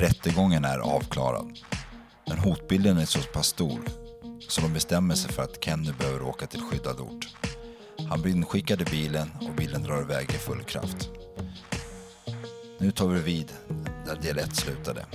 Rättegången 0.00 0.64
är 0.64 0.78
avklarad. 0.78 1.58
Men 2.28 2.38
hotbilden 2.38 2.98
är 2.98 3.04
så 3.04 3.18
pass 3.22 3.46
stor 3.46 3.80
så 4.48 4.60
de 4.60 4.72
bestämmer 4.72 5.14
sig 5.14 5.32
för 5.32 5.42
att 5.42 5.64
Kenny 5.64 5.92
behöver 5.98 6.22
åka 6.22 6.46
till 6.46 6.60
skyddad 6.60 7.00
ort. 7.00 7.28
Han 8.08 8.22
blir 8.22 8.32
inskickad 8.32 8.80
i 8.80 8.84
bilen 8.84 9.30
och 9.40 9.54
bilen 9.56 9.82
drar 9.82 10.02
iväg 10.02 10.30
i 10.30 10.32
full 10.32 10.62
kraft. 10.62 11.08
Nu 12.78 12.90
tar 12.90 13.06
vi 13.06 13.20
vid 13.20 13.52
där 14.06 14.16
del 14.16 14.38
1 14.38 14.56
slutade. 14.56 15.06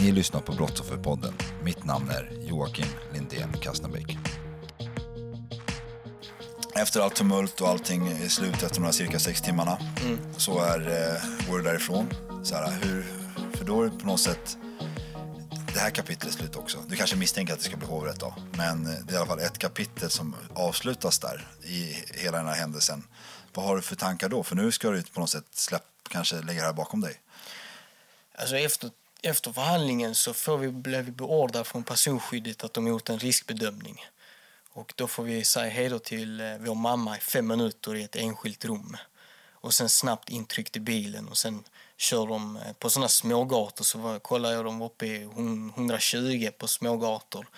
Ni 0.00 0.12
lyssnar 0.12 0.40
på 0.40 0.52
Brottsofferpodden. 0.52 1.34
Mitt 1.62 1.84
namn 1.84 2.10
är 2.10 2.48
Joakim 2.48 2.88
Lindén 3.12 3.52
Kastnabäck. 3.60 4.18
Efter 6.74 7.00
allt 7.00 7.14
tumult 7.14 7.60
och 7.60 7.68
allting 7.68 8.08
är 8.08 8.28
slut 8.28 8.62
efter 8.62 8.74
de 8.74 8.84
här 8.84 8.92
cirka 8.92 9.18
sex 9.18 9.42
timmarna 9.42 9.78
så 10.36 10.58
är, 10.58 10.80
eh, 10.80 11.48
går 11.50 11.58
du 11.58 11.64
därifrån. 11.64 12.06
Så 12.42 12.54
här, 12.54 12.78
hur, 12.82 13.25
då 13.66 13.82
är 13.82 13.90
det 13.90 13.98
på 13.98 14.06
något 14.06 14.20
sätt 14.20 14.58
det 15.74 15.80
här 15.80 15.90
kapitlet 15.90 16.34
slut 16.34 16.56
också. 16.56 16.82
Du 16.88 16.96
kanske 16.96 17.16
misstänker 17.16 17.52
att 17.52 17.58
det 17.58 17.64
ska 17.64 17.76
bli 17.76 17.86
hovrätt 17.86 18.20
då. 18.20 18.34
Men 18.52 18.84
det 18.84 19.12
är 19.12 19.12
i 19.12 19.16
alla 19.16 19.26
fall 19.26 19.38
ett 19.38 19.58
kapitel 19.58 20.10
som 20.10 20.36
avslutas 20.54 21.18
där 21.18 21.48
i 21.62 22.04
hela 22.14 22.38
den 22.38 22.46
här 22.46 22.54
händelsen. 22.54 23.04
Vad 23.54 23.66
har 23.66 23.76
du 23.76 23.82
för 23.82 23.96
tankar 23.96 24.28
då? 24.28 24.42
För 24.42 24.56
nu 24.56 24.72
ska 24.72 24.90
du 24.90 25.02
på 25.02 25.20
något 25.20 25.30
sätt 25.30 25.44
släpp, 25.50 25.82
kanske 26.08 26.36
lägga 26.36 26.60
det 26.60 26.66
här 26.66 26.72
bakom 26.72 27.00
dig. 27.00 27.20
Alltså 28.34 28.56
efter, 28.56 28.90
efter 29.22 29.52
förhandlingen 29.52 30.14
så 30.14 30.34
får 30.34 30.58
vi, 30.58 30.68
blev 30.68 31.04
vi 31.04 31.12
beordrade 31.12 31.64
från 31.64 31.84
personskyddet 31.84 32.64
att 32.64 32.74
de 32.74 32.86
gjort 32.86 33.08
en 33.08 33.18
riskbedömning. 33.18 34.04
Och 34.72 34.92
då 34.96 35.06
får 35.06 35.22
vi 35.22 35.44
säga 35.44 35.70
hej 35.70 35.88
då 35.88 35.98
till 35.98 36.40
eh, 36.40 36.56
vår 36.58 36.74
mamma 36.74 37.16
i 37.16 37.20
fem 37.20 37.46
minuter 37.46 37.94
i 37.94 38.02
ett 38.02 38.16
enskilt 38.16 38.64
rum. 38.64 38.96
Och 39.50 39.74
sen 39.74 39.88
snabbt 39.88 40.28
intryckt 40.28 40.76
i 40.76 40.80
bilen 40.80 41.28
och 41.28 41.38
sen 41.38 41.64
kör 41.96 42.26
de 42.26 42.56
eh, 42.56 42.72
på 42.72 42.90
sådana 42.90 43.08
smågator 43.08 43.84
så 43.84 43.98
var, 43.98 44.18
kollar 44.18 44.52
jag 44.52 44.64
dem 44.64 44.82
uppe 44.82 45.06
i 45.06 45.22
120 45.22 46.50
på 46.58 46.68
smågator 46.68 47.48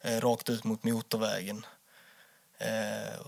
eh, 0.00 0.20
rakt 0.20 0.48
ut 0.50 0.64
mot 0.64 0.84
motorvägen. 0.84 1.66
Eh, 2.58 3.20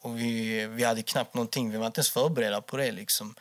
och- 0.00 0.18
vi, 0.18 0.66
vi 0.66 0.84
hade 0.84 1.02
knappt 1.02 1.34
någonting, 1.34 1.70
vi 1.70 1.76
var 1.78 1.86
inte 1.86 1.98
ens 1.98 2.10
förberedda 2.10 2.60
på 2.60 2.76
det 2.76 2.92
liksom. 2.92 3.34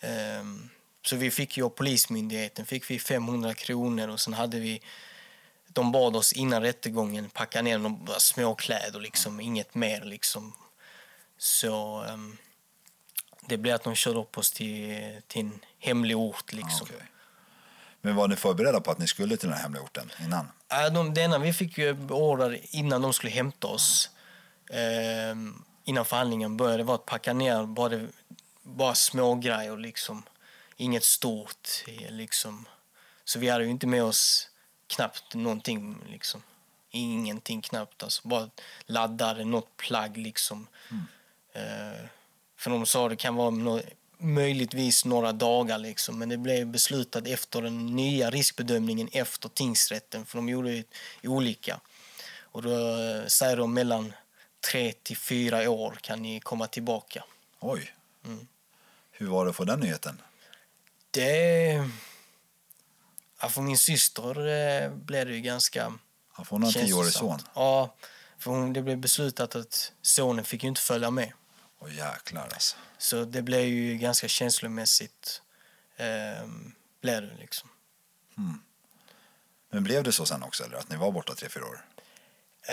Ehm, 0.00 0.68
så 1.06 1.16
vi 1.16 1.30
fick 1.30 1.56
ju 1.56 1.64
av 1.64 1.68
Polismyndigheten 1.68 2.66
fick 2.66 2.90
vi 2.90 2.98
500 2.98 3.54
kronor 3.54 4.08
och 4.08 4.20
sen 4.20 4.34
hade 4.34 4.60
vi 4.60 4.82
de 5.68 5.92
bad 5.92 6.16
oss 6.16 6.32
innan 6.32 6.62
rättegången 6.62 7.30
packa 7.30 7.62
ner 7.62 7.78
några 7.78 8.20
små 8.20 8.54
kläder, 8.54 9.00
liksom, 9.00 9.40
inget 9.40 9.74
mer. 9.74 10.04
Liksom. 10.04 10.52
Så 11.38 12.04
Um, 12.12 12.36
det 13.48 13.56
blev 13.58 13.74
att 13.74 13.84
de 13.84 13.94
körde 13.94 14.18
upp 14.18 14.38
oss 14.38 14.50
till, 14.50 15.20
till 15.26 15.40
en 15.40 15.60
hemlig 15.78 16.16
ort. 16.16 16.52
Liksom. 16.52 16.86
Okej. 16.90 17.06
Men 18.00 18.16
var 18.16 18.28
ni 18.28 18.36
förberedda 18.36 18.80
på 18.80 18.90
att 18.90 18.98
ni 18.98 19.06
skulle 19.06 19.36
till 19.36 19.48
den 19.48 19.56
här 19.56 19.62
hemliga 19.62 19.82
orten 19.82 20.10
innan? 20.20 20.48
Äh, 20.72 20.92
de, 20.92 21.14
det 21.14 21.20
ena 21.20 21.38
vi 21.38 21.52
fick 21.52 21.78
ju 21.78 22.10
order 22.10 22.60
innan 22.70 23.02
de 23.02 23.12
skulle 23.12 23.32
hämta 23.32 23.66
oss, 23.66 24.10
ehm, 24.70 25.62
innan 25.84 26.04
förhandlingen 26.04 26.56
började, 26.56 26.82
var 26.82 26.94
att 26.94 27.06
packa 27.06 27.32
ner 27.32 27.66
bara, 27.66 28.00
bara 28.62 28.94
små 28.94 29.34
grejer 29.34 29.76
liksom. 29.76 30.22
Inget 30.76 31.04
stort 31.04 31.68
eh, 31.86 32.10
liksom. 32.10 32.68
Så 33.24 33.38
vi 33.38 33.48
hade 33.48 33.64
ju 33.64 33.70
inte 33.70 33.86
med 33.86 34.04
oss 34.04 34.50
knappt 34.86 35.34
någonting 35.34 35.96
liksom. 36.08 36.42
Ingenting 36.90 37.62
knappt 37.62 38.02
alltså. 38.02 38.28
Bara 38.28 38.50
laddade 38.86 39.44
något 39.44 39.76
plagg 39.76 40.16
liksom. 40.16 40.66
Eh, 41.52 42.04
för 42.58 42.70
de 42.70 42.86
sa 42.86 43.08
det 43.08 43.16
kan 43.16 43.34
vara 43.34 43.50
nå- 43.50 43.82
möjligtvis 44.18 45.04
några 45.04 45.32
dagar 45.32 45.78
liksom. 45.78 46.18
Men 46.18 46.28
det 46.28 46.36
blev 46.36 46.66
beslutat 46.66 47.26
efter 47.26 47.62
den 47.62 47.86
nya 47.86 48.30
riskbedömningen 48.30 49.08
efter 49.12 49.48
tingsrätten. 49.48 50.26
För 50.26 50.38
de 50.38 50.48
gjorde 50.48 50.84
olika. 51.22 51.80
Och 52.42 52.62
då 52.62 52.70
eh, 52.70 53.26
säger 53.26 53.56
de 53.56 53.74
mellan 53.74 54.12
tre 54.70 54.92
till 54.92 55.16
fyra 55.16 55.70
år 55.70 55.98
kan 56.00 56.22
ni 56.22 56.40
komma 56.40 56.66
tillbaka. 56.66 57.24
Oj. 57.60 57.94
Mm. 58.24 58.46
Hur 59.10 59.26
var 59.26 59.44
det 59.44 59.50
att 59.50 59.56
få 59.56 59.64
den 59.64 59.80
nyheten? 59.80 60.22
Det... 61.10 61.90
Ja, 63.40 63.48
för 63.48 63.62
min 63.62 63.78
syster 63.78 64.46
eh, 64.46 64.90
blev 64.90 65.26
det 65.26 65.34
ju 65.34 65.40
ganska... 65.40 65.98
Ja, 66.36 66.44
för 66.44 66.50
hon 66.50 66.62
har 66.62 66.78
en 66.78 66.86
tioårig 66.86 67.12
son. 67.12 67.38
Ja, 67.54 67.94
för 68.38 68.50
hon, 68.50 68.72
det 68.72 68.82
blev 68.82 68.98
beslutat 68.98 69.56
att 69.56 69.92
sonen 70.02 70.44
fick 70.44 70.62
ju 70.62 70.68
inte 70.68 70.80
följa 70.80 71.10
med. 71.10 71.32
Åh 71.78 71.94
jäklar 71.94 72.42
alltså. 72.42 72.76
Så 72.98 73.24
det 73.24 73.42
blev 73.42 73.64
ju 73.64 73.96
ganska 73.96 74.28
känslomässigt. 74.28 75.42
Eh, 75.96 76.48
blev 77.02 77.22
det 77.22 77.36
liksom. 77.38 77.68
Men 79.70 79.84
blev 79.84 80.02
det 80.02 80.12
så 80.12 80.26
sen 80.26 80.42
också, 80.42 80.64
eller 80.64 80.76
att 80.76 80.90
ni 80.90 80.96
var 80.96 81.12
borta 81.12 81.34
tre, 81.34 81.48
fyra 81.48 81.64
år? 81.64 81.84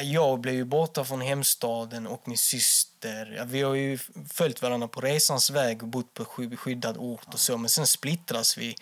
Jag 0.04 0.40
blev 0.40 0.56
ju 0.56 0.64
borta 0.66 1.06
från 1.06 1.22
hemstaden 1.22 2.08
och 2.08 2.28
min 2.28 2.38
syster. 2.38 3.44
Vi 3.48 3.62
har 3.62 3.74
ju 3.76 3.98
följt 4.30 4.62
varandra 4.62 4.88
på 4.88 5.02
resans 5.02 5.50
väg 5.50 5.82
och 5.84 5.88
bott 5.88 6.14
på 6.14 6.26
sky- 6.26 6.56
skyddad 6.58 6.98
ort 6.98 7.34
och 7.34 7.40
så. 7.40 7.58
Men 7.58 7.70
sen 7.70 7.88
splittras 7.88 8.58
vi 8.58 8.76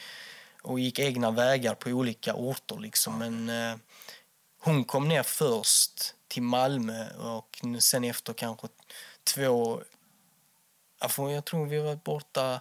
och 0.62 0.79
gick 0.79 1.00
egna 1.00 1.31
vägar 1.31 1.75
på 1.75 1.89
olika 1.89 2.33
orter 2.35 2.79
liksom. 2.79 3.19
Men 3.19 3.50
eh, 3.50 3.78
hon 4.59 4.83
kom 4.85 5.07
ner 5.07 5.23
först 5.23 6.16
till 6.28 6.44
Malmö 6.44 7.13
och 7.13 7.62
sen 7.79 8.03
efter 8.03 8.33
kanske 8.33 8.67
två... 9.23 9.81
Jag 11.17 11.45
tror 11.45 11.65
vi 11.65 11.77
har 11.77 11.85
varit 11.85 12.03
borta... 12.03 12.59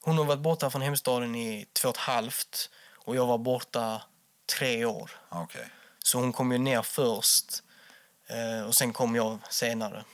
Hon 0.00 0.18
har 0.18 0.24
varit 0.24 0.40
borta 0.40 0.70
från 0.70 0.82
hemstaden 0.82 1.34
i 1.34 1.66
två 1.72 1.88
och 1.88 1.94
ett 1.94 2.00
halvt 2.00 2.70
och 2.94 3.16
jag 3.16 3.26
var 3.26 3.38
borta 3.38 4.02
tre 4.58 4.84
år. 4.84 5.10
Okej. 5.28 5.68
Så 5.98 6.18
hon 6.18 6.32
kom 6.32 6.52
ju 6.52 6.58
ner 6.58 6.82
först 6.82 7.62
eh, 8.26 8.66
och 8.66 8.74
sen 8.74 8.92
kom 8.92 9.14
jag 9.14 9.38
senare. 9.50 10.04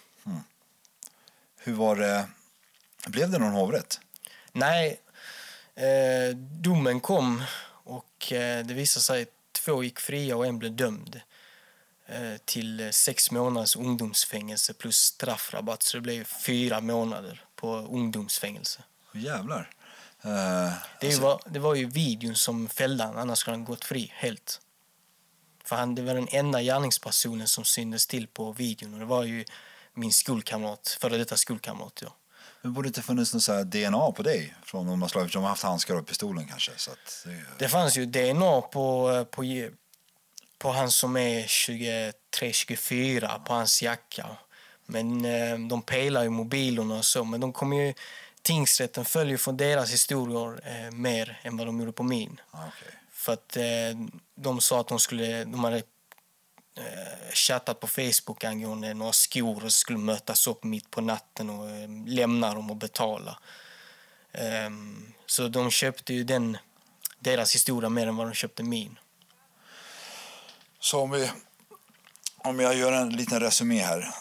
Hur 1.57 1.75
var 1.75 1.97
det? 1.97 2.29
Blev 3.07 3.31
det 3.31 3.39
någon 3.39 3.53
hovrätt? 3.53 4.01
Nej, 4.53 5.01
eh, 5.75 6.37
domen 6.37 7.01
kom 7.01 7.43
och 7.69 8.33
eh, 8.33 8.67
det 8.67 8.75
visade 8.75 9.05
sig 9.05 9.23
att 9.23 9.29
två 9.53 9.83
gick 9.83 10.01
fria 10.01 10.37
och 10.37 10.47
en 10.47 10.59
blev 10.59 10.73
dömd 10.73 11.21
till 12.45 12.81
eh, 12.81 12.91
sex 12.91 13.31
månaders 13.31 13.77
ungdomsfängelse 13.77 14.75
plus 14.75 14.97
straffrabatt. 14.97 15.83
Så 15.83 15.97
det 15.97 16.01
blev 16.01 16.25
fyra 16.25 16.81
månader 16.81 17.45
på 17.57 17.77
ungdomsfängelse. 17.77 18.83
Jävlar. 19.13 19.71
Eh, 20.23 20.31
Det, 21.01 21.07
alltså, 21.07 21.23
var, 21.23 21.41
det 21.47 21.59
var 21.59 21.75
ju 21.75 21.87
videon 21.91 22.35
som 22.35 22.69
fällde 22.69 23.05
han, 23.05 23.19
annars 23.19 23.39
skulle 23.39 23.57
han 23.57 23.65
gått 23.65 23.85
fri 23.85 24.13
helt. 24.15 24.61
För 25.65 25.77
han, 25.77 25.95
det 25.95 26.03
var 26.03 26.15
den 26.15 26.29
enda 26.31 26.63
gärningspersonen 26.63 27.49
som 27.49 27.65
syntes 27.65 28.07
till 28.07 28.27
på 28.27 28.53
videon 28.53 28.93
och 28.95 28.99
det 29.01 29.07
var 29.07 29.25
ju 29.25 29.45
min 29.95 30.13
skolkamrat, 30.13 30.97
före 31.01 31.17
detta 31.19 31.37
skolkamrat. 31.37 31.99
Ja. 32.03 32.15
Men 32.63 32.73
borde 32.73 32.87
det 32.87 32.91
inte 32.91 33.03
funnits 33.03 33.33
någon 33.33 33.41
så 33.41 33.65
DNA 33.65 34.13
på 34.13 34.23
dig? 34.23 34.55
Från 34.63 34.89
om 34.89 34.99
man 34.99 35.09
slagit, 35.09 35.33
de 35.33 35.43
har 35.43 35.49
haft 35.49 35.63
handskar 35.63 35.95
och 35.95 36.07
pistolen 36.07 36.49
kanske. 36.49 36.73
Så 36.77 36.91
att 36.91 37.25
det, 37.25 37.45
Det 37.59 37.69
fanns 37.69 37.97
ju 37.97 38.07
DNA 38.07 38.61
på, 38.61 39.27
på, 39.31 39.45
på 40.59 40.73
han 40.73 40.91
som 40.91 41.17
är 41.17 41.43
23-24, 41.43 43.45
på 43.45 43.53
hans 43.53 43.83
jacka. 43.83 44.27
Men 44.87 45.25
eh, 45.25 45.59
de 45.59 45.83
pejlar 45.83 46.23
ju 46.23 46.29
mobilerna 46.29 46.99
och 46.99 47.05
så. 47.05 47.25
Men 47.25 47.41
de 47.41 47.53
kommer 47.53 47.77
ju, 47.77 47.95
tingsrätten 48.43 49.05
följer 49.05 49.37
från 49.37 49.57
deras 49.57 49.93
historier 49.93 50.61
eh, 50.65 50.91
mer 50.91 51.41
än 51.43 51.57
vad 51.57 51.67
de 51.67 51.81
gjorde 51.81 51.93
på 51.93 52.03
min. 52.03 52.41
Ah, 52.51 52.59
okay. 52.59 52.93
För 53.13 53.33
att 53.33 53.57
eh, 53.57 53.63
de 54.35 54.61
sa 54.61 54.81
att 54.81 54.89
de 54.89 55.01
skulle, 55.01 55.45
de 55.45 55.65
hade 55.65 55.83
eh, 56.77 57.33
chattat 57.35 57.81
på 57.81 57.87
Facebook 57.87 58.45
angående 58.45 58.95
några 58.95 59.13
skor 59.13 59.65
och 59.65 59.73
skulle 59.73 59.99
mötas 59.99 60.47
upp 60.47 60.65
mitt 60.65 60.91
på 60.91 61.01
natten 61.01 61.51
och 61.51 61.71
eh, 61.71 61.89
lämna 62.07 62.55
dem 62.55 62.71
och 62.71 62.77
betala. 62.77 63.39
Um, 64.67 65.13
så 65.27 65.49
de 65.49 65.71
köpte 65.71 66.15
ju 66.15 66.25
den, 66.25 66.59
deras 67.19 67.55
historia 67.55 67.91
mer 67.91 68.07
än 68.07 68.17
vad 68.17 68.27
de 68.27 68.35
köpte 68.35 68.63
min. 68.63 68.99
Så 70.81 71.01
om, 71.01 71.11
vi, 71.11 71.31
om 72.37 72.61
jag 72.61 72.77
gör 72.77 72.93
en 72.93 73.11
liten 73.11 73.41
resumé 73.41 73.83
här. 73.83 74.15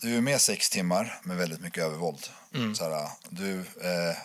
Du 0.00 0.16
är 0.16 0.20
med 0.20 0.40
sex 0.40 0.70
timmar 0.70 1.20
med 1.22 1.36
väldigt 1.36 1.60
mycket 1.60 1.84
övervåld. 1.84 2.28
Mm. 2.54 2.74
Så 2.74 2.84
här, 2.84 3.08
du, 3.28 3.58
eh, 3.60 4.16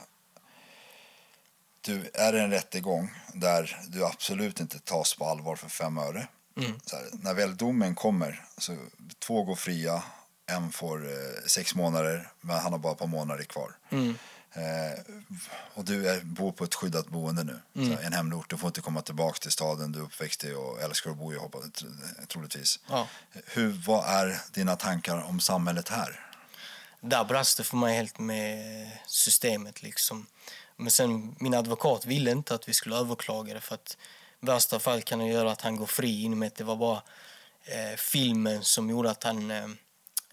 du 1.82 2.12
är 2.14 2.36
i 2.36 2.40
en 2.40 2.52
rättegång 2.52 3.12
där 3.34 3.78
du 3.88 4.06
absolut 4.06 4.60
inte 4.60 4.80
tas 4.80 5.16
på 5.16 5.26
allvar 5.26 5.56
för 5.56 5.70
fem 5.70 5.98
öre. 5.98 6.28
Mm. 6.58 6.80
Här, 6.92 7.10
när 7.12 7.34
väl 7.34 7.58
domen 7.58 7.96
kommer, 7.96 8.46
så 8.58 8.78
två 9.20 9.44
går 9.44 9.56
fria, 9.56 10.04
en 10.46 10.72
får 10.72 11.06
eh, 11.06 11.46
sex 11.48 11.76
månader, 11.76 12.32
men 12.42 12.56
han 12.56 12.72
har 12.72 12.80
bara 12.80 12.94
ett 12.94 13.00
par 13.00 13.08
månader 13.08 13.44
kvar. 13.44 13.78
Mm. 13.90 14.18
Eh, 14.54 15.00
och 15.74 15.86
du 15.86 16.10
är, 16.10 16.22
bor 16.22 16.52
på 16.52 16.64
ett 16.64 16.76
skyddat 16.76 17.08
boende 17.08 17.44
nu, 17.44 17.60
mm. 17.76 17.98
en 18.06 18.14
hemort. 18.14 18.50
Du 18.50 18.58
får 18.58 18.68
inte 18.68 18.82
komma 18.82 19.02
tillbaka 19.02 19.38
till 19.40 19.52
staden 19.52 19.92
du 19.92 20.00
är 20.00 20.04
uppväxt 20.04 20.44
i 20.44 20.54
och 20.54 20.82
älskar 20.82 21.12
att 21.12 21.18
bo 21.18 21.34
i, 21.34 21.38
hoppas, 21.38 21.64
troligtvis. 22.28 22.80
Ja. 22.90 23.08
Hur, 23.46 23.72
vad 23.88 24.06
är 24.06 24.42
dina 24.54 24.76
tankar 24.76 25.24
om 25.30 25.40
samhället 25.40 25.90
här? 25.90 26.28
Där 27.02 27.24
brast 27.24 27.58
det 27.58 27.64
för 27.64 27.78
mig 27.78 27.96
helt 27.96 28.20
med 28.20 28.88
systemet. 29.08 29.84
Liksom. 29.84 30.28
Men 30.76 30.92
sen, 30.92 31.36
min 31.40 31.54
advokat 31.54 32.06
ville 32.06 32.32
inte 32.32 32.56
att 32.56 32.70
vi 32.70 32.74
skulle 32.74 32.96
överklaga 32.96 33.54
det 33.54 33.62
för 33.62 33.76
att 33.76 33.98
i 34.42 34.46
värsta 34.46 34.80
fall 34.80 35.02
kan 35.02 35.20
det 35.20 35.26
göra 35.26 35.52
att 35.52 35.62
han 35.62 35.76
går 35.76 35.86
fri 35.86 36.24
inom 36.24 36.44
att 36.44 36.56
det 36.56 36.64
var 36.64 36.76
bara 36.76 37.02
eh, 37.66 37.98
filmen 37.98 38.64
som 38.64 38.90
gjorde 38.90 39.12
att 39.12 39.24
han 39.24 39.52
eh, 39.52 39.68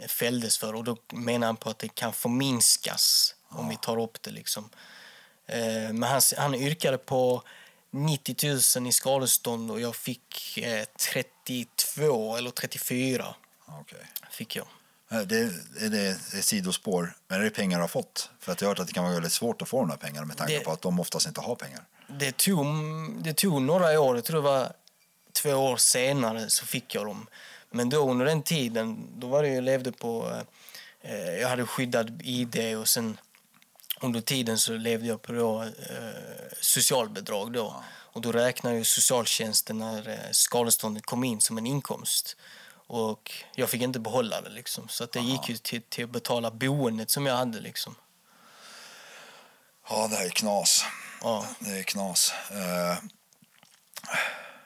fälldes 0.08 0.58
för 0.58 0.74
och 0.74 0.84
då 0.84 0.96
menar 1.12 1.46
han 1.46 1.56
på 1.56 1.70
att 1.70 1.78
det 1.78 1.88
kan 1.88 2.12
förminskas 2.12 3.34
ja. 3.50 3.58
om 3.58 3.68
vi 3.68 3.76
tar 3.76 4.00
upp 4.00 4.22
det 4.22 4.30
liksom. 4.30 4.70
Eh, 5.46 5.92
men 5.92 6.02
han, 6.02 6.20
han 6.36 6.54
yrkade 6.54 6.98
på 6.98 7.42
90 7.90 8.36
000 8.76 8.88
i 8.88 8.92
skadestånd 8.92 9.70
och 9.70 9.80
jag 9.80 9.96
fick 9.96 10.58
eh, 10.58 10.84
32 11.14 12.36
eller 12.36 12.50
34. 12.50 13.34
Okay. 13.80 13.98
Fick 14.30 14.56
jag. 14.56 14.66
Det, 15.08 15.36
är 15.80 15.88
det 15.88 16.08
är 16.08 16.42
sidospår. 16.42 17.16
Men 17.28 17.40
är 17.40 17.44
det 17.44 17.50
pengar 17.50 17.78
du 17.78 17.82
har 17.82 17.88
fått? 17.88 18.30
För 18.40 18.52
att 18.52 18.60
jag 18.60 18.68
har 18.68 18.70
hört 18.70 18.78
att 18.78 18.86
det 18.86 18.92
kan 18.92 19.04
vara 19.04 19.14
väldigt 19.14 19.32
svårt 19.32 19.62
att 19.62 19.68
få 19.68 19.80
de 19.80 19.90
här 19.90 19.96
pengarna 19.96 20.26
med 20.26 20.36
tanke 20.36 20.58
det, 20.58 20.64
på 20.64 20.72
att 20.72 20.82
de 20.82 21.00
oftast 21.00 21.26
inte 21.26 21.40
har 21.40 21.54
pengar. 21.54 21.84
Det 22.06 22.36
tog, 22.36 22.66
det 23.22 23.34
tog 23.34 23.62
några 23.62 24.00
år, 24.00 24.16
jag 24.16 24.24
tror 24.24 24.36
det 24.36 24.48
var 24.48 24.72
två 25.42 25.50
år 25.50 25.76
senare 25.76 26.50
så 26.50 26.66
fick 26.66 26.94
jag 26.94 27.06
dem. 27.06 27.26
Men 27.70 27.88
då 27.88 28.10
under 28.10 28.26
den 28.26 28.42
tiden, 28.42 29.08
då 29.16 29.26
var 29.26 29.42
det 29.42 29.48
jag 29.48 29.64
levde 29.64 29.92
på, 29.92 30.42
eh, 31.00 31.34
jag 31.40 31.48
hade 31.48 31.66
skyddad 31.66 32.22
ID 32.24 32.76
och 32.76 32.88
sen 32.88 33.18
under 34.00 34.20
tiden 34.20 34.58
så 34.58 34.72
levde 34.72 35.06
jag 35.06 35.22
på 35.22 35.32
då, 35.32 35.62
eh, 35.62 35.68
socialbidrag 36.60 37.52
då. 37.52 37.58
Ja. 37.58 37.84
Och 38.12 38.20
då 38.20 38.32
räknade 38.32 38.76
ju 38.76 38.84
socialtjänsten 38.84 39.78
när 39.78 40.08
eh, 40.08 40.30
skadeståndet 40.32 41.06
kom 41.06 41.24
in 41.24 41.40
som 41.40 41.58
en 41.58 41.66
inkomst. 41.66 42.36
Och 42.86 43.32
jag 43.54 43.70
fick 43.70 43.82
inte 43.82 44.00
behålla 44.00 44.40
det 44.40 44.50
liksom. 44.50 44.88
Så 44.88 45.04
att 45.04 45.12
det 45.12 45.18
Aha. 45.18 45.28
gick 45.28 45.48
ju 45.48 45.56
till, 45.56 45.82
till 45.82 46.04
att 46.04 46.10
betala 46.10 46.50
boendet 46.50 47.10
som 47.10 47.26
jag 47.26 47.36
hade 47.36 47.60
liksom. 47.60 47.94
Ja, 49.88 50.08
det 50.08 50.16
här 50.16 50.24
är 50.24 50.30
knas. 50.30 50.84
Ja. 51.22 51.46
Det 51.58 51.78
är 51.78 51.82
knas. 51.82 52.32
Uh, 52.52 52.98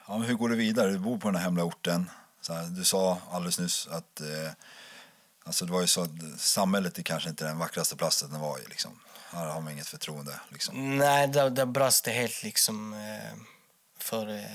ja, 0.07 0.17
men 0.17 0.21
hur 0.21 0.33
går 0.33 0.49
det 0.49 0.55
vidare? 0.55 0.91
Du 0.91 0.99
bor 0.99 1.17
på 1.17 1.27
den 1.27 1.35
här 1.35 1.43
hemla 1.43 1.63
orten. 1.63 2.09
Här, 2.49 2.63
du 2.63 2.83
sa 2.83 3.17
alldeles 3.31 3.59
nyss 3.59 3.87
att 3.87 4.21
uh, 4.21 4.51
alltså 5.43 5.65
det 5.65 5.71
var 5.71 5.81
ju 5.81 5.87
så 5.87 6.01
att 6.01 6.09
samhället 6.37 6.97
är 6.97 7.03
kanske 7.03 7.29
inte 7.29 7.45
den 7.45 7.57
vackraste 7.57 7.95
platsen 7.95 8.31
det 8.31 8.39
var 8.39 8.59
i. 8.59 8.63
Liksom. 8.69 8.99
Här 9.33 9.47
har 9.47 9.61
man 9.61 9.73
inget 9.73 9.87
förtroende. 9.87 10.39
Liksom. 10.49 10.97
Nej, 10.97 11.27
där, 11.27 11.49
där 11.49 11.65
brast 11.65 12.05
det 12.05 12.11
helt 12.11 12.43
liksom 12.43 12.93
uh, 12.93 13.41
för 13.99 14.45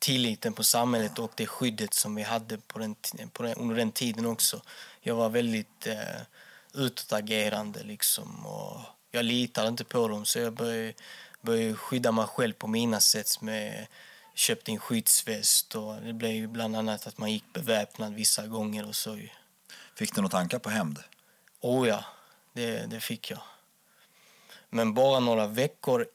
tilliten 0.00 0.52
på 0.52 0.64
samhället 0.64 1.18
och 1.18 1.32
det 1.34 1.46
skyddet 1.46 1.94
som 1.94 2.14
vi 2.14 2.22
hade 2.22 2.58
på 2.58 2.78
den, 2.78 2.96
på 3.32 3.42
den, 3.42 3.54
under 3.54 3.76
den 3.76 3.92
tiden 3.92 4.26
också. 4.26 4.62
Jag 5.00 5.14
var 5.14 5.28
väldigt 5.28 5.86
eh, 5.86 6.20
utåtagerande 6.74 7.82
liksom 7.82 8.46
och 8.46 8.80
jag 9.10 9.24
litade 9.24 9.68
inte 9.68 9.84
på 9.84 10.08
dem 10.08 10.24
så 10.24 10.38
jag 10.38 10.52
började, 10.52 10.92
började 11.40 11.74
skydda 11.74 12.12
mig 12.12 12.26
själv 12.26 12.52
på 12.52 12.66
mina 12.66 13.00
sätt 13.00 13.40
med 13.40 13.86
köpte 14.34 14.72
en 14.72 14.78
skyddsväst 14.78 15.74
och 15.74 15.96
det 15.96 16.12
blev 16.12 16.48
bland 16.48 16.76
annat 16.76 17.06
att 17.06 17.18
man 17.18 17.32
gick 17.32 17.52
beväpnad 17.52 18.14
vissa 18.14 18.46
gånger 18.46 18.88
och 18.88 18.96
så. 18.96 19.18
Fick 19.94 20.14
du 20.14 20.20
några 20.20 20.30
tankar 20.30 20.58
på 20.58 20.70
hämnd? 20.70 20.98
Oh 21.60 21.88
ja, 21.88 22.04
det, 22.52 22.90
det 22.90 23.00
fick 23.00 23.30
jag. 23.30 23.40
Men 24.70 24.94
bara 24.94 25.20
några 25.20 25.46
veckor 25.46 26.06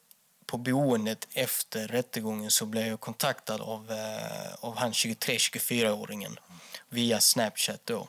på 0.46 0.58
boendet 0.58 1.28
efter 1.32 1.88
rättegången 1.88 2.50
så 2.50 2.66
blev 2.66 2.86
jag 2.86 3.00
kontaktad 3.00 3.60
av, 3.60 3.92
eh, 3.92 4.54
av 4.60 4.76
han 4.76 4.92
23-24-åringen 4.92 6.38
via 6.88 7.20
Snapchat 7.20 7.80
då. 7.84 8.08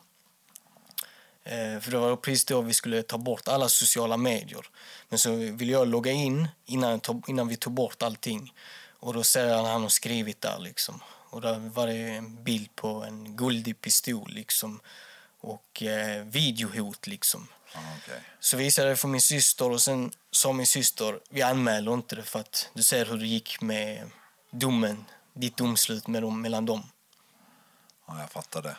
Eh, 1.44 1.80
för 1.80 1.92
det 1.92 1.98
var 1.98 2.16
precis 2.16 2.46
då 2.46 2.62
vi 2.62 2.74
skulle 2.74 3.04
ta 3.04 3.18
bort 3.18 3.48
alla 3.48 3.70
sociala 3.70 4.18
medier. 4.18 4.66
Men 5.10 5.20
så 5.20 5.36
ville 5.36 5.72
jag 5.72 5.88
logga 5.88 6.12
in 6.12 6.48
innan, 6.66 7.02
innan 7.28 7.48
vi 7.48 7.56
tog 7.56 7.74
bort 7.74 8.04
allting. 8.04 8.54
Och 9.00 9.14
då 9.14 9.24
ser 9.24 9.48
jag 9.48 9.60
att 9.60 9.72
han 9.72 9.82
har 9.82 9.90
skrivit 9.90 10.42
där 10.42 10.60
liksom. 10.60 11.02
Och 11.30 11.42
där 11.42 11.60
var 11.60 11.88
det 11.88 11.94
en 11.94 12.44
bild 12.44 12.76
på 12.76 12.88
en 12.88 13.36
guldig 13.36 13.82
pistol 13.82 14.32
liksom. 14.34 14.80
Och 15.40 15.84
eh, 15.84 16.24
videohot 16.24 17.08
liksom 17.08 17.48
okay. 17.76 18.20
Så 18.40 18.58
visade 18.58 18.88
jag 18.88 18.98
det 18.98 19.00
för 19.00 19.08
min 19.08 19.22
syster 19.22 19.72
och 19.72 19.82
sen 19.82 20.12
sa 20.32 20.54
min 20.54 20.68
syster, 20.68 21.20
vi 21.30 21.42
anmäler 21.42 21.94
inte 21.94 22.16
det 22.16 22.24
för 22.24 22.40
att 22.40 22.70
du 22.74 22.84
ser 22.84 23.06
hur 23.06 23.18
det 23.18 23.28
gick 23.28 23.62
med 23.62 24.10
domen, 24.52 25.06
ditt 25.34 25.58
domslut 25.58 26.08
med 26.08 26.22
dem, 26.22 26.42
mellan 26.42 26.66
dem. 26.66 26.90
Ja, 28.08 28.20
jag 28.20 28.32
fattar 28.32 28.62
det. 28.62 28.78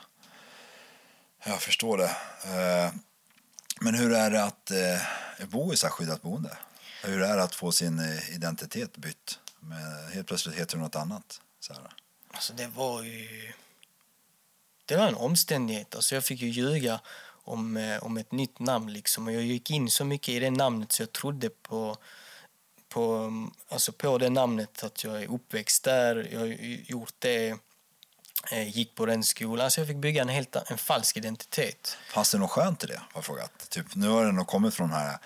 Jag 1.44 1.62
förstår 1.62 1.98
det. 1.98 2.10
Eh, 2.44 2.92
men 3.80 3.94
hur 3.94 4.12
är 4.12 4.30
det 4.30 4.44
att 4.44 4.70
eh, 4.70 5.46
bo 5.48 5.72
i 5.72 5.76
så 5.76 5.88
skyddat 5.88 6.22
boende? 6.22 6.56
Hur 7.02 7.22
är 7.22 7.36
det 7.36 7.42
att 7.42 7.54
få 7.54 7.72
sin 7.72 7.98
eh, 7.98 8.34
identitet 8.34 8.96
bytt? 8.96 9.38
helt 10.12 10.26
plötsligt 10.26 10.54
heter 10.54 10.76
du 10.76 10.82
något 10.82 10.96
annat. 10.96 11.40
Så 11.60 11.72
här. 11.72 11.82
Alltså 12.30 12.52
det 12.52 12.66
var 12.66 13.02
ju... 13.02 13.52
Det 14.84 14.96
var 14.96 15.06
en 15.06 15.14
omständighet. 15.14 15.94
Alltså 15.94 16.14
jag 16.14 16.24
fick 16.24 16.40
ju 16.40 16.48
ljuga 16.48 17.00
om, 17.48 17.76
eh, 17.76 18.02
om 18.02 18.16
ett 18.16 18.32
nytt 18.32 18.58
namn. 18.58 18.92
Liksom. 18.92 19.26
Och 19.26 19.32
jag 19.32 19.42
gick 19.42 19.70
in 19.70 19.90
så 19.90 20.04
mycket 20.04 20.28
i 20.28 20.38
det 20.38 20.50
namnet 20.50 20.92
så 20.92 21.02
jag 21.02 21.12
trodde 21.12 21.50
på, 21.50 21.96
på, 22.88 23.32
alltså 23.68 23.92
på 23.92 24.18
det 24.18 24.30
namnet 24.30 24.84
att 24.84 25.04
jag 25.04 25.22
är 25.22 25.30
uppväxt 25.30 25.84
där, 25.84 26.28
jag 26.32 26.40
har 26.40 26.46
gjort 26.90 27.14
det, 27.18 27.56
eh, 28.52 28.76
gick 28.76 28.94
på 28.94 29.06
den 29.06 29.24
skolan. 29.24 29.64
Alltså 29.64 29.80
jag 29.80 29.88
fick 29.88 29.96
bygga 29.96 30.22
en, 30.22 30.28
helt, 30.28 30.56
en 30.56 30.78
falsk 30.78 31.16
identitet. 31.16 31.96
Fanns 32.10 32.32
det 32.32 32.38
något 32.38 32.50
skönt 32.50 32.84
i 32.84 32.86
det? 32.86 33.00
Har 33.12 33.22
frågat. 33.22 33.70
Typ, 33.70 33.94
nu 33.94 34.08
har 34.08 34.24
det 34.24 34.32
nog 34.32 34.46
kommit 34.46 34.74
från 34.74 34.88
de 34.88 34.94
här 34.94 35.18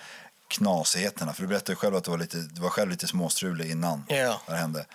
knasigheterna. 0.47 1.33
För 1.33 1.41
du 1.41 1.47
berättade 1.47 1.75
själv 1.75 1.95
att 1.95 2.03
du 2.03 2.11
var, 2.11 2.17
lite, 2.17 2.37
du 2.37 2.61
var 2.61 2.69
själv 2.69 2.91
lite 2.91 3.07
småstrulig 3.07 3.71
innan 3.71 4.05
ja. 4.09 4.41
det 4.47 4.55
hände. 4.55 4.85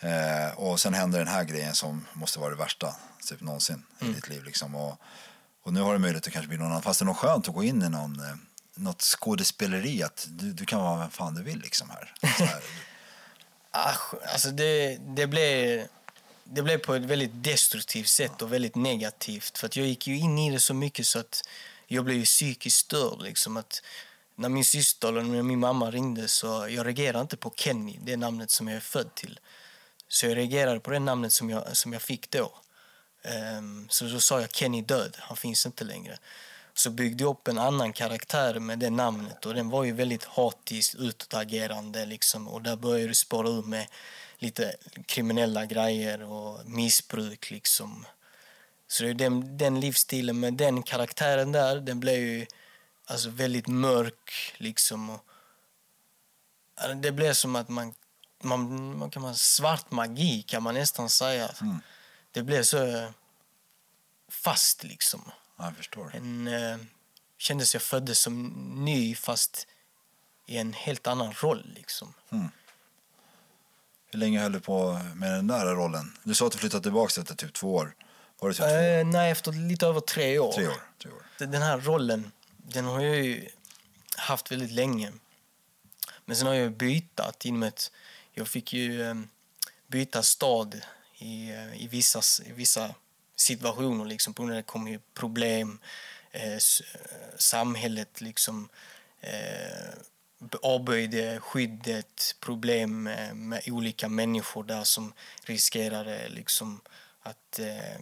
Eh, 0.00 0.58
och 0.58 0.80
sen 0.80 0.94
hände 0.94 1.18
den 1.18 1.28
här 1.28 1.44
grejen 1.44 1.74
som 1.74 2.06
måste 2.12 2.38
vara 2.38 2.50
det 2.50 2.56
värsta 2.56 2.94
typ 3.28 3.40
någonsin 3.40 3.82
mm. 4.00 4.12
i 4.12 4.16
ditt 4.16 4.28
liv. 4.28 4.44
Liksom. 4.44 4.74
Och, 4.74 5.00
och 5.64 5.72
nu 5.72 5.80
har 5.80 5.92
du 5.92 5.98
möjlighet 5.98 6.26
att 6.26 6.32
kanske 6.32 6.48
bli 6.48 6.58
någon 6.58 6.66
annan. 6.66 6.82
Fast 6.82 7.00
det 7.00 7.02
är 7.02 7.06
nog 7.06 7.16
skönt 7.16 7.48
att 7.48 7.54
gå 7.54 7.64
in 7.64 7.82
i 7.82 7.88
någon, 7.88 8.20
eh, 8.20 8.34
något 8.74 9.02
skådespeleri. 9.02 10.02
Att 10.02 10.26
du, 10.30 10.52
du 10.52 10.64
kan 10.66 10.80
vara 10.80 10.98
vem 10.98 11.10
fan 11.10 11.34
du 11.34 11.42
vill 11.42 11.58
liksom 11.58 11.90
här. 11.90 12.14
här. 12.22 12.62
Ah, 13.76 13.90
Ach, 13.90 14.14
alltså 14.32 14.50
det, 14.50 14.98
det, 15.00 15.26
blev, 15.26 15.86
det 16.44 16.62
blev 16.62 16.78
på 16.78 16.94
ett 16.94 17.02
väldigt 17.02 17.44
destruktivt 17.44 18.08
sätt 18.08 18.42
och 18.42 18.52
väldigt 18.52 18.74
negativt. 18.74 19.58
För 19.58 19.66
att 19.66 19.76
jag 19.76 19.86
gick 19.86 20.06
ju 20.06 20.18
in 20.18 20.38
i 20.38 20.50
det 20.50 20.60
så 20.60 20.74
mycket 20.74 21.06
så 21.06 21.18
att 21.18 21.48
jag 21.86 22.04
blev 22.04 22.16
ju 22.16 22.24
psykiskt 22.24 22.76
störd. 22.76 23.22
Liksom 23.22 23.56
att 23.56 23.82
när 24.36 24.48
min 24.48 24.64
syster 24.64 25.08
eller 25.08 25.42
min 25.42 25.58
mamma 25.58 25.90
ringde 25.90 26.28
så 26.28 26.46
jag 26.46 26.86
reagerade 26.86 27.20
inte 27.20 27.36
på 27.36 27.52
Kenny, 27.56 27.98
det 28.02 28.16
namnet 28.16 28.50
som 28.50 28.68
jag 28.68 28.76
är 28.76 28.80
född 28.80 29.14
till. 29.14 29.40
Så 30.08 30.26
jag 30.26 30.36
reagerade 30.36 30.80
på 30.80 30.90
det 30.90 30.98
namnet 30.98 31.32
som 31.32 31.50
jag, 31.50 31.76
som 31.76 31.92
jag 31.92 32.02
fick 32.02 32.30
då. 32.30 32.52
Ehm, 33.24 33.86
så 33.90 34.04
då 34.04 34.20
sa 34.20 34.40
jag 34.40 34.52
Kenny 34.52 34.82
död, 34.82 35.16
han 35.18 35.36
finns 35.36 35.66
inte 35.66 35.84
längre. 35.84 36.18
Så 36.74 36.90
byggde 36.90 37.24
jag 37.24 37.30
upp 37.30 37.48
en 37.48 37.58
annan 37.58 37.92
karaktär 37.92 38.58
med 38.58 38.78
det 38.78 38.90
namnet 38.90 39.46
och 39.46 39.54
den 39.54 39.70
var 39.70 39.84
ju 39.84 39.92
väldigt 39.92 40.24
hatisk, 40.24 40.94
utåtagerande 40.94 42.06
liksom. 42.06 42.48
Och 42.48 42.62
där 42.62 42.76
började 42.76 43.08
det 43.08 43.14
spåra 43.14 43.48
ur 43.48 43.62
med 43.62 43.86
lite 44.38 44.76
kriminella 45.06 45.66
grejer 45.66 46.22
och 46.22 46.66
missbruk 46.66 47.50
liksom. 47.50 48.06
Så 48.86 49.04
den, 49.04 49.56
den 49.58 49.80
livsstilen 49.80 50.40
med 50.40 50.54
den 50.54 50.82
karaktären 50.82 51.52
där, 51.52 51.80
den 51.80 52.00
blev 52.00 52.18
ju 52.18 52.46
alltså 53.06 53.30
väldigt 53.30 53.66
mörk 53.66 54.54
liksom. 54.56 55.10
Och, 55.10 55.20
det 56.96 57.12
blev 57.12 57.32
som 57.32 57.56
att 57.56 57.68
man, 57.68 57.94
man, 58.42 58.96
man 58.98 59.10
kan 59.10 59.22
man, 59.22 59.34
svart 59.34 59.90
magi 59.90 60.42
kan 60.42 60.62
man 60.62 60.74
nästan 60.74 61.10
säga. 61.10 61.50
Mm. 61.60 61.80
Det 62.34 62.42
blev 62.42 62.62
så 62.62 63.12
fast 64.28 64.84
liksom. 64.84 65.30
jag 65.56 65.76
förstår. 65.76 66.14
En, 66.14 66.48
eh, 66.48 66.78
kändes 67.38 67.74
jag 67.74 67.82
föddes 67.82 68.18
som 68.18 68.48
ny 68.84 69.14
fast 69.14 69.66
i 70.46 70.56
en 70.56 70.72
helt 70.72 71.06
annan 71.06 71.32
roll 71.32 71.72
liksom. 71.74 72.14
Mm. 72.30 72.48
Hur 74.06 74.18
länge 74.18 74.40
höll 74.40 74.52
du 74.52 74.60
på 74.60 75.00
med 75.14 75.32
den 75.32 75.46
där 75.46 75.66
rollen? 75.66 76.16
Du 76.22 76.34
sa 76.34 76.46
att 76.46 76.52
du 76.52 76.58
flyttade 76.58 76.82
tillbaka 76.82 77.20
efter 77.20 77.34
typ 77.34 77.52
två 77.54 77.74
år. 77.74 77.94
Var 78.38 78.48
det 78.48 78.54
typ 78.54 78.64
eh, 78.64 79.12
nej, 79.12 79.30
efter 79.30 79.52
lite 79.52 79.86
över 79.86 80.00
tre 80.00 80.38
år. 80.38 80.52
Tre 80.52 80.68
år, 80.68 80.82
tre 81.02 81.10
år. 81.10 81.22
Den 81.38 81.62
här 81.62 81.80
rollen, 81.80 82.32
den 82.56 82.84
har 82.84 83.00
jag 83.00 83.16
ju 83.16 83.48
haft 84.16 84.52
väldigt 84.52 84.70
länge. 84.70 85.12
Men 86.24 86.36
sen 86.36 86.46
har 86.46 86.54
jag 86.54 86.72
bytt 86.72 87.20
inom 87.44 87.62
ett... 87.62 87.92
Jag 88.32 88.48
fick 88.48 88.72
ju 88.72 89.02
eh, 89.02 89.14
byta 89.86 90.22
stad 90.22 90.80
i, 91.18 91.50
eh, 91.50 91.82
i, 91.82 91.88
vissa, 91.88 92.20
i 92.46 92.52
vissa 92.52 92.94
situationer 93.36 94.04
liksom, 94.04 94.34
på 94.34 94.42
grund 94.42 94.52
av 94.52 94.56
det 94.56 94.62
kom 94.62 94.88
ju 94.88 94.98
problem. 95.14 95.78
Eh, 96.30 96.52
eh, 96.52 96.58
samhället 97.36 98.20
liksom 98.20 98.68
eh, 99.20 99.94
avböjde 100.62 101.40
skyddet, 101.40 102.36
problem 102.40 103.02
med, 103.02 103.36
med, 103.36 103.62
olika 103.66 104.08
människor 104.08 104.64
där 104.64 104.84
som 104.84 105.12
riskerade 105.42 106.28
liksom 106.28 106.80
att 107.22 107.58
eh, 107.58 108.00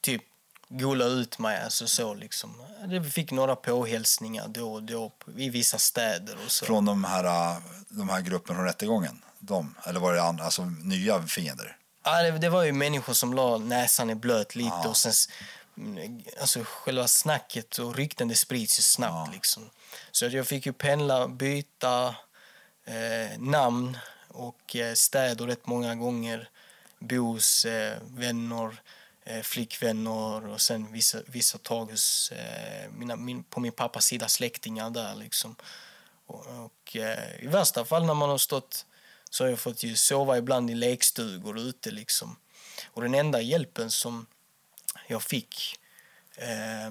typ 0.00 0.22
gola 0.68 1.04
ut 1.04 1.38
mig. 1.38 1.62
Alltså 1.62 1.86
så 1.86 2.14
liksom. 2.14 2.62
Det 2.88 3.04
fick 3.04 3.30
några 3.30 3.56
påhälsningar 3.56 4.48
då 4.48 4.72
och 4.72 4.82
då 4.82 5.12
i 5.36 5.50
vissa 5.50 5.78
städer. 5.78 6.36
Och 6.44 6.50
så. 6.50 6.66
Från 6.66 6.84
de 6.84 7.04
här, 7.04 7.24
eh, 7.24 7.62
de 7.88 8.08
här 8.08 8.20
gruppen 8.20 8.56
från 8.56 8.64
rättegången? 8.64 9.22
De, 9.38 9.74
eller 9.86 10.00
var 10.00 10.14
det 10.14 10.22
andra, 10.22 10.44
alltså, 10.44 10.64
nya 10.64 11.22
fiender? 11.22 11.76
Ja, 12.10 12.22
det, 12.22 12.38
det, 12.38 12.48
var 12.48 12.62
ju 12.62 12.72
människor 12.72 13.12
som 13.12 13.34
la 13.34 13.58
näsan 13.58 14.10
i 14.10 14.14
blöt 14.14 14.54
lite 14.54 14.80
ja. 14.82 14.88
och 14.88 14.96
sen 14.96 15.12
alltså 16.40 16.60
själva 16.64 17.08
snacket 17.08 17.78
och 17.78 17.96
rykten 17.96 18.28
det 18.28 18.34
sprids 18.34 18.78
ju 18.78 18.82
snabbt 18.82 19.28
ja. 19.28 19.32
liksom. 19.32 19.70
Så 20.10 20.26
jag 20.26 20.46
fick 20.46 20.66
ju 20.66 20.72
pendla, 20.72 21.28
byta 21.28 22.14
eh, 22.84 23.38
namn 23.38 23.98
och 24.28 24.76
eh, 24.76 24.94
städer 24.94 25.46
rätt 25.46 25.66
många 25.66 25.94
gånger. 25.94 26.48
Bo 26.98 27.32
hos 27.32 27.64
eh, 27.64 27.98
vänner, 28.02 28.80
eh, 29.24 29.42
flickvänner 29.42 30.48
och 30.48 30.60
sen 30.60 30.92
vissa, 30.92 31.18
vissa 31.26 31.58
tag 31.58 31.90
hos 31.90 32.32
eh, 32.32 32.90
mina, 32.90 33.16
min, 33.16 33.42
på 33.44 33.60
min 33.60 33.72
pappas 33.72 34.04
sida 34.04 34.28
släktingar 34.28 34.90
där 34.90 35.14
liksom. 35.14 35.56
Och, 36.26 36.46
och 36.46 36.96
eh, 36.96 37.44
i 37.44 37.46
värsta 37.46 37.84
fall 37.84 38.06
när 38.06 38.14
man 38.14 38.28
har 38.28 38.38
stått 38.38 38.86
så 39.30 39.44
har 39.44 39.50
jag 39.50 39.58
fått 39.58 39.82
ju 39.82 39.96
sova 39.96 40.38
ibland 40.38 40.70
i 40.70 40.74
lekstugor 40.74 41.58
ute 41.58 41.90
liksom. 41.90 42.36
Och 42.86 43.02
den 43.02 43.14
enda 43.14 43.40
hjälpen 43.40 43.90
som 43.90 44.26
jag 45.06 45.22
fick 45.22 45.78
eh, 46.36 46.90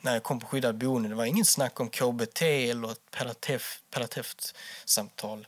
när 0.00 0.12
jag 0.12 0.22
kom 0.22 0.40
på 0.40 0.46
skyddat 0.46 0.76
boende. 0.76 1.08
Det 1.08 1.14
var 1.14 1.24
inget 1.24 1.46
snack 1.46 1.80
om 1.80 1.90
KBT 1.90 2.42
eller 2.42 2.92
ett 2.92 3.10
terapeutsamtal. 3.90 5.46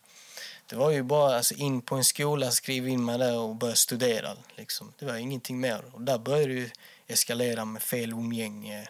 Det 0.67 0.77
var 0.77 0.91
ju 0.91 1.03
bara 1.03 1.37
alltså, 1.37 1.55
in 1.55 1.83
på 1.83 1.95
en 1.95 2.05
skola, 2.05 2.51
skriva 2.51 2.89
in 2.89 3.05
mig 3.05 3.19
där 3.19 3.39
och 3.39 3.57
börja 3.57 3.75
studera. 3.75 4.37
Liksom. 4.57 4.93
Det 4.99 5.07
var 5.07 5.17
ingenting 5.17 5.61
mer. 5.61 5.85
Och 5.93 6.01
där 6.01 6.19
började 6.19 6.55
det 6.55 6.73
eskalera 7.07 7.65
med 7.65 7.83
fel 7.83 8.13
umgänge, 8.13 8.89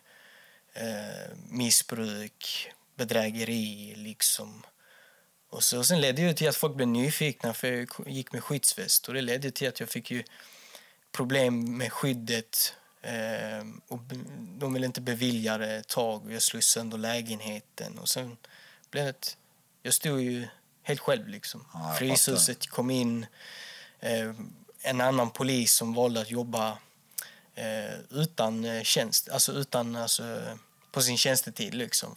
eh, 0.72 1.36
missbruk, 1.48 2.70
bedrägeri. 2.96 3.94
Liksom. 3.96 4.62
Och, 5.52 5.64
så, 5.64 5.78
och 5.78 5.86
sen 5.86 6.00
ledde 6.00 6.22
det 6.22 6.34
till 6.34 6.48
att 6.48 6.56
folk 6.56 6.74
blev 6.74 6.88
nyfikna 6.88 7.54
för 7.54 7.68
jag 7.72 7.88
gick 8.06 8.32
med 8.32 8.44
skyddsväst. 8.44 9.08
Och 9.08 9.14
det 9.14 9.20
ledde 9.20 9.50
till 9.50 9.68
att 9.68 9.80
jag 9.80 9.88
fick 9.88 10.10
ju 10.10 10.24
problem 11.12 11.76
med 11.76 11.92
skyddet 11.92 12.74
Eh, 13.02 13.64
och 13.88 14.00
de 14.58 14.74
ville 14.74 14.86
inte 14.86 15.00
bevilja 15.00 15.58
det 15.58 15.76
ett 15.76 15.88
tag. 15.88 16.32
Jag 16.32 16.42
slog 16.42 16.62
sönder 16.62 16.98
lägenheten. 16.98 17.98
Och 17.98 18.08
sen 18.08 18.36
blev 18.90 19.04
det... 19.04 19.36
Jag 19.82 19.94
stod 19.94 20.20
ju 20.20 20.48
helt 20.82 21.00
själv. 21.00 21.28
Liksom. 21.28 21.64
Ja, 21.74 21.94
Fryshuset 21.98 22.66
kom 22.66 22.90
in. 22.90 23.26
Eh, 24.00 24.34
en 24.82 25.00
annan 25.00 25.30
polis 25.30 25.72
som 25.72 25.94
valde 25.94 26.20
att 26.20 26.30
jobba 26.30 26.78
eh, 27.54 28.00
utan 28.10 28.64
eh, 28.64 28.82
tjänst, 28.82 29.28
alltså 29.28 29.52
utan 29.52 29.96
alltså, 29.96 30.42
på 30.92 31.02
sin 31.02 31.18
tjänstetid. 31.18 31.74
Liksom. 31.74 32.16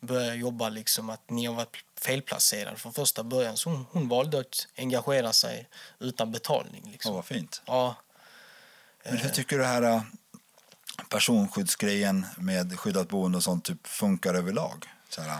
Började 0.00 0.34
jobba 0.36 0.68
liksom 0.68 1.10
att 1.10 1.30
ni 1.30 1.46
har 1.46 1.54
varit 1.54 1.76
felplacerad 2.00 2.78
från 2.78 2.92
första 2.92 3.22
början. 3.22 3.56
Så 3.56 3.70
hon, 3.70 3.86
hon 3.90 4.08
valde 4.08 4.40
att 4.40 4.68
engagera 4.76 5.32
sig 5.32 5.68
utan 5.98 6.32
betalning. 6.32 6.90
Liksom. 6.92 7.12
Oh, 7.12 7.16
vad 7.16 7.24
fint. 7.24 7.62
Ja. 7.66 7.96
Men 9.04 9.16
hur 9.16 9.30
tycker 9.30 9.56
du 9.56 9.62
det 9.62 9.68
här 9.68 9.82
äh, 9.82 10.02
personskyddsgrejen 11.08 12.26
med 12.36 12.78
skyddat 12.78 13.08
boende 13.08 13.36
och 13.36 13.44
sånt 13.44 13.64
typ 13.64 13.86
funkar 13.86 14.34
överlag? 14.34 14.86
Så 15.08 15.22
här, 15.22 15.38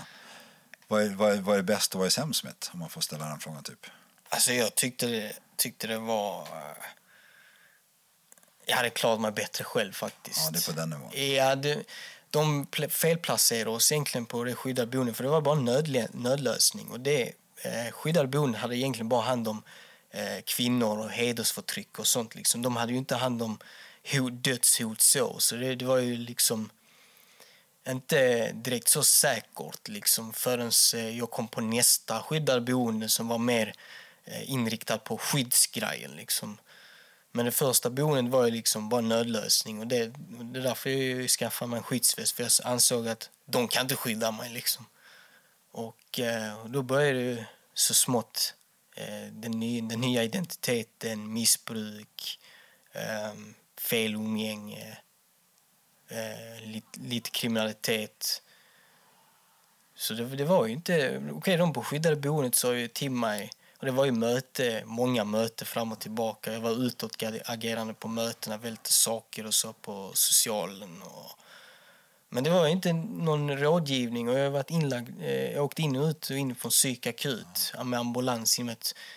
vad, 0.89 1.03
är, 1.03 1.09
vad, 1.09 1.33
är, 1.33 1.41
vad 1.41 1.59
är 1.59 1.63
bäst 1.63 1.95
och 1.95 1.99
vad 1.99 2.07
är 2.07 2.11
sämst 2.11 2.45
med 2.45 2.55
om 2.73 2.79
man 2.79 2.91
får 2.91 3.01
ställa 3.01 3.25
den 3.25 3.41
frågan 3.41 3.63
typ? 3.63 3.87
Alltså 4.29 4.53
jag 4.53 4.75
tyckte 4.75 5.07
det, 5.07 5.33
tyckte 5.57 5.87
det 5.87 5.99
var... 5.99 6.49
Jag 8.67 8.77
hade 8.77 8.91
klarat 8.91 9.21
mig 9.21 9.33
bättre 9.33 9.65
själv 9.65 9.93
faktiskt. 9.93 10.41
Ja, 10.45 10.51
det 10.51 10.59
är 10.59 10.73
på 10.73 10.81
den 10.81 10.91
nivån. 10.91 11.11
Ja, 11.35 11.55
det, 11.57 11.85
de 12.31 12.67
felplacerade 12.91 13.71
oss 13.71 13.93
egentligen 13.93 14.27
på 14.27 14.45
det 14.45 14.55
skyddade 14.55 14.87
boendet 14.87 15.17
för 15.17 15.25
det 15.25 15.31
var 15.31 15.41
bara 15.41 15.59
en 15.59 15.65
nödlö 15.65 16.07
nödlösning. 16.13 16.89
Och 16.91 17.01
det 17.01 17.33
eh, 17.63 17.93
skyddade 17.93 18.29
boendet 18.29 18.61
hade 18.61 18.77
egentligen 18.77 19.09
bara 19.09 19.23
hand 19.23 19.49
om 19.49 19.63
eh, 20.11 20.43
kvinnor 20.45 20.99
och 20.99 21.11
hedersförtryck 21.11 21.99
och 21.99 22.07
sånt. 22.07 22.35
Liksom. 22.35 22.63
De 22.63 22.77
hade 22.77 22.93
ju 22.93 22.99
inte 22.99 23.17
hand 23.17 23.43
om 23.43 23.59
hot, 24.13 24.33
dödshot 24.45 25.01
så. 25.01 25.39
Så 25.39 25.57
det, 25.57 25.75
det 25.75 25.85
var 25.85 25.99
ju 25.99 26.17
liksom 26.17 26.71
inte 27.89 28.53
direkt 28.53 28.89
så 28.89 29.03
säkert 29.03 29.89
liksom 29.89 30.33
förrän 30.33 30.71
eh, 30.95 31.19
jag 31.19 31.31
kom 31.31 31.49
på 31.49 31.61
nästa 31.61 32.23
skyddade 32.23 32.61
boende 32.61 33.09
som 33.09 33.29
var 33.29 33.39
mer 33.39 33.75
eh, 34.25 34.51
inriktat 34.51 35.05
på 35.05 35.19
skyddsgrejen. 35.19 36.11
Liksom. 36.11 36.59
Men 37.33 37.45
det 37.45 37.53
första 37.53 37.91
boendet 37.91 38.33
var 38.33 38.45
ju 38.45 38.51
liksom 38.51 38.89
bara 38.89 39.01
nödlösning 39.01 39.81
och 39.81 39.87
det, 39.87 40.13
det 40.53 40.59
är 40.59 40.63
därför 40.63 40.91
jag 40.91 41.31
skaffade 41.31 41.69
mig 41.69 41.77
en 41.77 41.83
skyddsväst 41.83 42.33
för 42.33 42.43
jag 42.43 42.53
ansåg 42.65 43.09
att 43.09 43.31
de 43.45 43.69
kan 43.69 43.83
inte 43.83 43.97
skydda 43.97 44.31
mig 44.31 44.51
liksom. 44.51 44.87
Och 45.73 46.21
eh, 46.21 46.67
då 46.67 46.83
började 46.83 47.21
ju 47.21 47.45
så 47.75 47.95
smått 47.95 48.55
Eh, 49.01 49.33
den, 49.33 49.51
nya, 49.51 49.83
den 49.83 50.01
nya 50.01 50.25
identiteten, 50.25 51.33
missbruk, 51.33 52.41
eh, 52.93 53.33
fel 53.79 54.15
umgänge, 54.15 54.99
eh, 56.09 56.67
lite, 56.67 57.01
lite 57.01 57.31
kriminalitet. 57.31 58.43
Så 59.95 60.15
det, 60.15 60.25
det, 60.25 60.45
var 60.45 60.67
ju 60.67 60.73
inte... 60.73 61.17
Okej, 61.19 61.33
okay, 61.33 61.57
de 61.57 61.73
på 61.73 61.83
skyddade 61.85 62.17
boendet 62.17 62.55
sa 62.55 62.75
ju 62.75 62.89
till 62.89 63.11
mig 63.11 63.51
och 63.81 63.87
det 63.87 63.93
var 63.93 64.05
ju 64.05 64.13
möte, 64.13 64.83
många 64.87 65.25
möten 65.25 65.67
fram 65.67 65.93
och 65.93 65.99
tillbaka. 65.99 66.53
Jag 66.53 66.61
var 66.61 66.87
utåtagerande 66.87 67.95
på 67.95 68.09
mötena, 68.09 68.57
välte 68.57 68.93
saker 68.93 69.47
och 69.47 69.55
så 69.55 69.73
på 69.73 70.11
socialen. 70.15 71.03
Och 71.03 71.39
men 72.29 72.45
det 72.45 72.51
var 72.51 72.67
inte 72.67 72.93
någon 72.93 73.59
rådgivning 73.59 74.29
och 74.29 74.39
jag 74.39 74.45
har 74.45 74.51
varit 74.51 74.71
inlagd, 74.71 75.23
eh, 75.23 75.53
jag 75.53 75.65
åkte 75.65 75.83
in 75.83 75.97
och 75.97 76.09
ut 76.09 76.31
och 76.31 76.37
in 76.37 76.55
från 76.55 76.71
psykakut 76.71 77.73
med 77.85 78.01
ambulans. 78.01 78.61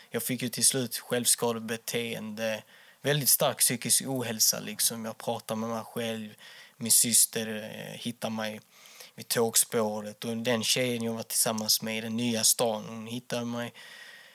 Jag 0.10 0.24
fick 0.24 0.42
ju 0.42 0.50
till 0.50 0.66
slut 0.66 0.98
självskadebeteende, 0.98 2.64
väldigt 3.02 3.30
stark 3.30 3.60
psykisk 3.60 4.04
ohälsa 4.08 4.60
liksom. 4.60 5.06
Jag 5.06 5.18
pratade 5.18 5.60
med 5.60 5.70
mig 5.70 5.84
själv, 5.84 6.34
min 6.78 6.92
syster 6.92 7.48
eh, 7.64 8.00
hittade 8.00 8.34
mig 8.34 8.62
vid 9.16 9.28
tågspåret 9.28 10.26
och 10.26 10.38
den 10.38 10.64
tjejen 10.64 11.04
jag 11.04 11.14
var 11.14 11.24
tillsammans 11.24 11.82
med 11.82 11.98
i 11.98 12.02
den 12.02 12.18
nya 12.18 12.44
stan, 12.44 12.86
hon 12.88 13.08
hittade 13.08 13.46
mig 13.46 13.74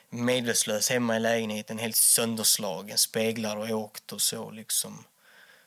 medvetslös 0.09 0.89
hemma 0.89 1.17
i 1.17 1.19
lägenheten, 1.19 1.79
helt 1.79 1.95
sönderslagen, 1.95 2.97
speglar 2.97 3.57
och 3.57 3.69
åkt 3.69 4.13
och 4.13 4.21
så 4.21 4.51
liksom. 4.51 5.03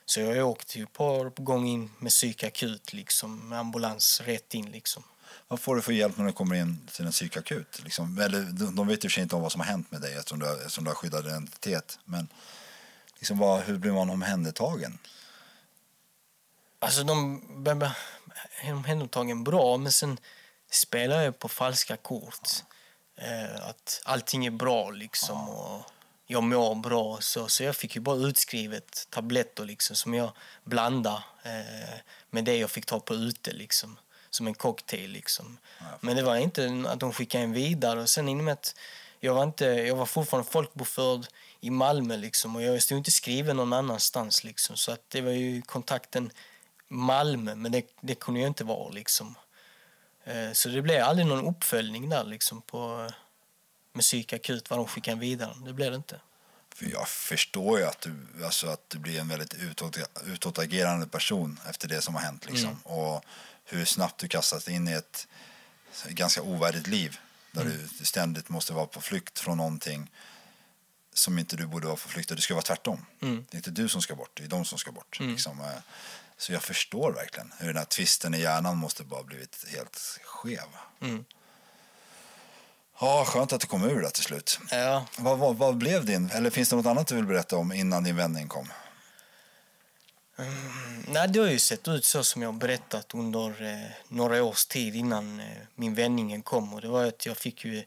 Så 0.05 0.21
jag 0.21 0.49
åkte 0.49 0.79
ju 0.79 0.87
par 0.87 1.43
gånger 1.43 1.73
in 1.73 1.91
med 1.99 2.11
psykakut, 2.11 2.93
liksom, 2.93 3.49
med 3.49 3.59
ambulans 3.59 4.21
rätt 4.21 4.55
in. 4.55 4.71
Liksom. 4.71 5.03
Vad 5.49 5.61
får 5.61 5.77
du 5.77 5.83
för 5.83 5.93
hjälp 5.93 6.17
när 6.17 6.27
du 6.27 6.33
kommer 6.33 6.57
in 6.57 6.89
till 6.93 7.07
en 7.07 7.13
psykakut? 7.13 7.83
Liksom, 7.85 8.19
eller, 8.19 8.73
de 8.77 8.87
vet 8.87 9.05
ju 9.05 9.23
inte 9.23 9.37
om 9.37 9.43
vad 9.43 9.53
som 9.53 9.61
har 9.61 9.69
hänt 9.69 9.91
med 9.91 10.01
dig 10.01 10.15
eftersom 10.15 10.39
du 10.39 10.47
eftersom 10.53 10.85
du 10.85 10.91
har 10.91 10.95
skyddad 10.95 11.27
identitet. 11.27 11.99
Men 12.05 12.29
liksom, 13.17 13.39
vad, 13.39 13.63
hur 13.63 13.79
blir 13.79 13.93
man 13.93 14.11
omhändertagen? 14.11 14.99
Alltså 16.79 17.03
de 17.03 17.43
blev 17.63 17.91
omhändertagen 18.73 19.45
bra, 19.45 19.77
men 19.77 19.93
sen 19.93 20.19
spelar 20.71 21.23
jag 21.23 21.39
på 21.39 21.49
falska 21.49 21.97
kort. 21.97 22.49
Eh, 23.17 23.69
att 23.69 24.03
allting 24.05 24.47
är 24.47 24.51
bra 24.51 24.91
liksom. 24.91 25.49
Och 25.49 25.83
jag 26.27 26.43
mår 26.43 26.75
bra. 26.75 27.19
Så, 27.21 27.49
så 27.49 27.63
jag 27.63 27.77
fick 27.77 27.95
ju 27.95 28.01
bara 28.01 28.17
utskrivet 28.17 29.07
tabletter 29.11 29.65
liksom, 29.65 29.97
som 29.97 30.15
jag 30.15 30.33
blandade 30.65 31.23
eh, 31.43 31.99
med 32.31 32.45
det 32.45 32.57
jag 32.57 32.71
fick 32.71 32.87
ta 32.87 33.01
på 33.01 33.15
ute. 33.15 33.53
Liksom, 33.53 33.99
som 34.31 34.47
en 34.47 34.55
cocktail. 34.55 35.11
Liksom. 35.11 35.59
Men 36.01 36.17
det 36.17 36.23
var 36.23 36.37
inte 36.37 36.85
att 36.87 37.01
de 37.01 37.13
skickade 37.13 37.45
en 37.45 37.53
vidare. 37.53 38.01
Och 38.01 38.09
sen 38.09 38.29
inom 38.29 38.49
ett, 38.49 38.75
jag, 39.21 39.35
var 39.35 39.43
inte, 39.43 39.65
jag 39.65 39.97
var 39.97 40.07
fortfarande 40.07 40.51
folkbokförd 40.51 41.27
i 41.61 41.71
Malmö 41.71 42.17
liksom, 42.17 42.57
och 42.57 42.63
jag 42.63 42.83
stod 42.83 42.99
inte 42.99 43.11
skriven 43.11 43.57
någon 43.57 43.73
annanstans. 43.73 44.45
Liksom, 44.45 44.77
så 44.77 44.93
att 44.93 45.11
det 45.11 45.21
var 45.21 45.31
ju 45.31 45.63
kontakten 45.63 46.31
Malmö, 46.89 47.55
men 47.55 47.73
det, 47.73 47.85
det 48.01 48.15
kunde 48.15 48.41
jag 48.41 48.49
inte 48.49 48.65
vara. 48.65 48.91
Liksom. 48.91 49.35
Eh, 50.25 50.53
så 50.53 50.69
det 50.69 50.83
blev 50.83 51.05
aldrig 51.05 51.27
någon 51.27 51.47
uppföljning 51.47 52.09
där 52.09 52.25
liksom, 52.25 52.63
på 52.63 53.11
med 53.93 54.03
psykakut, 54.03 54.71
vad 54.71 54.79
de 54.79 54.87
skickade 54.87 55.21
vidare. 55.21 55.55
Det 55.65 55.73
blev 55.73 55.91
det 55.91 55.97
inte. 55.97 56.21
För 56.75 56.87
jag 56.87 57.09
förstår 57.09 57.79
ju 57.79 57.85
att 57.85 58.01
du, 58.01 58.45
alltså 58.45 58.67
att 58.67 58.91
du 58.91 58.99
blir 58.99 59.21
en 59.21 59.29
väldigt 59.29 59.55
utåt, 59.55 59.99
utåtagerande 60.27 61.07
person 61.07 61.61
efter 61.69 61.89
det 61.89 62.03
som 62.03 62.15
har 62.15 62.23
hänt. 62.23 62.47
Liksom. 62.47 62.69
Mm. 62.69 62.83
Och 62.83 63.25
hur 63.65 63.85
snabbt 63.85 64.21
du 64.21 64.29
kastas 64.29 64.69
in 64.69 64.89
i 64.89 64.93
ett 64.93 65.29
ganska 66.09 66.43
ovärdigt 66.43 66.87
liv 66.87 67.19
där 67.53 67.63
mm. 67.63 67.89
du 67.99 68.05
ständigt 68.05 68.49
måste 68.49 68.73
vara 68.73 68.87
på 68.87 69.01
flykt 69.01 69.39
från 69.39 69.57
någonting 69.57 70.11
som 71.15 71.39
inte 71.39 71.57
du 71.57 71.67
borde 71.67 71.87
vara 71.87 71.97
på 71.97 72.09
flykt. 72.09 72.29
Det 72.29 72.41
ska 72.41 72.55
vara 72.55 72.63
tvärtom. 72.63 73.07
Mm. 73.23 73.47
Det 73.51 73.55
är 73.55 73.59
inte 73.59 73.71
du 73.71 73.89
som 73.89 74.03
ska 74.03 74.15
bort, 74.15 74.31
det 74.35 74.45
är 74.45 74.49
de 74.49 74.65
som 74.65 74.79
ska 74.79 74.93
bort. 74.93 75.21
Mm. 75.21 75.33
Liksom. 75.33 75.61
Så 76.43 76.53
jag 76.53 76.63
förstår 76.63 77.13
verkligen 77.13 77.53
hur 77.59 77.67
den 77.67 77.77
här 77.77 77.85
tvisten 77.85 78.35
i 78.35 78.41
hjärnan 78.41 78.77
måste 78.77 79.05
bara 79.05 79.23
blivit 79.23 79.65
helt 79.69 79.97
skev. 80.25 80.67
Mm. 81.01 81.25
Ja, 83.01 83.25
skönt 83.27 83.53
att 83.53 83.61
du 83.61 83.67
kom 83.67 83.85
ur 83.85 84.03
det 84.03 84.11
till 84.11 84.23
slut. 84.23 84.59
Ja. 84.71 85.07
Vad, 85.19 85.39
vad, 85.39 85.57
vad, 85.57 85.77
blev 85.77 86.05
din, 86.05 86.31
eller 86.31 86.51
finns 86.51 86.69
det 86.69 86.77
något 86.77 86.87
annat 86.87 87.07
du 87.07 87.15
vill 87.15 87.25
berätta 87.25 87.57
om 87.57 87.73
innan 87.73 88.05
din 88.05 88.17
vändning 88.17 88.49
kom? 88.49 88.69
Mm, 90.39 91.05
nej, 91.09 91.29
det 91.29 91.39
har 91.39 91.47
ju 91.47 91.59
sett 91.59 91.89
ut 91.89 92.05
så 92.05 92.25
som 92.25 92.43
jag 92.43 92.55
berättat 92.55 93.15
under 93.15 93.63
eh, 93.63 93.91
några 94.09 94.43
års 94.43 94.67
tid 94.67 94.97
innan 94.97 95.41
eh, 95.41 95.47
min 95.75 95.95
vändningen 95.95 96.43
kom. 96.43 96.75
Och 96.75 96.81
det 96.81 96.89
var 96.89 97.05
att 97.05 97.27
jag 97.27 97.37
fick 97.37 97.65
ju 97.65 97.85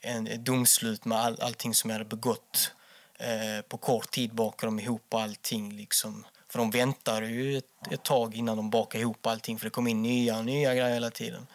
en, 0.00 0.26
ett 0.26 0.44
domslut 0.44 1.04
med 1.04 1.18
all, 1.18 1.40
allting 1.40 1.74
som 1.74 1.90
jag 1.90 1.94
hade 1.94 2.08
begått. 2.08 2.72
Eh, 3.18 3.62
på 3.68 3.76
kort 3.76 4.10
tid 4.10 4.34
bakade 4.34 4.66
de 4.66 4.80
ihop 4.80 5.14
allting. 5.14 5.76
Liksom. 5.76 6.24
För 6.54 6.58
de 6.58 6.70
väntar 6.70 7.22
ju 7.22 7.58
ett, 7.58 7.64
ett 7.90 8.02
tag 8.02 8.34
innan 8.34 8.56
de 8.56 8.70
bakar 8.70 8.98
ihop 8.98 9.26
allting 9.26 9.58
för 9.58 9.66
det 9.66 9.70
kommer 9.70 9.90
in 9.90 10.02
nya 10.02 10.38
och 10.38 10.44
nya 10.44 10.74
grejer 10.74 10.94
hela 10.94 11.10
tiden. 11.10 11.46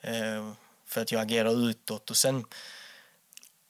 Eh, 0.00 0.52
för 0.86 1.02
att 1.02 1.12
jag 1.12 1.22
agerar 1.22 1.68
utåt. 1.68 2.10
Och 2.10 2.16
sen, 2.16 2.44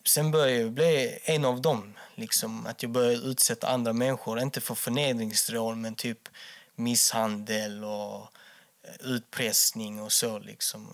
sen 0.06 0.30
börjar 0.30 0.60
jag 0.60 0.72
bli 0.72 1.18
en 1.24 1.44
av 1.44 1.60
dem. 1.60 1.94
Liksom, 2.14 2.66
att 2.66 2.82
jag 2.82 2.92
börjar 2.92 3.30
utsätta 3.30 3.68
andra 3.68 3.92
människor, 3.92 4.40
inte 4.40 4.60
för 4.60 4.74
förnedringsrån 4.74 5.80
men 5.80 5.94
typ 5.94 6.28
misshandel 6.74 7.84
och 7.84 8.20
eh, 8.82 8.94
utpressning 9.00 10.02
och 10.02 10.12
så. 10.12 10.38
Liksom. 10.38 10.92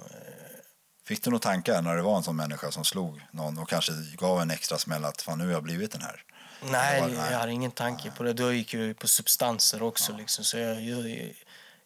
Fick 1.05 1.25
du 1.25 1.31
några 1.31 1.43
tankar 1.43 1.83
när 1.83 1.97
det 1.97 2.02
var 2.02 2.17
en 2.17 2.23
sån 2.23 2.37
människa 2.37 2.71
som 2.71 2.85
slog 2.85 3.21
någon 3.31 3.59
och 3.59 3.69
kanske 3.69 3.93
gav 4.19 4.41
en 4.41 4.50
extra 4.50 4.79
smäll 4.79 5.05
att 5.05 5.23
fan 5.23 5.38
nu 5.38 5.45
har 5.45 5.52
jag 5.52 5.62
blivit 5.62 5.93
den 5.93 6.02
här? 6.02 6.25
Nej, 6.71 7.00
nej. 7.00 7.33
jag 7.33 7.38
hade 7.38 7.52
ingen 7.52 7.71
tanke 7.71 8.11
på 8.11 8.23
det. 8.23 8.33
Då 8.33 8.52
gick 8.52 8.75
jag 8.75 8.99
på 8.99 9.09
substanser 9.09 9.83
också. 9.83 10.12
Ja. 10.12 10.19
Liksom, 10.19 10.45
så 10.45 10.59
jag, 10.59 10.83
jag, 10.83 11.35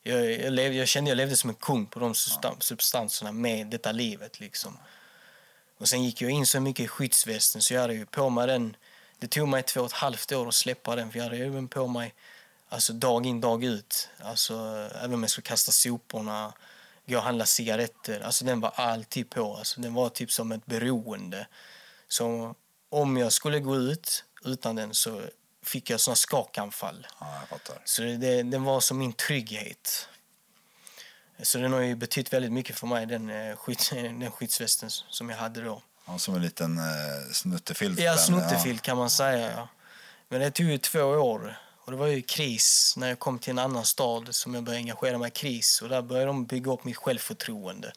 jag, 0.02 0.33
jag, 0.33 0.52
levde, 0.52 0.78
jag 0.78 0.88
kände 0.88 1.11
jag 1.11 1.16
levde 1.16 1.37
som 1.37 1.50
en 1.50 1.56
kung 1.56 1.87
på 1.87 2.00
de 2.00 2.14
substanserna 2.61 3.33
med 3.33 3.66
detta 3.66 3.92
livet. 3.92 4.40
Liksom. 4.40 4.78
Och 5.78 5.88
sen 5.88 6.04
gick 6.04 6.23
jag 6.23 6.30
in 6.30 6.47
så 6.47 6.61
mycket 6.61 6.85
i 6.85 6.88
skyddsvästen 6.88 7.62
så 7.62 7.75
jag 7.75 7.80
hade 7.80 7.95
ju 7.95 8.06
på 8.06 8.30
mig 8.30 8.47
den. 8.47 8.76
Det 9.18 9.26
tog 9.26 9.49
mig 9.49 9.62
två 9.62 9.80
och 9.80 9.87
ett 9.87 9.92
halvt 9.92 10.33
år 10.33 10.49
att 10.49 10.54
släppa 10.54 10.97
den 10.97 11.11
för 11.11 11.18
jag 11.18 11.25
hade 11.25 11.37
ju 11.37 11.68
på 11.68 11.87
mig 11.87 12.14
alltså 12.68 12.92
dag 12.92 13.26
in 13.26 13.40
dag 13.40 13.64
ut. 13.64 14.09
Alltså, 14.18 14.54
även 15.02 15.14
om 15.14 15.23
jag 15.23 15.30
skulle 15.30 15.42
kasta 15.42 15.73
soporna, 15.73 16.52
gå 17.06 17.16
och 17.16 17.23
handla 17.23 17.47
cigaretter. 17.47 18.21
Alltså 18.21 18.45
den 18.45 18.61
var 18.61 18.73
alltid 18.75 19.30
på. 19.30 19.56
Alltså, 19.56 19.80
den 19.80 19.95
var 19.95 20.09
typ 20.09 20.33
som 20.33 20.52
ett 20.52 20.66
beroende. 20.66 21.47
Så 22.09 22.55
om 22.88 23.16
jag 23.16 23.33
skulle 23.33 23.61
gå 23.61 23.77
ut 23.77 24.24
utan 24.44 24.77
den 24.77 24.94
så 24.94 25.22
fick 25.62 25.90
jag 25.90 26.01
såna 26.01 26.16
skakanfall. 26.16 27.07
Ja, 27.20 27.35
jag 27.40 27.49
fattar. 27.49 27.83
Så 27.85 28.03
det, 28.03 28.42
den 28.42 28.64
var 28.64 28.81
som 28.81 28.99
min 28.99 29.12
trygghet. 29.12 30.09
Så 31.42 31.59
den 31.59 31.72
har 31.72 31.81
ju 31.81 31.94
betytt 31.94 32.33
väldigt 32.33 32.53
mycket 32.53 32.79
för 32.79 32.87
mig, 32.87 33.07
den, 33.07 33.31
eh, 33.31 33.57
skyd, 33.57 33.79
den 33.92 34.31
skyddsvästen 34.31 34.90
som 34.90 35.31
jag 35.31 35.37
hade 35.37 35.61
då. 35.61 35.83
Ja, 36.07 36.18
som 36.18 36.35
en 36.35 36.42
liten 36.42 36.79
eh, 36.79 37.33
snuttefilt? 37.33 37.99
Ja, 37.99 38.16
snuttefilt 38.16 38.83
kan 38.83 38.96
man 38.96 39.11
säga. 39.11 39.51
Ja. 39.51 39.68
Men 40.29 40.40
det 40.40 40.51
tog 40.51 40.66
ju 40.66 40.79
två 40.79 41.01
år. 41.01 41.59
Och 41.87 41.92
det 41.92 41.99
var 41.99 42.07
ju 42.07 42.22
kris 42.22 42.94
när 42.96 43.09
jag 43.09 43.18
kom 43.18 43.38
till 43.38 43.51
en 43.51 43.59
annan 43.59 43.85
stad 43.85 44.35
som 44.35 44.55
jag 44.55 44.64
började 44.64 44.81
engagera 44.81 45.18
mig 45.18 45.29
i 45.29 45.31
kris. 45.31 45.83
Och 45.83 45.88
där 45.88 46.03
började 46.03 46.27
de 46.27 46.46
bygga 46.46 46.72
upp 46.72 46.85
mitt 46.85 46.96
självförtroende. 46.96 47.92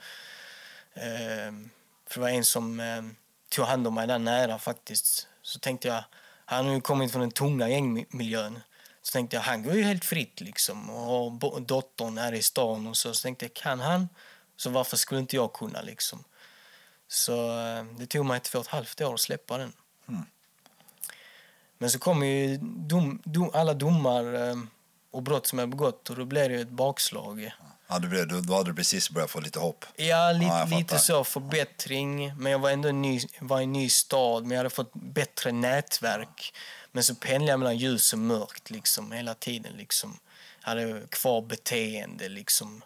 Eh, 0.93 1.53
för 2.07 2.13
det 2.13 2.19
var 2.19 2.29
en 2.29 2.45
som 2.45 2.79
eh, 2.79 3.03
tog 3.49 3.65
hand 3.65 3.87
om 3.87 3.95
mig 3.95 4.07
där 4.07 4.19
nära 4.19 4.59
faktiskt. 4.59 5.27
Så 5.41 5.59
tänkte 5.59 5.87
jag, 5.87 6.03
han 6.49 6.65
har 6.65 6.73
ju 6.73 6.81
kommit 6.81 7.11
från 7.11 7.21
den 7.21 7.31
tunga 7.31 7.69
gängmiljön. 7.69 8.59
Så 9.01 9.11
tänkte 9.11 9.35
jag, 9.35 9.43
han 9.43 9.63
går 9.63 9.73
ju 9.73 9.83
helt 9.83 10.05
fritt 10.05 10.41
liksom. 10.41 10.89
Och 10.89 11.01
har 11.01 11.59
dottern 11.59 12.17
här 12.17 12.33
i 12.33 12.41
stan 12.41 12.87
och 12.87 12.97
så. 12.97 13.13
Så 13.13 13.23
tänkte 13.23 13.45
jag, 13.45 13.53
kan 13.53 13.79
han? 13.79 14.09
Så 14.55 14.69
varför 14.69 14.97
skulle 14.97 15.19
inte 15.19 15.35
jag 15.35 15.53
kunna 15.53 15.81
liksom? 15.81 16.23
Så 17.07 17.59
eh, 17.59 17.83
det 17.97 18.05
tog 18.05 18.25
mig 18.25 18.39
två 18.39 18.59
och 18.59 18.65
ett 18.65 18.71
halvt 18.71 19.01
år 19.01 19.13
att 19.13 19.19
släppa 19.19 19.57
den. 19.57 19.73
Mm. 20.07 20.25
Men 21.77 21.89
så 21.89 21.99
kom 21.99 22.23
ju 22.23 22.57
dom, 22.61 23.21
dom, 23.25 23.51
alla 23.53 23.73
domar 23.73 24.33
eh, 24.33 24.55
och 25.11 25.23
brott 25.23 25.47
som 25.47 25.59
jag 25.59 25.69
begått 25.69 26.09
och 26.09 26.15
då 26.15 26.25
blev 26.25 26.49
det 26.49 26.55
ett 26.55 26.69
bakslag. 26.69 27.51
Ja, 27.91 27.99
du 27.99 28.07
blev, 28.07 28.27
då 28.45 28.53
hade 28.53 28.69
du 28.69 28.75
precis 28.75 29.09
börjat 29.09 29.31
få 29.31 29.39
lite 29.39 29.59
hopp. 29.59 29.85
Ja, 29.95 30.31
lite, 30.31 30.45
ja, 30.45 30.65
lite 30.65 30.99
så. 30.99 31.23
Förbättring. 31.23 32.35
Men 32.35 32.51
jag 32.51 32.59
var 32.59 32.69
ändå 32.69 32.91
ny, 32.91 33.21
var 33.39 33.59
i 33.59 33.63
en 33.63 33.73
ny 33.73 33.89
stad, 33.89 34.43
men 34.43 34.51
jag 34.51 34.57
hade 34.57 34.69
fått 34.69 34.93
bättre 34.93 35.51
nätverk. 35.51 36.53
Men 36.91 37.03
så 37.03 37.15
pendlade 37.15 37.51
jag 37.51 37.59
mellan 37.59 37.77
ljus 37.77 38.13
och 38.13 38.19
mörkt 38.19 38.69
liksom, 38.69 39.11
hela 39.11 39.33
tiden. 39.33 39.73
Liksom. 39.77 40.19
Jag 40.61 40.69
hade 40.69 41.07
kvar 41.09 41.41
beteende, 41.41 42.29
liksom. 42.29 42.81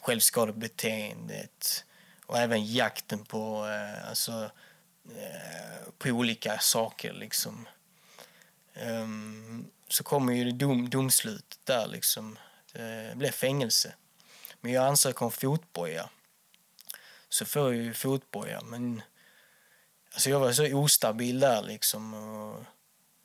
självskadebeteendet. 0.00 1.84
Och 2.26 2.38
även 2.38 2.72
jakten 2.72 3.24
på, 3.24 3.66
eh, 3.66 4.08
alltså, 4.08 4.50
eh, 5.04 5.92
på 5.98 6.08
olika 6.08 6.58
saker. 6.58 7.12
Liksom. 7.12 7.68
Um, 8.82 9.70
så 9.88 10.04
kommer 10.04 10.32
ju 10.32 10.52
dom, 10.52 10.90
domslutet 10.90 11.58
där. 11.64 11.86
Liksom. 11.86 12.38
Det 12.72 13.12
blev 13.16 13.30
fängelse. 13.30 13.94
Men 14.64 14.72
jag 14.72 14.86
ansöker 14.86 15.24
om 15.24 15.32
fotboja. 15.32 16.08
Så 17.28 17.44
får 17.44 17.62
jag 17.62 17.74
ju 17.74 17.94
fotboja, 17.94 18.60
men 18.64 19.02
alltså 20.12 20.30
jag 20.30 20.40
var 20.40 20.52
så 20.52 20.74
ostabil 20.74 21.40
där 21.40 21.62
liksom. 21.62 22.14
Och 22.14 22.64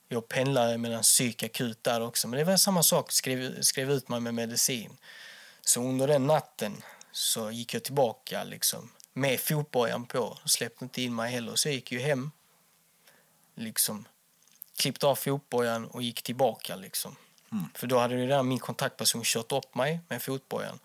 jag 0.08 0.28
pendlade 0.28 0.78
mellan 0.78 1.02
psykakut 1.02 1.84
där 1.84 2.02
också. 2.02 2.28
Men 2.28 2.39
det 2.39 2.43
var 2.43 2.58
samma 2.58 2.84
sak, 2.84 3.12
skrev, 3.12 3.62
skrev 3.62 3.91
ut 3.91 4.10
mig 4.10 4.19
med 4.19 4.34
medicin. 4.34 4.97
Så 5.62 5.82
under 5.82 6.08
den 6.08 6.28
natten 6.28 6.84
så 7.12 7.52
gick 7.52 7.73
jag 7.73 7.84
tillbaka 7.84 8.43
liksom 8.43 8.91
med 9.13 9.39
fotbojan 9.39 10.06
på. 10.06 10.19
och 10.19 10.49
släppte 10.49 10.86
inte 10.86 11.02
in 11.02 11.15
mig 11.15 11.32
heller. 11.32 11.56
Så 11.56 11.67
jag 11.67 11.75
gick 11.75 11.91
ju 11.91 11.99
hem. 11.99 12.32
Liksom 13.56 14.06
klippte 14.78 15.08
av 15.08 15.15
fotbojan 15.15 15.86
och 15.86 16.02
gick 16.02 16.21
tillbaka 16.21 16.75
liksom. 16.75 17.15
Mm. 17.52 17.65
För 17.75 17.88
då 17.88 17.99
hade 17.99 18.15
ju 18.15 18.21
redan 18.28 18.47
min 18.47 18.60
kontaktperson 18.60 19.21
kört 19.23 19.52
upp 19.52 19.75
mig 19.75 19.99
med 20.08 20.21
fotbojan. 20.21 20.80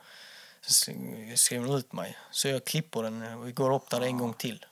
Skrev 1.37 1.67
hon 1.67 1.77
ut 1.77 1.93
mig. 1.93 2.19
Så 2.31 2.49
jag 2.49 2.65
klipper 2.65 3.03
den 3.03 3.23
och 3.23 3.55
går 3.55 3.75
upp 3.75 3.91
där 3.91 4.01
ja. 4.01 4.07
en 4.07 4.19
gång 4.19 4.35
till. 4.35 4.67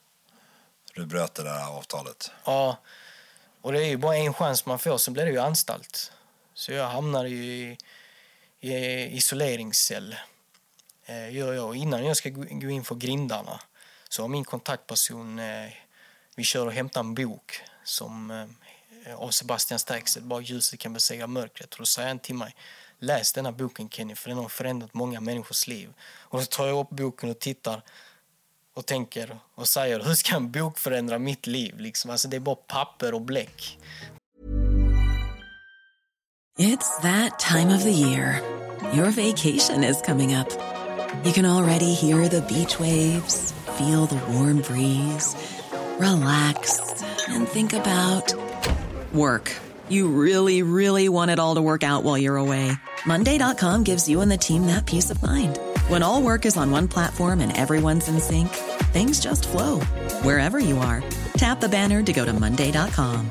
Du 0.94 1.06
bröt 1.06 1.34
det 1.34 1.42
där 1.42 1.68
avtalet? 1.68 2.30
Ja. 2.44 2.78
Och 3.60 3.72
det 3.72 3.82
är 3.82 3.88
ju 3.88 3.96
bara 3.96 4.16
en 4.16 4.34
chans 4.34 4.66
man 4.66 4.78
får, 4.78 4.98
så 4.98 5.10
blir 5.10 5.24
det 5.24 5.30
ju 5.30 5.38
anstalt. 5.38 6.12
Så 6.54 6.72
jag 6.72 6.88
hamnade 6.88 7.28
ju 7.28 7.44
i, 7.44 7.78
i 8.60 9.16
isoleringscell. 9.16 10.16
Eh, 11.06 11.34
gör 11.34 11.52
jag. 11.52 11.76
Innan 11.76 12.04
jag 12.04 12.16
ska 12.16 12.28
gå 12.30 12.70
in 12.70 12.84
för 12.84 12.94
grindarna 12.94 13.60
så 14.08 14.22
har 14.22 14.28
min 14.28 14.44
kontaktperson, 14.44 15.38
eh, 15.38 15.70
vi 16.34 16.44
kör 16.44 16.66
och 16.66 16.72
hämtar 16.72 17.00
en 17.00 17.14
bok 17.14 17.60
som 17.84 18.30
eh, 18.30 19.14
av 19.14 19.30
Sebastian 19.30 19.78
Staxet, 19.78 20.22
Bara 20.22 20.40
ljuset 20.40 20.80
kan 20.80 20.92
besegra 20.92 21.26
mörkret. 21.26 21.72
Och 21.72 21.78
då 21.78 21.86
säger 21.86 22.08
han 22.08 22.18
till 22.18 22.34
mig, 22.34 22.54
läs 23.02 23.32
denna 23.32 23.52
boken 23.52 23.88
Kenny, 23.88 24.14
för 24.14 24.28
den 24.28 24.38
har 24.38 24.48
förändrat 24.48 24.94
många 24.94 25.20
människors 25.20 25.66
liv. 25.66 25.92
Och 26.02 26.38
då 26.38 26.44
tar 26.44 26.66
jag 26.66 26.78
upp 26.78 26.90
boken 26.90 27.30
och 27.30 27.38
tittar 27.38 27.82
och 28.74 28.86
tänker 28.86 29.38
och 29.54 29.68
säger, 29.68 30.00
hur 30.00 30.14
ska 30.14 30.36
en 30.36 30.50
bok 30.50 30.78
förändra 30.78 31.18
mitt 31.18 31.46
liv? 31.46 31.78
Liksom, 31.78 32.10
alltså 32.10 32.28
det 32.28 32.36
är 32.36 32.40
bara 32.40 32.54
papper 32.54 33.14
och 33.14 33.20
bläck. 33.20 33.78
It's 36.58 37.02
that 37.02 37.38
time 37.38 37.76
of 37.76 37.82
the 37.82 37.90
year. 37.90 38.40
Your 38.94 39.10
vacation 39.10 39.84
is 39.84 40.02
coming 40.02 40.36
up. 40.36 40.48
You 41.24 41.32
can 41.32 41.46
already 41.46 41.94
hear 41.94 42.28
the 42.28 42.40
beach 42.40 42.80
waves, 42.80 43.54
feel 43.78 44.06
the 44.06 44.20
warm 44.32 44.62
breeze, 44.62 45.36
relax 45.98 46.80
and 47.28 47.48
think 47.48 47.72
about 47.72 48.34
Work. 49.12 49.54
You 49.90 50.08
really, 50.08 50.62
really 50.62 51.10
want 51.10 51.30
it 51.30 51.38
all 51.38 51.56
to 51.56 51.60
work 51.60 51.82
out 51.82 52.02
while 52.02 52.16
you're 52.16 52.38
away. 52.38 52.72
Monday.com 53.06 53.82
gives 53.82 54.08
you 54.08 54.20
and 54.20 54.30
the 54.30 54.36
team 54.36 54.66
that 54.66 54.86
peace 54.86 55.10
of 55.10 55.22
mind. 55.22 55.58
When 55.88 56.02
all 56.02 56.22
work 56.22 56.46
is 56.46 56.56
on 56.56 56.70
one 56.70 56.88
platform 56.88 57.40
and 57.40 57.56
everyone's 57.56 58.08
in 58.08 58.20
sync, 58.20 58.48
things 58.92 59.18
just 59.18 59.48
flow 59.48 59.80
wherever 60.22 60.58
you 60.58 60.78
are. 60.78 61.02
Tap 61.34 61.60
the 61.60 61.68
banner 61.68 62.02
to 62.02 62.12
go 62.12 62.24
to 62.24 62.32
Monday.com. 62.32 63.30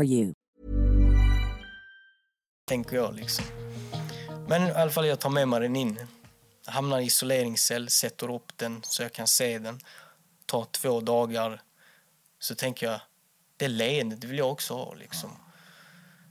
for 0.01 0.05
you. 0.05 0.33
Tänker 2.67 2.95
jag 2.95 3.15
liksom. 3.15 3.45
Men 4.47 4.67
i 4.67 4.71
alla 4.71 4.91
fall 4.91 5.07
jag 5.07 5.19
tar 5.19 5.29
med 5.29 5.47
mig 5.47 5.59
den 5.59 5.75
in. 5.75 5.99
Hamnar 6.65 6.99
i 6.99 7.05
isoleringscell, 7.05 7.89
sätter 7.89 8.31
upp 8.31 8.57
den 8.57 8.83
så 8.83 9.03
jag 9.03 9.13
kan 9.13 9.27
se 9.27 9.59
den. 9.59 9.79
Tar 10.45 10.65
två 10.65 11.01
dagar. 11.01 11.61
Så 12.39 12.55
tänker 12.55 12.91
jag, 12.91 13.01
det 13.57 13.67
leendet 13.67 14.23
vill 14.23 14.37
jag 14.37 14.51
också 14.51 14.73
ha 14.73 14.93
liksom. 14.93 15.29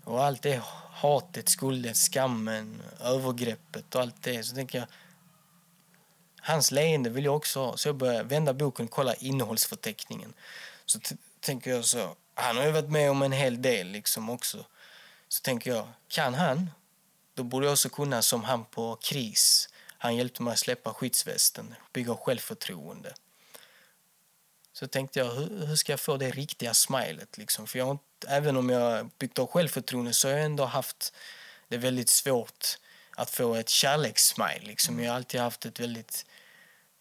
Och 0.05 0.25
allt 0.25 0.43
det 0.43 0.63
hatet, 0.91 1.49
skulden, 1.49 1.95
skammen, 1.95 2.83
övergreppet 3.01 3.95
och 3.95 4.01
allt 4.01 4.23
det. 4.23 4.43
Så 4.43 4.55
tänker 4.55 4.79
jag, 4.79 4.87
hans 6.41 6.71
leende 6.71 7.11
vill 7.11 7.25
jag 7.25 7.37
också 7.37 7.61
ha. 7.61 7.77
Så 7.77 7.89
jag 7.89 7.97
börjar 7.97 8.25
vända 8.25 8.55
boken 8.55 8.87
och 8.87 8.93
kolla 8.93 9.15
innehållsförteckningen. 9.15 10.35
Så 10.87 11.01
tänker 11.41 11.71
jag 11.71 11.85
så, 11.85 12.17
han 12.41 12.57
har 12.57 12.65
ju 12.65 12.73
varit 12.73 12.91
med 12.91 13.11
om 13.11 13.23
en 13.23 13.33
hel 13.33 13.63
del 13.63 13.87
liksom 13.87 14.31
också. 14.31 14.65
Så 15.29 15.43
tänker 15.43 15.71
jag, 15.71 15.89
kan 16.09 16.35
han? 16.35 16.71
Då 17.35 17.43
borde 17.43 17.67
jag 17.67 17.73
också 17.73 17.89
kunna 17.89 18.23
som 18.23 18.45
han 18.45 18.65
på 18.65 18.97
KRIS. 18.97 19.69
Han 19.99 20.17
hjälpte 20.17 20.43
mig 20.43 20.53
att 20.53 20.59
släppa 20.59 20.95
skyddsvästen, 20.95 21.75
bygga 21.93 22.15
självförtroende. 22.17 23.15
Så 24.73 24.87
tänkte 24.87 25.19
jag, 25.19 25.35
hur, 25.35 25.67
hur 25.67 25.77
ska 25.77 25.93
jag 25.93 26.01
få 26.01 26.17
det 26.17 26.31
riktiga 26.31 26.75
smilet 26.75 27.39
liksom? 27.39 27.67
För 27.67 27.79
jag, 27.79 27.87
har, 27.87 27.99
även 28.29 28.57
om 28.57 28.71
jag 28.71 29.11
byggt 29.19 29.39
upp 29.39 29.51
självförtroende 29.51 30.13
så 30.13 30.29
har 30.29 30.33
jag 30.33 30.45
ändå 30.45 30.65
haft 30.65 31.13
det 31.69 31.77
väldigt 31.77 32.09
svårt 32.09 32.79
att 33.17 33.31
få 33.31 33.55
ett 33.55 33.69
kärlekssmile 33.69 34.61
liksom. 34.67 35.01
Jag 35.01 35.11
har 35.11 35.17
alltid 35.17 35.41
haft 35.41 35.67
ett 35.67 35.81
väldigt 35.81 36.27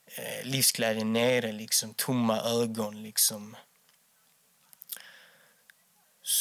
eh, 0.06 0.46
livsglädje 0.46 1.04
nere 1.04 1.52
liksom, 1.52 1.94
tomma 1.94 2.42
ögon 2.42 3.04
liksom 3.04 3.56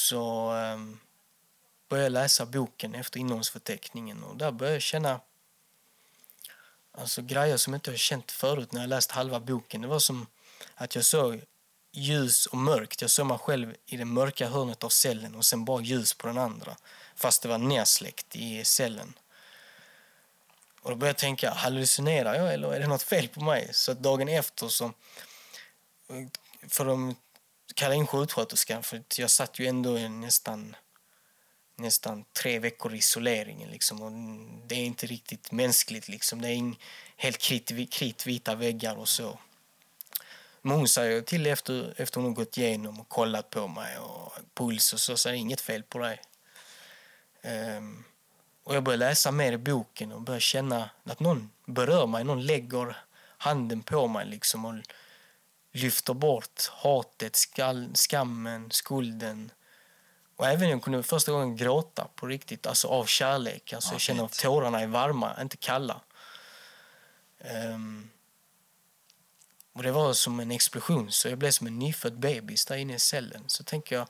så 0.09 0.53
um, 0.53 1.01
började 1.89 2.05
jag 2.05 2.13
läsa 2.13 2.47
boken 2.47 2.95
efter 2.95 3.21
innehållsförteckningen 3.21 4.23
och 4.23 4.37
där 4.37 4.53
började 4.53 4.75
jag 4.75 4.83
känna 4.83 5.21
alltså, 6.93 7.23
grejer 7.23 7.57
som 7.57 7.73
jag 7.73 7.79
inte 7.79 7.91
har 7.91 7.97
känt 7.97 8.31
förut 8.31 8.73
när 8.73 8.81
jag 8.81 8.89
läst 8.89 9.11
halva 9.11 9.41
boken. 9.41 9.81
Det 9.81 9.89
var 9.89 9.99
som 9.99 10.27
att 10.75 10.95
jag 10.95 11.05
såg 11.05 11.41
ljus 11.93 12.47
och 12.47 12.59
mörkt. 12.59 13.01
Jag 13.01 13.11
såg 13.11 13.27
mig 13.27 13.39
själv 13.39 13.75
i 13.87 13.97
det 13.97 14.05
mörka 14.05 14.49
hörnet 14.49 14.85
av 14.85 14.89
cellen 14.89 15.35
och 15.35 15.45
sen 15.45 15.65
bara 15.65 15.83
ljus 15.83 16.15
på 16.15 16.27
den 16.27 16.39
andra. 16.39 16.77
Fast 17.17 17.43
det 17.43 17.49
var 17.49 17.59
nedsläckt 17.59 18.37
i 18.37 18.65
cellen. 18.65 19.15
Och 20.81 20.91
då 20.91 20.97
började 20.97 21.11
jag 21.11 21.19
tänka, 21.19 21.51
hallucinerar 21.51 22.35
jag 22.35 22.55
eller 22.55 22.73
är 22.75 22.81
det 22.81 22.87
något 22.87 23.03
fel 23.03 23.29
på 23.29 23.41
mig? 23.41 23.69
Så 23.73 23.95
dagen 23.95 24.29
efter 24.29 24.69
så... 24.69 24.85
Eh, 24.85 26.27
för 26.69 26.85
de 26.85 27.17
kalla 27.75 27.95
in 27.95 28.07
sjuksköterskan 28.07 28.83
för 28.83 29.03
jag 29.17 29.31
satt 29.31 29.59
ju 29.59 29.67
ändå 29.67 29.99
i 29.99 30.09
nästan, 30.09 30.77
nästan 31.77 32.25
tre 32.33 32.59
veckor 32.59 32.95
i 32.95 32.99
isoleringen. 32.99 33.71
Liksom, 33.71 34.03
och 34.03 34.13
det 34.67 34.75
är 34.75 34.85
inte 34.85 35.07
riktigt 35.07 35.53
mänskligt. 35.53 36.09
Liksom. 36.09 36.43
Det 36.43 36.49
är 36.49 36.53
in, 36.53 36.77
helt 37.17 37.39
kritvita 37.39 37.99
krit, 37.99 38.61
väggar 38.61 38.97
och 38.97 39.09
så. 39.09 39.39
Men 40.63 40.77
hon 40.77 40.89
säger 40.89 41.23
till 41.23 41.47
efter, 41.47 41.95
efter 41.97 42.21
hon 42.21 42.35
gått 42.35 42.57
igenom 42.57 43.01
och 43.01 43.09
kollat 43.09 43.51
på 43.51 43.69
mig 43.69 43.99
och 43.99 44.33
puls 44.55 44.93
och 44.93 45.01
så, 45.01 45.17
så 45.17 45.29
är 45.29 45.33
det 45.33 45.39
inget 45.39 45.61
fel 45.61 45.83
på 45.83 45.99
dig. 45.99 46.21
Um, 47.77 48.05
och 48.65 48.75
jag 48.75 48.83
började 48.83 49.07
läsa 49.07 49.31
mer 49.31 49.53
i 49.53 49.59
boken 49.59 50.13
och 50.13 50.21
började 50.21 50.41
känna 50.41 50.91
att 51.05 51.21
någon 51.21 51.51
berör 51.67 52.07
mig, 52.07 52.25
någon 52.25 52.47
lägger 52.47 52.97
handen 53.39 53.83
på 53.83 54.09
mig 54.09 54.27
liksom 54.27 54.65
och 54.65 54.75
lyfter 55.79 56.15
bort 56.15 56.71
hatet, 56.73 57.37
skall, 57.37 57.91
skammen, 57.95 58.71
skulden. 58.71 59.51
Och 60.37 60.47
även 60.47 60.69
jag 60.69 60.83
kunde 60.83 61.03
första 61.03 61.33
gången 61.33 61.57
gråta 61.57 62.09
på 62.15 62.27
riktigt, 62.27 62.67
alltså 62.67 62.89
av 62.89 63.05
kärlek. 63.05 63.73
Alltså 63.73 63.91
ja, 63.91 63.95
jag 63.95 64.01
känner 64.01 64.25
att 64.25 64.39
tårarna 64.39 64.81
är 64.81 64.87
varma, 64.87 65.43
inte 65.43 65.57
kalla. 65.57 66.01
Um, 67.75 68.11
och 69.73 69.83
det 69.83 69.93
var 69.93 70.13
som 70.13 70.41
en 70.41 70.51
explosion, 70.51 71.13
så 71.13 71.29
jag 71.29 71.39
blev 71.39 71.51
som 71.51 71.67
en 71.67 71.79
nyfödd 71.79 72.19
bebis 72.19 72.65
där 72.67 72.77
inne 72.77 72.95
i 72.95 72.99
cellen. 72.99 73.45
Så 73.47 73.65
tänker 73.65 73.97
jag, 73.97 74.09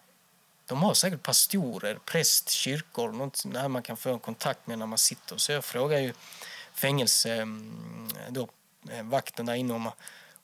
de 0.66 0.82
har 0.82 0.94
säkert 0.94 1.22
pastorer, 1.22 1.98
präst, 2.04 2.50
kyrkor, 2.50 3.12
något 3.12 3.42
där 3.46 3.68
man 3.68 3.82
kan 3.82 3.96
få 3.96 4.18
kontakt 4.18 4.66
med 4.66 4.78
när 4.78 4.86
man 4.86 4.98
sitter. 4.98 5.36
Så 5.36 5.52
jag 5.52 5.64
frågar 5.64 5.98
ju 5.98 6.12
fängelse, 6.74 7.46
då, 8.28 8.48
eh, 8.90 9.02
vakten 9.02 9.46
där 9.46 9.54
inne 9.54 9.74
om 9.74 9.90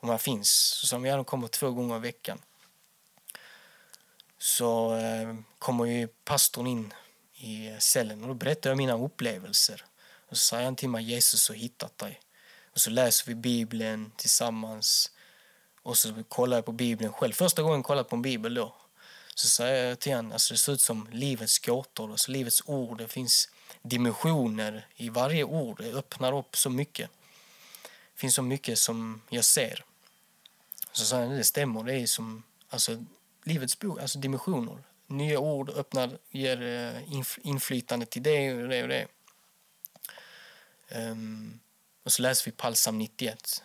om 0.05 0.11
han 0.11 0.19
finns. 0.19 0.51
Så 0.51 0.87
som 0.87 1.05
jag 1.05 1.27
kommer 1.27 1.49
två 1.49 1.71
gånger 1.71 1.97
i 1.97 1.99
veckan. 1.99 2.39
Så 4.39 4.97
eh, 4.97 5.35
kommer 5.59 5.85
ju 5.85 6.09
pastorn 6.09 6.67
in 6.67 6.95
i 7.35 7.67
eh, 7.67 7.79
cellen 7.79 8.23
och 8.23 8.29
då 8.29 8.35
berättar 8.35 8.71
jag 8.71 8.77
mina 8.77 8.99
upplevelser. 8.99 9.85
Och 10.29 10.37
så 10.37 10.41
säger 10.41 10.65
han 10.65 10.77
till 10.77 10.89
mig 10.89 11.05
Jesus 11.05 11.49
har 11.49 11.57
hittat 11.57 11.99
dig. 11.99 12.21
Och 12.73 12.81
så 12.81 12.91
läser 12.91 13.27
vi 13.27 13.35
Bibeln 13.35 14.13
tillsammans. 14.17 15.11
Och 15.83 15.99
så 15.99 16.25
kollar 16.29 16.57
jag 16.57 16.65
på 16.65 16.73
Bibeln 16.73 17.13
själv. 17.13 17.33
Första 17.33 17.63
gången 17.63 17.79
jag 17.79 17.85
kollat 17.85 18.09
på 18.09 18.17
en 18.17 18.23
Bibel 18.23 18.55
då. 18.55 18.75
Så 19.35 19.49
säger 19.49 19.89
jag 19.89 19.99
till 19.99 20.15
honom, 20.15 20.33
alltså 20.33 20.55
det 20.55 20.59
ser 20.59 20.73
ut 20.73 20.81
som 20.81 21.09
livets 21.13 21.59
gåtor, 21.59 22.11
alltså 22.11 22.31
livets 22.31 22.63
ord. 22.67 22.99
Det 22.99 23.09
finns 23.09 23.49
dimensioner 23.83 24.87
i 24.97 25.09
varje 25.09 25.45
ord. 25.45 25.79
Det 25.79 25.93
öppnar 25.93 26.39
upp 26.39 26.57
så 26.57 26.71
mycket. 26.71 27.11
Det 28.15 28.21
finns 28.21 28.35
så 28.35 28.43
mycket 28.43 28.79
som 28.79 29.23
jag 29.31 29.45
ser. 29.45 29.85
Så 30.95 31.05
sa 31.05 31.21
han, 31.21 31.29
det 31.29 31.45
stämmer, 31.45 31.85
det 31.85 31.95
är 31.95 32.07
som 32.07 32.43
alltså, 32.69 33.05
livets 33.45 33.79
bok, 33.79 34.01
alltså 34.01 34.19
dimensioner. 34.19 34.79
Nya 35.07 35.39
ord 35.39 35.71
öppnar, 35.71 36.19
ger 36.31 36.63
uh, 36.63 37.25
inflytande 37.43 38.07
till 38.07 38.23
det 38.23 38.55
och 38.55 38.69
det 38.69 38.83
och 38.83 38.89
det. 38.89 39.07
Um, 40.89 41.61
och 42.03 42.13
så 42.13 42.23
läser 42.23 42.45
vi 42.45 42.51
Palsam 42.51 42.99
91 42.99 43.63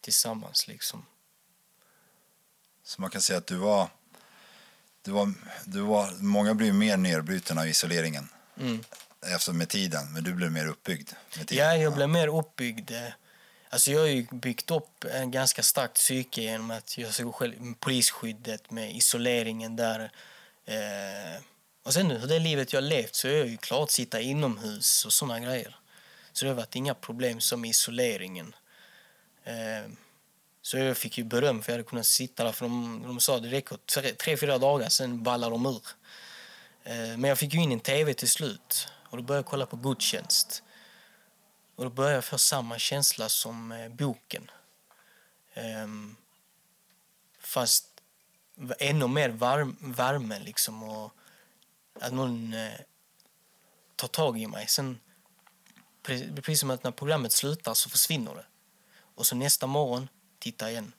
tillsammans 0.00 0.68
liksom. 0.68 1.06
Så 2.82 3.00
man 3.00 3.10
kan 3.10 3.20
säga 3.20 3.38
att 3.38 3.46
du 3.46 3.56
var, 3.56 3.88
du 5.02 5.10
var, 5.10 5.34
du 5.64 5.80
var 5.80 6.10
många 6.22 6.54
blev 6.54 6.74
mer 6.74 6.96
nedbruten 6.96 7.58
av 7.58 7.68
isoleringen 7.68 8.28
mm. 8.56 8.84
efter 9.20 9.52
med 9.52 9.68
tiden, 9.68 10.12
men 10.12 10.24
du 10.24 10.32
blev 10.34 10.52
mer 10.52 10.66
uppbyggd 10.66 11.10
med 11.36 11.48
tiden. 11.48 11.66
Ja, 11.66 11.76
jag 11.76 11.94
blev 11.94 12.08
mer 12.08 12.28
uppbyggd. 12.28 12.90
Alltså 13.70 13.90
jag 13.90 14.00
har 14.00 14.06
ju 14.06 14.26
byggt 14.30 14.70
upp 14.70 15.04
en 15.04 15.30
ganska 15.30 15.62
starkt 15.62 15.94
psyke 15.94 16.42
genom 16.42 16.70
att 16.70 16.98
jag 16.98 17.14
såg 17.14 17.34
själv 17.34 17.74
polisskyddet 17.80 18.70
med 18.70 18.96
isoleringen 18.96 19.76
där. 19.76 20.12
Eh, 20.64 21.42
och 21.82 21.92
sen 21.94 22.10
hur 22.10 22.28
det 22.28 22.38
livet 22.38 22.72
jag 22.72 22.84
levt 22.84 23.14
så 23.14 23.28
är 23.28 23.32
jag 23.32 23.46
ju 23.46 23.56
klart 23.56 23.90
sitta 23.90 24.20
inomhus 24.20 25.04
och 25.04 25.12
sådana 25.12 25.40
grejer. 25.40 25.76
Så 26.32 26.44
det 26.44 26.50
har 26.50 26.56
varit 26.56 26.76
inga 26.76 26.94
problem 26.94 27.40
som 27.40 27.64
isoleringen. 27.64 28.54
Eh, 29.44 29.90
Så 30.62 30.78
jag 30.78 30.96
fick 30.96 31.18
ju 31.18 31.24
beröm 31.24 31.62
för 31.62 31.72
jag 31.72 31.78
hade 31.78 31.88
kunnat 31.88 32.06
sitta 32.06 32.44
där 32.44 32.52
för 32.52 32.64
de, 32.66 33.02
de 33.06 33.20
sa 33.20 33.38
det 33.40 33.48
räcker 33.48 33.76
tre, 33.94 34.12
tre, 34.12 34.36
fyra 34.36 34.58
dagar 34.58 34.88
sen 34.88 35.22
ballar 35.22 35.50
de 35.50 35.66
ur. 35.66 35.82
Eh, 36.84 37.16
men 37.16 37.24
jag 37.24 37.38
fick 37.38 37.54
ju 37.54 37.60
in 37.62 37.72
en 37.72 37.80
tv 37.80 38.14
till 38.14 38.28
slut 38.30 38.88
och 39.10 39.16
då 39.16 39.22
började 39.22 39.38
jag 39.38 39.50
kolla 39.50 39.66
på 39.66 39.76
gudstjänst. 39.76 40.62
Och 41.76 41.84
då 41.84 41.90
började 41.90 42.14
jag 42.14 42.24
få 42.24 42.38
samma 42.38 42.78
känsla 42.78 43.28
som 43.28 43.72
eh, 43.72 43.88
boken. 43.88 44.50
Um, 45.54 46.16
fast 47.38 48.02
ännu 48.78 49.08
mer 49.08 49.28
varm, 49.28 49.76
värme 49.80 50.38
liksom 50.38 50.82
och 50.82 51.12
att 52.00 52.12
någon 52.12 52.54
eh, 52.54 52.72
tar 53.96 54.08
tag 54.08 54.38
i 54.38 54.46
mig. 54.46 54.66
Sen, 54.66 55.00
precis 56.02 56.60
som 56.60 56.70
att 56.70 56.84
när 56.84 56.90
programmet 56.90 57.32
slutar 57.32 57.74
så 57.74 57.90
försvinner 57.90 58.34
det. 58.34 58.46
Och 58.98 59.26
så 59.26 59.36
nästa 59.36 59.66
morgon, 59.66 60.08
titta 60.38 60.70
igen, 60.70 60.92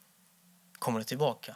kommer 0.79 0.99
det 0.99 1.05
tillbaka. 1.05 1.55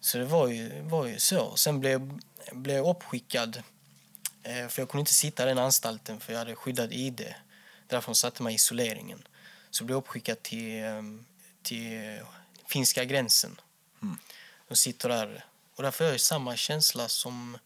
Så 0.00 0.18
det 0.18 0.24
var 0.24 0.48
ju, 0.48 0.82
var 0.82 1.06
ju 1.06 1.18
så. 1.18 1.56
Sen 1.56 1.80
blev, 1.80 2.20
blev 2.52 2.76
jag 2.76 2.96
uppskickad, 2.96 3.62
för 4.42 4.82
jag 4.82 4.88
kunde 4.88 5.00
inte 5.00 5.14
sitta 5.14 5.42
i 5.42 5.46
den 5.46 5.58
anstalten 5.58 6.20
för 6.20 6.32
jag 6.32 6.38
hade 6.38 6.54
skyddad 6.54 6.92
ID. 6.92 7.34
Därför 7.86 8.12
satte 8.12 8.42
mig 8.42 8.52
i 8.52 8.54
isoleringen. 8.54 9.28
Så 9.70 9.82
jag 9.82 9.86
blev 9.86 9.98
uppskickad 9.98 10.42
till, 10.42 10.84
eh, 10.84 11.02
till 11.62 12.20
finska 12.68 13.04
gränsen. 13.04 13.60
Mm. 14.02 14.18
Och 14.68 14.78
sitter 14.78 15.08
där. 15.08 15.44
Och 15.76 15.82
där 15.82 15.90
får 15.90 16.06
jag 16.06 16.20
samma 16.20 16.56
känsla 16.56 17.08
som, 17.08 17.58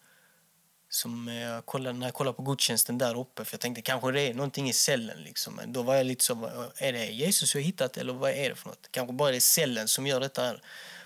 som 0.88 1.28
jag 1.28 1.66
kollade, 1.66 1.98
när 1.98 2.06
jag 2.06 2.14
kollade 2.14 2.36
på 2.36 2.42
gudstjänsten 2.42 2.98
där 2.98 3.18
uppe. 3.18 3.44
För 3.44 3.54
jag 3.54 3.60
tänkte 3.60 3.82
kanske 3.82 4.12
det 4.12 4.20
är 4.20 4.34
någonting 4.34 4.68
i 4.68 4.72
cellen. 4.72 5.22
Liksom. 5.22 5.54
Men 5.54 5.72
då 5.72 5.82
var 5.82 5.94
jag 5.94 6.06
lite 6.06 6.24
så, 6.24 6.70
är 6.76 6.92
det 6.92 7.06
Jesus 7.06 7.54
jag 7.54 7.62
hittat 7.62 7.96
eller 7.96 8.12
vad 8.12 8.30
är 8.30 8.48
det 8.48 8.54
för 8.54 8.68
något? 8.68 8.88
Kanske 8.90 9.12
bara 9.12 9.30
det 9.30 9.36
är 9.36 9.40
cellen 9.40 9.88
som 9.88 10.06
gör 10.06 10.20
detta 10.20 10.42
här. 10.42 10.62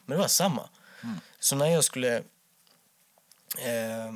Men 0.07 0.17
det 0.17 0.23
var 0.23 0.29
samma. 0.29 0.69
Mm. 1.03 1.21
Så 1.41 1.57
när 1.57 1.67
jag 1.67 1.85
skulle 1.85 2.17
eh, 3.59 4.13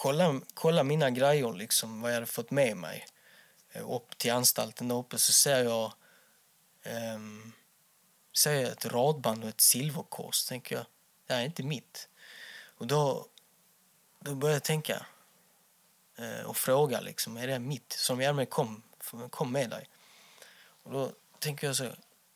kolla, 0.00 0.40
kolla 0.54 0.82
mina 0.82 1.10
grejer, 1.10 1.52
liksom, 1.52 2.00
vad 2.00 2.10
jag 2.10 2.14
hade 2.14 2.26
fått 2.26 2.50
med 2.50 2.76
mig 2.76 3.06
eh, 3.72 3.90
upp 3.90 4.18
till 4.18 4.32
anstalten 4.32 4.88
där 4.88 4.96
uppe 4.96 5.18
så 5.18 5.32
ser 5.32 5.64
jag 5.64 5.92
um, 7.14 7.52
ser 8.36 8.52
jag 8.52 8.72
ett 8.72 8.86
radband 8.86 9.42
och 9.42 9.48
ett 9.48 9.60
silverkors. 9.60 10.44
tänker 10.44 10.76
jag, 10.76 10.84
det 11.26 11.34
här 11.34 11.40
är 11.40 11.44
inte 11.44 11.62
mitt. 11.62 12.08
Och 12.76 12.86
då, 12.86 13.26
då 14.18 14.34
börjar 14.34 14.54
jag 14.54 14.62
tänka 14.62 15.06
uh, 16.18 16.42
och 16.46 16.56
fråga 16.56 17.00
liksom, 17.00 17.36
är 17.36 17.46
det 17.46 17.58
mitt? 17.58 17.92
Som 17.92 18.20
jag 18.20 18.36
med 18.36 18.50
kom, 18.50 18.82
kom 19.30 19.52
med 19.52 19.70
dig. 19.70 19.88
Och 20.82 20.92
då 20.92 21.12
tänker 21.38 21.66
jag 21.66 21.76
så, 21.76 21.90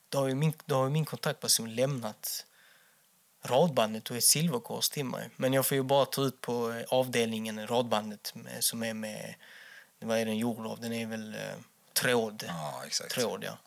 då 0.08 0.18
har 0.18 0.28
ju 0.28 0.34
min, 0.34 0.52
då 0.64 0.74
har 0.74 0.90
min 0.90 1.04
kontaktperson 1.04 1.74
lämnat 1.74 2.46
radbandet 3.44 4.10
och 4.10 4.16
ett 4.16 4.24
silverkors 4.24 4.88
till 4.88 5.04
mig. 5.04 5.30
Men 5.36 5.52
jag 5.52 5.66
får 5.66 5.76
ju 5.76 5.82
bara 5.82 6.04
ta 6.04 6.22
ut 6.22 6.40
på 6.40 6.70
eh, 6.72 6.84
avdelningen 6.88 7.66
radbandet 7.66 8.34
som 8.60 8.82
är 8.82 8.94
med, 8.94 9.34
vad 9.98 10.18
är 10.18 10.26
den 10.26 10.36
gjord 10.36 10.66
av? 10.66 10.80
Den 10.80 10.92
är 10.92 11.06
väl 11.06 11.34
eh, 11.34 11.54
tråd. 11.92 12.44
Ja. 12.46 12.84
Tråd, 13.10 13.44
ja. 13.44 13.58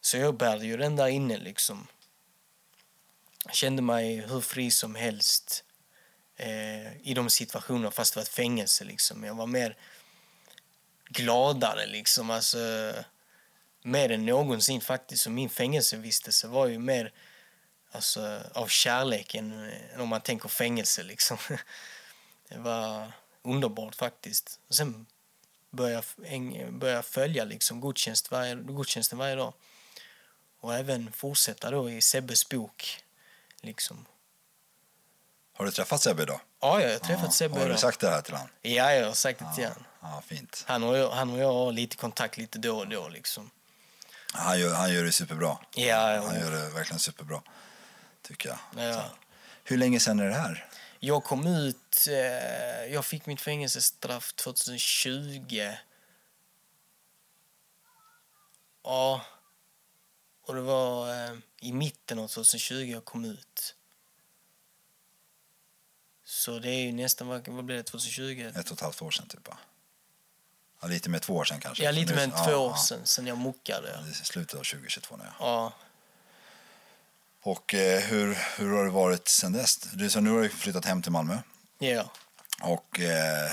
Så 0.00 0.16
jag 0.16 0.36
bärde 0.36 0.66
ju 0.66 0.76
den 0.76 0.96
där 0.96 1.08
inne 1.08 1.36
liksom. 1.36 1.86
Kände 3.52 3.82
mig 3.82 4.16
hur 4.16 4.40
fri 4.40 4.70
som 4.70 4.94
helst 4.94 5.64
eh, 6.36 6.96
i 7.08 7.14
de 7.14 7.30
situationerna 7.30 7.90
fast 7.90 8.14
det 8.14 8.18
var 8.18 8.22
ett 8.22 8.28
fängelse 8.28 8.84
liksom. 8.84 9.24
Jag 9.24 9.34
var 9.34 9.46
mer 9.46 9.76
gladare 11.08 11.86
liksom, 11.86 12.30
alltså 12.30 12.92
mer 13.82 14.10
än 14.10 14.26
någonsin 14.26 14.80
faktiskt. 14.80 15.22
Så 15.22 15.30
min 15.30 15.48
fängelsevistelse 15.48 16.46
var 16.46 16.66
ju 16.66 16.78
mer 16.78 17.12
alltså, 17.92 18.40
av 18.52 18.66
kärlek 18.66 19.34
än, 19.34 19.70
än 19.94 20.00
om 20.00 20.08
man 20.08 20.20
tänker 20.20 20.48
fängelse 20.48 21.02
liksom. 21.02 21.38
Det 22.48 22.58
var 22.58 23.12
underbart 23.42 23.94
faktiskt. 23.94 24.60
Och 24.68 24.74
sen 24.74 25.06
började 25.70 26.04
jag, 26.80 27.04
följa 27.04 27.44
liksom 27.44 27.80
gudstjänst 27.80 28.30
varje, 28.30 28.54
gudstjänsten 28.54 29.18
varje 29.18 29.34
dag 29.34 29.52
och 30.60 30.74
även 30.74 31.12
fortsätta 31.12 31.70
då 31.70 31.90
i 31.90 32.00
Sebbes 32.00 32.48
bok. 32.48 33.04
Liksom. 33.60 34.06
Har 35.58 35.64
du 35.64 35.70
träffat 35.70 36.02
Sebbe 36.02 36.22
idag? 36.22 36.40
Ja, 36.60 36.80
jag 36.80 36.90
har 36.90 36.98
träffat 36.98 37.24
ja. 37.24 37.30
Sebbe 37.30 37.60
Har 37.60 37.68
du 37.68 37.76
sagt 37.76 38.00
det 38.00 38.08
här 38.08 38.22
till 38.22 38.34
honom? 38.34 38.48
Ja, 38.62 38.92
jag 38.92 39.06
har 39.06 39.12
sagt 39.12 39.38
det 39.38 39.44
ja. 39.44 39.54
till 39.54 39.64
honom. 39.64 39.84
Ja, 40.00 40.22
fint. 40.26 40.64
Han 40.66 40.82
och, 40.82 40.98
jag, 40.98 41.10
han 41.10 41.30
och 41.30 41.38
jag 41.38 41.52
har 41.52 41.72
lite 41.72 41.96
kontakt 41.96 42.36
lite 42.36 42.58
då 42.58 42.78
och 42.78 42.88
då. 42.88 43.08
Liksom. 43.08 43.50
Han, 44.32 44.60
gör, 44.60 44.74
han 44.74 44.94
gör 44.94 45.04
det 45.04 45.12
superbra. 45.12 45.58
Ja, 45.74 46.22
han 46.26 46.40
gör 46.40 46.50
det 46.50 46.68
verkligen 46.68 46.98
superbra, 46.98 47.42
tycker 48.28 48.48
jag. 48.48 48.58
Ja. 48.84 49.10
Hur 49.64 49.78
länge 49.78 50.00
sedan 50.00 50.20
är 50.20 50.28
det 50.28 50.34
här? 50.34 50.68
Jag 51.00 51.24
kom 51.24 51.46
ut... 51.46 52.06
Eh, 52.08 52.92
jag 52.92 53.04
fick 53.04 53.26
mitt 53.26 53.40
fängelsestraff 53.40 54.32
2020. 54.32 55.72
Ja, 58.82 59.24
och 60.46 60.54
det 60.54 60.60
var 60.60 61.24
eh, 61.24 61.38
i 61.60 61.72
mitten 61.72 62.18
av 62.18 62.28
2020 62.28 62.74
jag 62.74 63.04
kom 63.04 63.24
ut. 63.24 63.74
Så 66.24 66.58
det 66.58 66.70
är 66.70 66.82
ju 66.82 66.92
nästan, 66.92 67.28
vad, 67.28 67.48
vad 67.48 67.64
blir 67.64 67.76
det, 67.76 67.82
2020? 67.82 68.52
Ett 68.54 68.70
och 68.70 68.76
ett 68.76 68.80
halvt 68.80 69.02
år 69.02 69.10
sedan 69.10 69.28
typ 69.28 69.48
va? 69.48 69.58
Ja, 70.80 70.88
lite 70.88 71.10
med 71.10 71.22
två 71.22 71.34
år 71.34 71.44
sedan 71.44 71.60
kanske. 71.60 71.84
Ja, 71.84 71.90
lite 71.90 72.14
med 72.14 72.32
två 72.46 72.52
år 72.52 72.74
sedan, 72.74 73.00
sen 73.06 73.26
jag 73.26 73.38
muckade. 73.38 74.04
Ja, 74.06 74.12
slutet 74.12 74.54
av 74.54 74.64
2022 74.64 75.16
nu. 75.16 75.24
Ja. 75.40 75.72
Och 77.42 77.74
eh, 77.74 78.00
hur, 78.00 78.38
hur 78.58 78.76
har 78.76 78.84
det 78.84 78.90
varit 78.90 79.28
sen 79.28 79.52
dess? 79.52 79.76
Du, 79.76 80.10
så 80.10 80.20
nu 80.20 80.30
har 80.30 80.42
du 80.42 80.48
flyttat 80.48 80.84
hem 80.84 81.02
till 81.02 81.12
Malmö. 81.12 81.38
Ja. 81.78 82.10
Och 82.62 83.00
eh, 83.00 83.50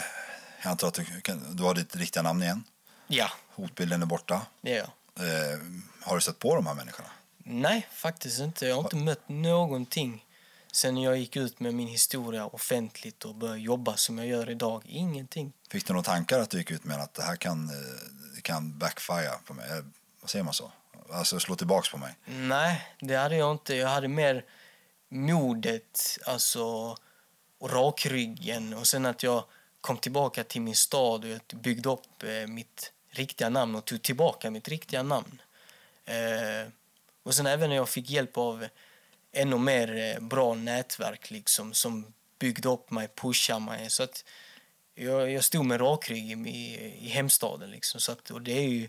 jag 0.63 0.71
antar 0.71 0.87
att 0.87 0.93
du, 0.93 1.05
du 1.51 1.63
har 1.63 1.73
ditt 1.73 1.95
riktiga 1.95 2.23
namn 2.23 2.43
igen? 2.43 2.63
Ja. 3.07 3.31
Hotbilden 3.55 4.01
är 4.01 4.05
borta? 4.05 4.41
Ja. 4.61 4.85
Eh, 5.19 5.59
har 6.01 6.15
du 6.15 6.21
sett 6.21 6.39
på 6.39 6.55
de 6.55 6.67
här 6.67 6.73
människorna? 6.73 7.09
Nej, 7.37 7.87
faktiskt 7.91 8.39
inte. 8.39 8.67
Jag 8.67 8.75
har 8.75 8.83
inte 8.83 8.95
mött 8.95 9.29
någonting 9.29 10.25
sen 10.71 10.97
jag 10.97 11.17
gick 11.17 11.35
ut 11.35 11.59
med 11.59 11.73
min 11.73 11.87
historia 11.87 12.45
offentligt 12.45 13.25
och 13.25 13.35
började 13.35 13.59
jobba 13.59 13.95
som 13.95 14.17
jag 14.17 14.27
gör 14.27 14.49
idag. 14.49 14.83
Ingenting. 14.85 15.53
Fick 15.69 15.87
du 15.87 15.93
några 15.93 16.03
tankar 16.03 16.39
att 16.39 16.49
du 16.49 16.57
gick 16.57 16.71
ut 16.71 16.83
med 16.83 17.01
att 17.01 17.13
det 17.13 17.23
här 17.23 17.35
kan, 17.35 17.69
eh, 17.69 18.41
kan 18.41 18.77
backfire 18.77 19.33
på 19.45 19.53
mig? 19.53 19.69
Eh, 19.69 19.85
vad 20.21 20.29
säger 20.29 20.43
man 20.43 20.53
så? 20.53 20.71
Alltså 21.11 21.39
slå 21.39 21.55
tillbaka 21.55 21.87
på 21.91 21.97
mig? 21.97 22.15
Nej, 22.25 22.87
det 22.99 23.15
hade 23.15 23.35
jag 23.35 23.51
inte. 23.51 23.75
Jag 23.75 23.87
hade 23.87 24.07
mer 24.07 24.45
modet, 25.09 26.17
alltså 26.25 26.95
och 27.57 27.71
rakryggen 27.71 28.73
och 28.73 28.87
sen 28.87 29.05
att 29.05 29.23
jag 29.23 29.43
kom 29.81 29.97
tillbaka 29.97 30.43
till 30.43 30.61
min 30.61 30.75
stad 30.75 31.23
och 31.23 31.29
jag 31.29 31.41
byggde 31.53 31.89
upp 31.89 32.23
eh, 32.23 32.47
mitt 32.47 32.91
riktiga 33.09 33.49
namn 33.49 33.75
och 33.75 33.85
tog 33.85 34.01
tillbaka 34.01 34.51
mitt 34.51 34.67
riktiga 34.67 35.03
namn. 35.03 35.41
Eh, 36.05 36.69
och 37.23 37.33
sen 37.33 37.45
även 37.45 37.69
när 37.69 37.75
jag 37.75 37.89
fick 37.89 38.09
hjälp 38.09 38.37
av 38.37 38.67
ännu 39.31 39.57
mer 39.57 39.95
eh, 39.95 40.23
bra 40.23 40.55
nätverk 40.55 41.31
liksom, 41.31 41.73
som 41.73 42.13
byggde 42.39 42.69
upp 42.69 42.91
mig, 42.91 43.07
pushade 43.07 43.59
mig. 43.59 43.89
Så 43.89 44.03
att 44.03 44.23
jag, 44.95 45.31
jag 45.31 45.43
stod 45.43 45.65
med 45.65 45.81
rakrygg 45.81 46.47
i, 46.47 46.95
i 47.01 47.09
hemstaden. 47.09 47.71
Liksom, 47.71 48.01
så 48.01 48.11
att, 48.11 48.31
och 48.31 48.41
det 48.41 48.57
är 48.57 48.69
ju 48.69 48.87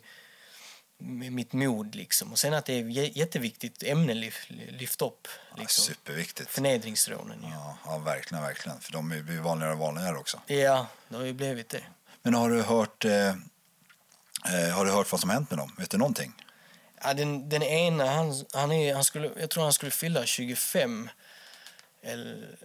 mitt 0.99 1.53
mod. 1.53 1.95
Liksom. 1.95 2.33
Och 2.33 2.39
sen 2.39 2.55
att 2.55 2.65
det 2.65 2.73
är 2.73 3.19
jätteviktigt 3.19 3.83
ämne 3.83 4.15
lyft, 4.15 4.51
lyft 4.51 5.03
upp. 5.03 5.29
Liksom. 5.57 5.85
Ja, 5.89 5.95
superviktigt. 5.95 6.51
Förnedringsrånen. 6.51 7.39
Ja. 7.43 7.49
Ja, 7.53 7.79
ja, 7.85 7.99
verkligen, 7.99 8.43
verkligen. 8.43 8.81
För 8.81 8.93
de 8.93 9.09
blir 9.09 9.41
vanligare 9.41 9.73
och 9.73 9.79
vanligare 9.79 10.17
också. 10.17 10.41
Ja, 10.47 10.87
det 11.09 11.17
har 11.17 11.25
ju 11.25 11.33
blivit 11.33 11.69
det. 11.69 11.83
Men 12.23 12.35
har 12.35 12.51
du 12.51 12.63
hört, 12.63 13.05
eh, 13.05 13.29
eh 13.29 13.35
har 14.73 14.85
du 14.85 14.91
hört 14.91 15.13
vad 15.13 15.21
som 15.21 15.31
hänt 15.31 15.51
med 15.51 15.59
dem? 15.59 15.75
Vet 15.79 15.91
du 15.91 15.99
någonting? 15.99 16.33
Ja, 17.03 17.15
den, 17.15 17.49
den 17.49 17.63
ena, 17.63 18.07
han, 18.07 18.45
han, 18.53 18.73
är, 18.73 18.95
han 18.95 19.05
skulle, 19.05 19.31
jag 19.41 19.51
tror 19.51 19.63
han 19.63 19.73
skulle 19.73 19.91
fylla 19.91 20.27
25 20.27 21.11
eller, 22.03 22.59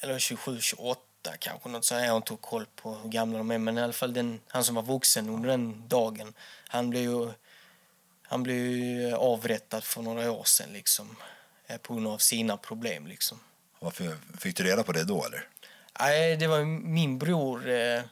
eller 0.00 0.18
27, 0.18 0.60
28 0.60 1.00
kanske. 1.30 1.68
Något 1.68 1.84
så 1.84 1.94
jag 1.94 2.10
har 2.10 2.16
inte 2.16 2.36
koll 2.40 2.66
på 2.76 2.94
hur 2.94 3.08
gamla 3.08 3.38
de 3.38 3.50
är. 3.50 3.58
Men 3.58 3.78
i 3.78 3.82
alla 3.82 3.92
fall 3.92 4.14
den, 4.14 4.40
han 4.48 4.64
som 4.64 4.74
var 4.74 4.82
vuxen 4.82 5.28
under 5.28 5.48
den 5.48 5.88
dagen. 5.88 6.34
Han 6.68 6.90
blev 6.90 7.02
ju, 7.02 7.32
han 8.22 8.42
blev 8.42 8.56
ju 8.56 9.12
avrättad 9.12 9.84
för 9.84 10.02
några 10.02 10.32
år 10.32 10.44
sedan 10.44 10.72
liksom. 10.72 11.16
Eh, 11.66 11.76
på 11.76 11.94
grund 11.94 12.06
av 12.06 12.18
sina 12.18 12.56
problem 12.56 13.06
liksom. 13.06 13.40
Varför, 13.78 14.16
fick 14.38 14.56
du 14.56 14.64
reda 14.64 14.82
på 14.82 14.92
det 14.92 15.04
då 15.04 15.24
eller? 15.24 15.48
Nej, 16.00 16.36
det 16.36 16.46
var 16.46 16.64
min 16.64 17.18
bror 17.18 17.68
eh, 17.68 18.02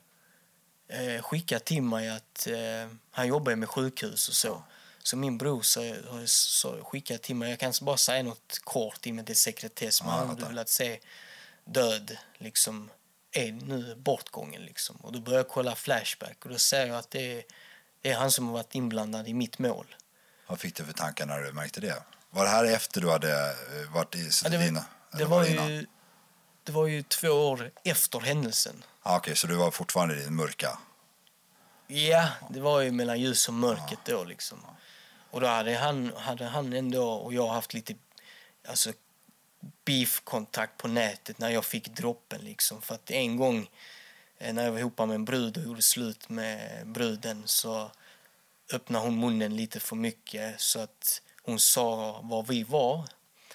eh, 0.88 1.22
skickade 1.22 1.60
till 1.60 1.82
mig 1.82 2.08
att 2.08 2.46
eh, 2.46 2.96
han 3.10 3.28
jobbar 3.28 3.54
med 3.54 3.68
sjukhus 3.68 4.28
och 4.28 4.34
så. 4.34 4.62
Så 5.02 5.16
min 5.16 5.38
bror 5.38 5.62
så, 5.62 5.94
så 6.26 6.84
skickade 6.84 7.18
till 7.18 7.36
mig, 7.36 7.50
jag 7.50 7.58
kan 7.58 7.72
bara 7.82 7.96
säga 7.96 8.22
något 8.22 8.58
kort 8.64 9.06
i 9.06 9.12
med 9.12 9.24
det 9.24 9.34
sekretess, 9.34 10.02
men 10.02 10.10
han 10.10 10.28
hade 10.28 10.46
velat 10.46 10.68
se 10.68 11.00
död 11.64 12.16
liksom 12.38 12.90
är 13.32 13.52
nu 13.52 13.94
bortgången 13.96 14.62
liksom. 14.62 14.96
Och 14.96 15.12
då 15.12 15.20
börjar 15.20 15.38
jag 15.38 15.48
kolla 15.48 15.74
Flashback 15.74 16.44
och 16.44 16.50
då 16.50 16.58
ser 16.58 16.86
jag 16.86 16.96
att 16.96 17.10
det 17.10 17.38
är, 17.38 17.42
det 18.02 18.10
är 18.10 18.16
han 18.16 18.30
som 18.30 18.46
har 18.46 18.52
varit 18.52 18.74
inblandad 18.74 19.28
i 19.28 19.34
mitt 19.34 19.58
mål. 19.58 19.86
Vad 20.46 20.60
fick 20.60 20.74
du 20.76 20.84
för 20.84 20.92
tankar 20.92 21.26
när 21.26 21.40
du 21.40 21.52
märkte 21.52 21.80
det? 21.80 22.02
Var 22.30 22.44
det 22.44 22.50
här 22.50 22.64
efter 22.64 23.00
du 23.00 23.10
hade 23.10 23.32
eh, 23.50 23.92
varit 23.94 24.14
i 24.14 24.30
Ja, 24.44 24.50
det, 24.50 24.58
var- 24.58 24.84
det, 25.18 25.24
var 25.24 25.44
innan? 25.44 25.68
ju, 25.72 25.86
det 26.64 26.72
var 26.72 26.86
ju 26.86 27.02
två 27.02 27.28
år 27.28 27.70
efter 27.84 28.20
händelsen. 28.20 28.84
Ah, 29.02 29.16
Okej, 29.16 29.36
så 29.36 29.46
du 29.46 29.54
var 29.54 29.70
fortfarande 29.70 30.14
i 30.20 30.24
det 30.24 30.30
mörka? 30.30 30.78
Ja, 31.86 32.28
det 32.50 32.60
var 32.60 32.80
ju 32.80 32.90
mellan 32.90 33.20
ljus 33.20 33.48
och 33.48 33.54
mörkret 33.54 33.98
då 34.04 34.24
liksom. 34.24 34.66
Och 35.30 35.40
då 35.40 35.46
hade 35.46 35.76
han, 35.76 36.12
hade 36.16 36.44
han 36.44 36.72
ändå 36.72 37.10
och 37.12 37.34
jag 37.34 37.48
haft 37.48 37.74
lite 37.74 37.94
alltså, 38.68 38.92
beef-kontakt 39.84 40.76
på 40.78 40.88
nätet 40.88 41.38
när 41.38 41.50
jag 41.50 41.64
fick 41.64 41.88
droppen 41.88 42.40
liksom. 42.40 42.82
För 42.82 42.94
att 42.94 43.10
en 43.10 43.36
gång 43.36 43.70
eh, 44.38 44.54
när 44.54 44.64
jag 44.64 44.72
var 44.72 44.78
ihop 44.78 44.98
med 44.98 45.10
en 45.10 45.24
brud 45.24 45.56
och 45.56 45.62
gjorde 45.64 45.82
slut 45.82 46.28
med 46.28 46.86
bruden 46.86 47.42
så 47.46 47.90
öppnade 48.72 49.04
hon 49.04 49.20
munnen 49.20 49.56
lite 49.56 49.80
för 49.80 49.96
mycket 49.96 50.60
så 50.60 50.80
att 50.80 51.22
hon 51.42 51.58
sa 51.60 52.20
var 52.22 52.42
vi 52.42 52.62
var. 52.62 53.08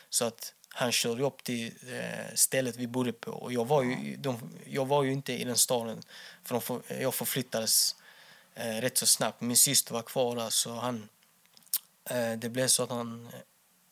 Så 0.10 0.26
att 0.26 0.54
han 0.70 0.92
körde 0.92 1.24
upp 1.24 1.44
till 1.44 1.74
eh, 1.94 2.36
stället 2.36 2.76
vi 2.76 2.88
bodde 2.88 3.14
på 3.14 3.32
och 3.32 3.54
jag 3.54 3.66
var 3.68 3.84
ju, 3.84 4.16
de, 4.16 4.50
jag 4.66 4.86
var 4.86 5.04
ju 5.04 5.12
inte 5.14 5.34
i 5.34 5.44
den 5.44 5.58
staden 5.58 6.04
för 6.44 6.56
de, 6.56 6.62
för- 6.62 7.02
jag 7.02 7.14
förflyttades 7.14 7.96
eh, 8.56 8.76
rätt 8.82 8.98
så 8.98 9.06
snabbt. 9.06 9.42
Min 9.42 9.58
syster 9.58 9.94
var 9.94 10.02
kvar 10.02 10.36
där 10.36 10.50
så 10.50 10.74
han, 10.74 11.10
eh, 12.10 12.32
det 12.32 12.50
blev 12.50 12.68
så 12.68 12.84
att 12.84 12.90
han 12.90 13.30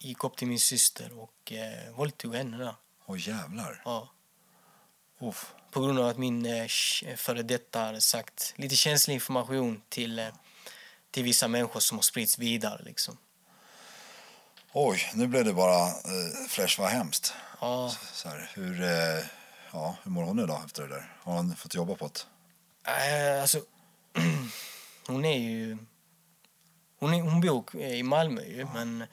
gick 0.03 0.23
upp 0.23 0.37
till 0.37 0.47
min 0.47 0.59
syster 0.59 1.19
och 1.19 1.51
eh, 1.51 1.93
våldtog 1.95 2.35
henne 2.35 2.57
där. 2.57 2.75
Åh 3.05 3.27
jävlar. 3.29 3.81
Ja. 3.85 4.09
Uff. 5.19 5.53
På 5.71 5.81
grund 5.81 5.99
av 5.99 6.07
att 6.07 6.17
min 6.17 6.45
eh, 6.45 6.67
före 7.15 7.43
detta 7.43 7.79
hade 7.79 8.01
sagt 8.01 8.53
lite 8.57 8.75
känslig 8.75 9.13
information 9.13 9.81
till, 9.89 10.19
eh, 10.19 10.27
till 11.11 11.23
vissa 11.23 11.47
människor 11.47 11.79
som 11.79 11.97
har 11.97 12.01
spritts 12.03 12.39
vidare. 12.39 12.81
Liksom. 12.83 13.17
Oj, 14.73 15.11
nu 15.13 15.27
blev 15.27 15.45
det 15.45 15.53
bara 15.53 15.87
eh, 15.87 16.47
fräsch, 16.49 16.79
vad 16.79 16.89
hemskt. 16.89 17.33
Ja, 17.61 17.95
Så 18.13 18.29
här, 18.29 18.51
hur, 18.53 18.81
eh, 18.83 19.25
ja, 19.71 19.95
hur 20.03 20.11
mår 20.11 20.23
hon 20.23 20.39
idag 20.39 20.61
efter 20.65 20.83
det 20.83 20.89
där? 20.89 21.13
Har 21.19 21.33
hon 21.33 21.55
fått 21.55 21.75
jobba 21.75 21.95
på 21.95 22.09
det? 22.13 22.25
eh, 23.35 23.41
alltså, 23.41 23.61
hon 25.07 25.25
är 25.25 25.37
ju... 25.37 25.77
Hon, 26.99 27.13
är, 27.13 27.21
hon 27.21 27.41
bor 27.41 27.75
i 27.75 28.03
Malmö 28.03 28.41
ju, 28.41 28.67
men 28.73 29.03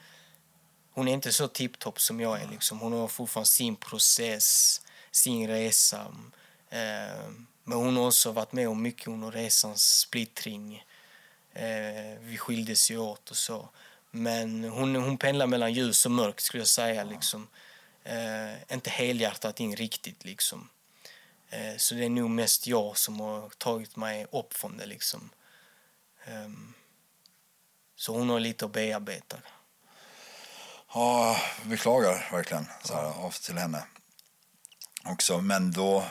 hon 0.93 1.07
är 1.07 1.13
inte 1.13 1.31
så 1.31 1.47
tipptopp 1.47 2.01
som 2.01 2.19
jag 2.19 2.41
är. 2.41 2.47
Liksom. 2.47 2.79
Hon 2.79 2.93
har 2.93 3.07
fortfarande 3.07 3.49
sin 3.49 3.75
process, 3.75 4.81
sin 5.11 5.47
resa. 5.47 6.15
Eh, 6.69 7.29
men 7.63 7.77
hon 7.77 7.97
har 7.97 8.07
också 8.07 8.31
varit 8.31 8.51
med 8.51 8.69
om 8.69 8.81
mycket 8.81 9.07
under 9.07 9.31
resans 9.31 9.99
splittring. 9.99 10.85
Eh, 11.53 12.19
vi 12.19 12.37
skildes 12.37 12.91
ju 12.91 12.97
åt 12.97 13.31
och 13.31 13.37
så. 13.37 13.69
Men 14.11 14.63
hon, 14.63 14.95
hon 14.95 15.17
pendlar 15.17 15.47
mellan 15.47 15.73
ljus 15.73 16.05
och 16.05 16.11
mörkt 16.11 16.43
skulle 16.43 16.61
jag 16.61 16.67
säga. 16.67 17.03
Liksom. 17.03 17.47
Eh, 18.03 18.73
inte 18.73 18.89
helhjärtat 18.89 19.59
in 19.59 19.75
riktigt 19.75 20.25
liksom. 20.25 20.69
Eh, 21.49 21.77
så 21.77 21.95
det 21.95 22.05
är 22.05 22.09
nog 22.09 22.29
mest 22.29 22.67
jag 22.67 22.97
som 22.97 23.19
har 23.19 23.49
tagit 23.49 23.95
mig 23.95 24.25
upp 24.31 24.53
från 24.53 24.77
det 24.77 24.85
liksom. 24.85 25.29
Ehm, 26.25 26.73
så 27.95 28.13
hon 28.13 28.29
har 28.29 28.39
lite 28.39 28.65
att 28.65 28.71
bearbeta. 28.71 29.37
Ja, 30.93 31.37
beklagar 31.63 32.29
verkligen 32.31 32.67
så 32.83 32.93
här, 32.93 33.03
av 33.03 33.31
till 33.31 33.57
henne. 33.57 33.83
Också, 35.05 35.41
men 35.41 35.71
då, 35.71 36.05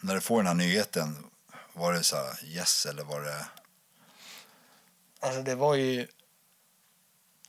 när 0.00 0.14
du 0.14 0.20
får 0.20 0.36
den 0.36 0.46
här 0.46 0.54
nyheten, 0.54 1.24
var 1.72 1.92
det 1.92 2.02
så 2.02 2.16
här 2.16 2.44
yes 2.44 2.86
eller 2.86 3.04
var 3.04 3.20
det... 3.20 3.46
Alltså 5.20 5.42
det 5.42 5.54
var 5.54 5.74
ju... 5.74 6.06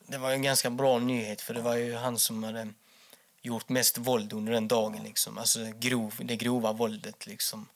Det 0.07 0.17
var 0.17 0.29
ju 0.29 0.35
en 0.35 0.41
ganska 0.41 0.69
bra 0.69 0.99
nyhet 0.99 1.41
för 1.41 1.53
det 1.53 1.61
var 1.61 1.75
ju 1.75 1.95
han 1.95 2.19
som 2.19 2.43
hade 2.43 2.73
gjort 3.41 3.69
mest 3.69 3.97
våld 3.97 4.33
under 4.33 4.53
den 4.53 4.67
dagen 4.67 5.03
liksom. 5.03 5.37
Alltså 5.37 5.59
grov, 5.79 6.15
det 6.19 6.35
grova 6.35 6.73
våldet 6.73 7.27
liksom. 7.27 7.69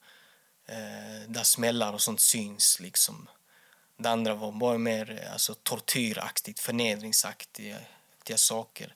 Eh, 0.66 1.28
där 1.28 1.42
smällar 1.42 1.92
och 1.92 2.02
sånt 2.02 2.20
syns 2.20 2.80
liksom. 2.80 3.28
Det 3.96 4.10
andra 4.10 4.34
var 4.34 4.52
bara 4.52 4.78
mer 4.78 5.20
eh, 5.22 5.32
alltså, 5.32 5.54
tortyraktigt, 5.54 6.60
förnedringsaktigt 6.60 7.76
aktiga 8.24 8.36
saker. 8.36 8.94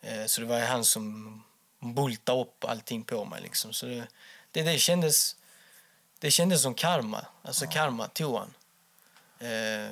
Eh, 0.00 0.26
så 0.26 0.40
det 0.40 0.46
var 0.46 0.58
ju 0.58 0.64
han 0.64 0.84
som 0.84 1.42
bultade 1.80 2.40
upp 2.40 2.64
allting 2.64 3.04
på 3.04 3.24
mig 3.24 3.42
liksom. 3.42 3.72
Så 3.72 3.86
det, 3.86 4.06
det, 4.52 4.62
det 4.62 4.78
kändes... 4.78 5.36
Det 6.18 6.30
kändes 6.30 6.62
som 6.62 6.74
karma. 6.74 7.26
Alltså 7.42 7.66
karma 7.66 8.08
tog 8.08 8.36
han. 8.36 8.54
Eh, 9.38 9.90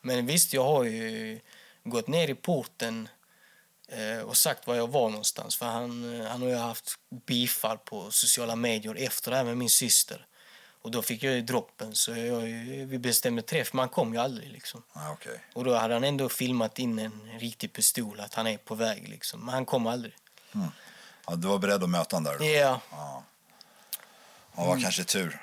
men 0.00 0.26
visst, 0.26 0.52
jag 0.52 0.64
har 0.64 0.84
ju 0.84 1.40
gått 1.84 2.08
ner 2.08 2.30
i 2.30 2.34
porten 2.34 3.08
eh, 3.88 4.18
och 4.18 4.36
sagt 4.36 4.66
var 4.66 4.74
jag 4.74 4.90
var 4.90 5.10
någonstans. 5.10 5.56
För 5.56 5.66
han, 5.66 6.20
han 6.20 6.42
har 6.42 6.54
haft 6.54 6.94
beefar 7.26 7.76
på 7.76 8.10
sociala 8.10 8.56
medier 8.56 8.94
efter 8.94 9.30
det 9.30 9.36
här 9.36 9.44
med 9.44 9.56
min 9.56 9.70
syster. 9.70 10.26
Och 10.82 10.90
då 10.90 11.02
fick 11.02 11.22
jag 11.22 11.34
ju 11.34 11.40
droppen 11.42 11.94
så 11.94 12.10
jag, 12.10 12.40
vi 12.86 12.98
bestämde 12.98 13.42
träff, 13.42 13.72
men 13.72 13.78
han 13.78 13.88
kom 13.88 14.14
ju 14.14 14.20
aldrig 14.20 14.50
liksom. 14.52 14.82
Ja, 14.92 15.10
okej. 15.12 15.40
Och 15.54 15.64
då 15.64 15.74
hade 15.74 15.94
han 15.94 16.04
ändå 16.04 16.28
filmat 16.28 16.78
in 16.78 16.98
en 16.98 17.38
riktig 17.38 17.72
pistol 17.72 18.20
att 18.20 18.34
han 18.34 18.46
är 18.46 18.56
på 18.56 18.74
väg 18.74 19.08
liksom. 19.08 19.40
Men 19.40 19.54
han 19.54 19.64
kom 19.64 19.86
aldrig. 19.86 20.14
Ja, 21.26 21.34
du 21.36 21.48
var 21.48 21.58
beredd 21.58 21.82
att 21.82 21.90
möta 21.90 22.16
honom 22.16 22.32
där? 22.32 22.38
då? 22.38 22.44
Ja, 22.44 22.80
Ja, 22.90 24.62
det 24.62 24.68
var 24.68 24.80
kanske 24.80 25.04
tur. 25.04 25.40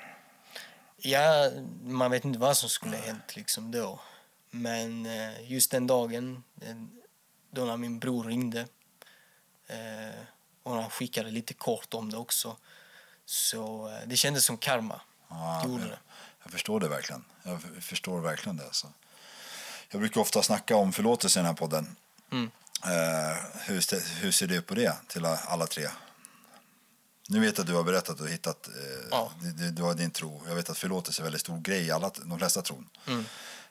Ja, 0.96 1.50
man 1.84 2.10
vet 2.10 2.24
inte 2.24 2.38
vad 2.38 2.56
som 2.56 2.68
skulle 2.68 2.96
ha 2.96 3.04
hänt 3.04 3.36
liksom 3.36 3.70
då. 3.70 4.00
Men 4.50 5.06
eh, 5.06 5.50
just 5.52 5.70
den 5.70 5.86
dagen, 5.86 6.44
då 7.50 7.64
när 7.64 7.76
min 7.76 7.98
bror 7.98 8.24
ringde 8.24 8.60
eh, 9.66 10.20
och 10.62 10.74
han 10.74 10.90
skickade 10.90 11.30
lite 11.30 11.54
kort 11.54 11.94
om 11.94 12.10
det 12.10 12.16
också, 12.16 12.56
så 13.24 13.88
eh, 13.88 14.06
det 14.06 14.16
kändes 14.16 14.44
som 14.44 14.58
karma. 14.58 15.00
Ja, 15.30 15.62
gjorde 15.66 15.82
jag, 15.82 15.98
jag 16.42 16.52
förstår 16.52 16.80
det 16.80 16.88
verkligen. 16.88 17.24
Jag 17.42 17.62
förstår 17.80 18.20
verkligen 18.20 18.56
det. 18.56 18.68
Så. 18.72 18.88
Jag 19.90 20.00
brukar 20.00 20.20
ofta 20.20 20.42
snacka 20.42 20.76
om 20.76 20.92
förlåtelse 20.92 21.38
i 21.38 21.40
den 21.40 21.46
här 21.46 21.54
podden. 21.54 21.96
Mm. 22.32 22.50
Eh, 22.84 23.36
hur, 23.66 24.20
hur 24.20 24.30
ser 24.32 24.46
du 24.46 24.62
på 24.62 24.74
det 24.74 24.96
till 25.08 25.24
alla 25.24 25.66
tre? 25.66 25.88
Nu 27.28 27.40
vet 27.40 27.58
jag 27.58 27.62
att 27.62 27.66
du 27.68 27.74
har 27.74 27.82
berättat 27.82 28.10
att 28.10 28.16
du 28.16 28.22
har 28.22 28.30
hittat, 28.30 28.68
eh, 28.68 28.74
Ja. 29.10 29.32
du, 29.42 29.52
du, 29.52 29.70
du 29.70 29.82
har 29.82 29.94
din 29.94 30.10
tro. 30.10 30.42
Jag 30.48 30.54
vet 30.54 30.70
att 30.70 30.78
förlåtelse 30.78 31.20
är 31.20 31.22
en 31.22 31.24
väldigt 31.24 31.40
stor 31.40 31.60
grej 31.60 31.86
i 31.86 31.90
alla, 31.90 32.10
de 32.24 32.38
flesta 32.38 32.62
tron. 32.62 32.88
Mm. 33.06 33.24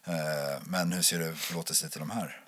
Eh, 0.03 0.61
men 0.63 0.91
hur 0.91 1.01
ser 1.01 1.19
du 1.19 1.35
förlåtelse 1.35 1.89
till 1.89 1.99
de 1.99 2.09
här? 2.09 2.41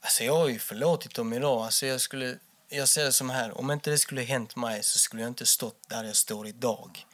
Alltså 0.00 0.24
jag 0.24 0.36
har 0.36 0.48
ju 0.48 0.58
förlåtit 0.58 1.14
dem 1.14 1.32
idag. 1.32 1.64
Alltså 1.64 1.86
jag, 1.86 2.00
skulle, 2.00 2.38
jag 2.68 2.88
ser 2.88 3.04
det 3.04 3.12
som 3.12 3.30
här, 3.30 3.58
om 3.58 3.70
inte 3.70 3.90
det 3.90 3.98
skulle 3.98 4.22
hänt 4.22 4.56
mig 4.56 4.82
så 4.82 4.98
skulle 4.98 5.22
jag 5.22 5.28
inte 5.30 5.46
stått 5.46 5.88
där 5.88 6.04
jag 6.04 6.16
står 6.16 6.46
idag. 6.46 7.06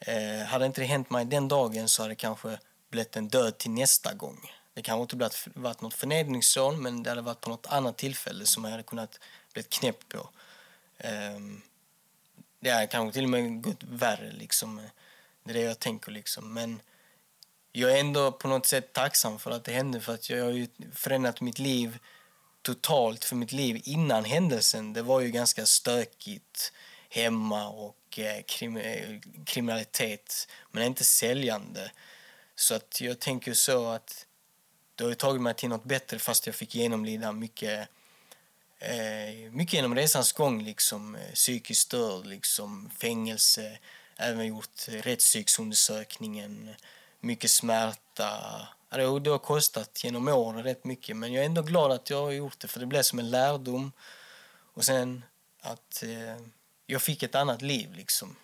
Eh, 0.00 0.46
hade 0.46 0.66
inte 0.66 0.80
det 0.80 0.86
hänt 0.86 1.10
mig 1.10 1.24
den 1.24 1.48
dagen 1.48 1.88
så 1.88 2.02
hade 2.02 2.12
det 2.12 2.16
kanske 2.16 2.58
blivit 2.90 3.16
en 3.16 3.28
död 3.28 3.58
till 3.58 3.70
nästa 3.70 4.14
gång. 4.14 4.52
Det 4.74 4.82
kanske 4.82 5.02
inte 5.02 5.16
blivit, 5.16 5.48
varit 5.54 5.80
något 5.80 5.94
förnedringsrån 5.94 6.82
men 6.82 7.02
det 7.02 7.10
hade 7.10 7.22
varit 7.22 7.40
på 7.40 7.50
något 7.50 7.66
annat 7.66 7.96
tillfälle 7.96 8.46
som 8.46 8.64
jag 8.64 8.70
hade 8.70 8.82
kunnat 8.82 9.20
bli 9.52 9.62
knäppt 9.62 10.08
på. 10.08 10.28
Eh, 10.98 11.40
det 12.60 12.70
hade 12.70 12.86
kanske 12.86 13.14
till 13.14 13.24
och 13.24 13.30
med 13.30 13.62
gått 13.62 13.82
värre 13.82 14.32
liksom. 14.32 14.82
Det 15.44 15.50
är 15.50 15.54
det 15.54 15.60
jag 15.60 15.78
tänker 15.78 16.12
liksom. 16.12 16.54
Men 16.54 16.80
jag 17.72 17.92
är 17.92 18.00
ändå 18.00 18.32
på 18.32 18.48
något 18.48 18.66
sätt 18.66 18.92
tacksam 18.92 19.38
för 19.38 19.50
att 19.50 19.64
det 19.64 19.72
hände 19.72 20.00
för 20.00 20.14
att 20.14 20.30
jag 20.30 20.44
har 20.44 20.50
ju 20.50 20.68
förändrat 20.94 21.40
mitt 21.40 21.58
liv 21.58 21.98
totalt 22.62 23.24
för 23.24 23.36
mitt 23.36 23.52
liv 23.52 23.80
innan 23.84 24.24
händelsen. 24.24 24.92
Det 24.92 25.02
var 25.02 25.20
ju 25.20 25.30
ganska 25.30 25.66
stökigt 25.66 26.72
hemma 27.08 27.68
och 27.68 28.18
eh, 28.18 28.42
krim, 28.42 28.76
eh, 28.76 29.20
kriminalitet 29.46 30.48
men 30.70 30.82
inte 30.82 31.04
säljande. 31.04 31.90
Så 32.54 32.74
att 32.74 33.00
jag 33.00 33.18
tänker 33.18 33.54
så 33.54 33.86
att 33.86 34.26
det 34.94 35.04
har 35.04 35.14
tagit 35.14 35.42
mig 35.42 35.54
till 35.54 35.68
något 35.68 35.84
bättre 35.84 36.18
fast 36.18 36.46
jag 36.46 36.54
fick 36.54 36.74
genomlida 36.74 37.32
mycket 37.32 37.88
eh, 38.78 39.50
mycket 39.50 39.72
genom 39.74 39.94
resans 39.94 40.32
gång, 40.32 40.62
liksom 40.62 41.14
eh, 41.14 41.32
psykiskt 41.34 41.80
störd, 41.80 42.26
liksom 42.26 42.90
fängelse, 43.00 43.78
även 44.16 44.46
gjort 44.46 44.88
eh, 44.88 44.92
rättspsyksundersökningen, 44.92 46.74
mycket 47.20 47.50
smärta. 47.50 48.30
Ja, 48.90 49.18
det 49.18 49.30
har 49.30 49.38
kostat 49.38 50.04
genom 50.04 50.28
åren 50.28 50.62
rätt 50.62 50.84
mycket, 50.84 51.16
men 51.16 51.32
jag 51.32 51.42
är 51.42 51.46
ändå 51.46 51.62
glad 51.62 51.92
att 51.92 52.10
jag 52.10 52.22
har 52.22 52.30
gjort 52.30 52.58
det 52.58 52.68
för 52.68 52.80
det 52.80 52.86
blev 52.86 53.02
som 53.02 53.18
en 53.18 53.30
lärdom. 53.30 53.92
Och 54.74 54.84
sen 54.84 55.24
att 55.60 56.02
eh, 56.02 56.46
jag 56.86 57.02
fick 57.02 57.22
ett 57.22 57.34
annat 57.34 57.62
liv 57.62 57.94
liksom. 57.94 58.36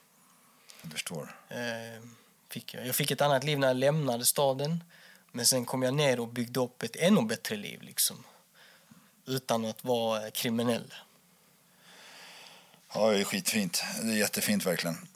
Jag 0.82 0.92
förstår. 0.92 1.36
Eh, 1.48 2.02
fick 2.48 2.74
jag. 2.74 2.86
jag 2.86 2.94
fick 2.94 3.10
ett 3.10 3.20
annat 3.20 3.44
liv 3.44 3.58
när 3.58 3.66
jag 3.68 3.76
lämnade 3.76 4.24
staden. 4.24 4.84
Men 5.32 5.46
sen 5.46 5.64
kom 5.64 5.82
jag 5.82 5.94
ner 5.94 6.20
och 6.20 6.28
byggde 6.28 6.60
upp 6.60 6.82
ett 6.82 6.96
ännu 6.96 7.22
bättre 7.22 7.56
liv. 7.56 7.82
Liksom. 7.82 8.24
Utan 9.26 9.64
att 9.64 9.84
vara 9.84 10.30
kriminell. 10.30 10.94
Ja, 12.94 13.10
det 13.10 13.20
är 13.20 13.24
skitfint. 13.24 13.84
Det 14.02 14.12
är 14.12 14.16
jättefint 14.16 14.66
verkligen. 14.66 15.08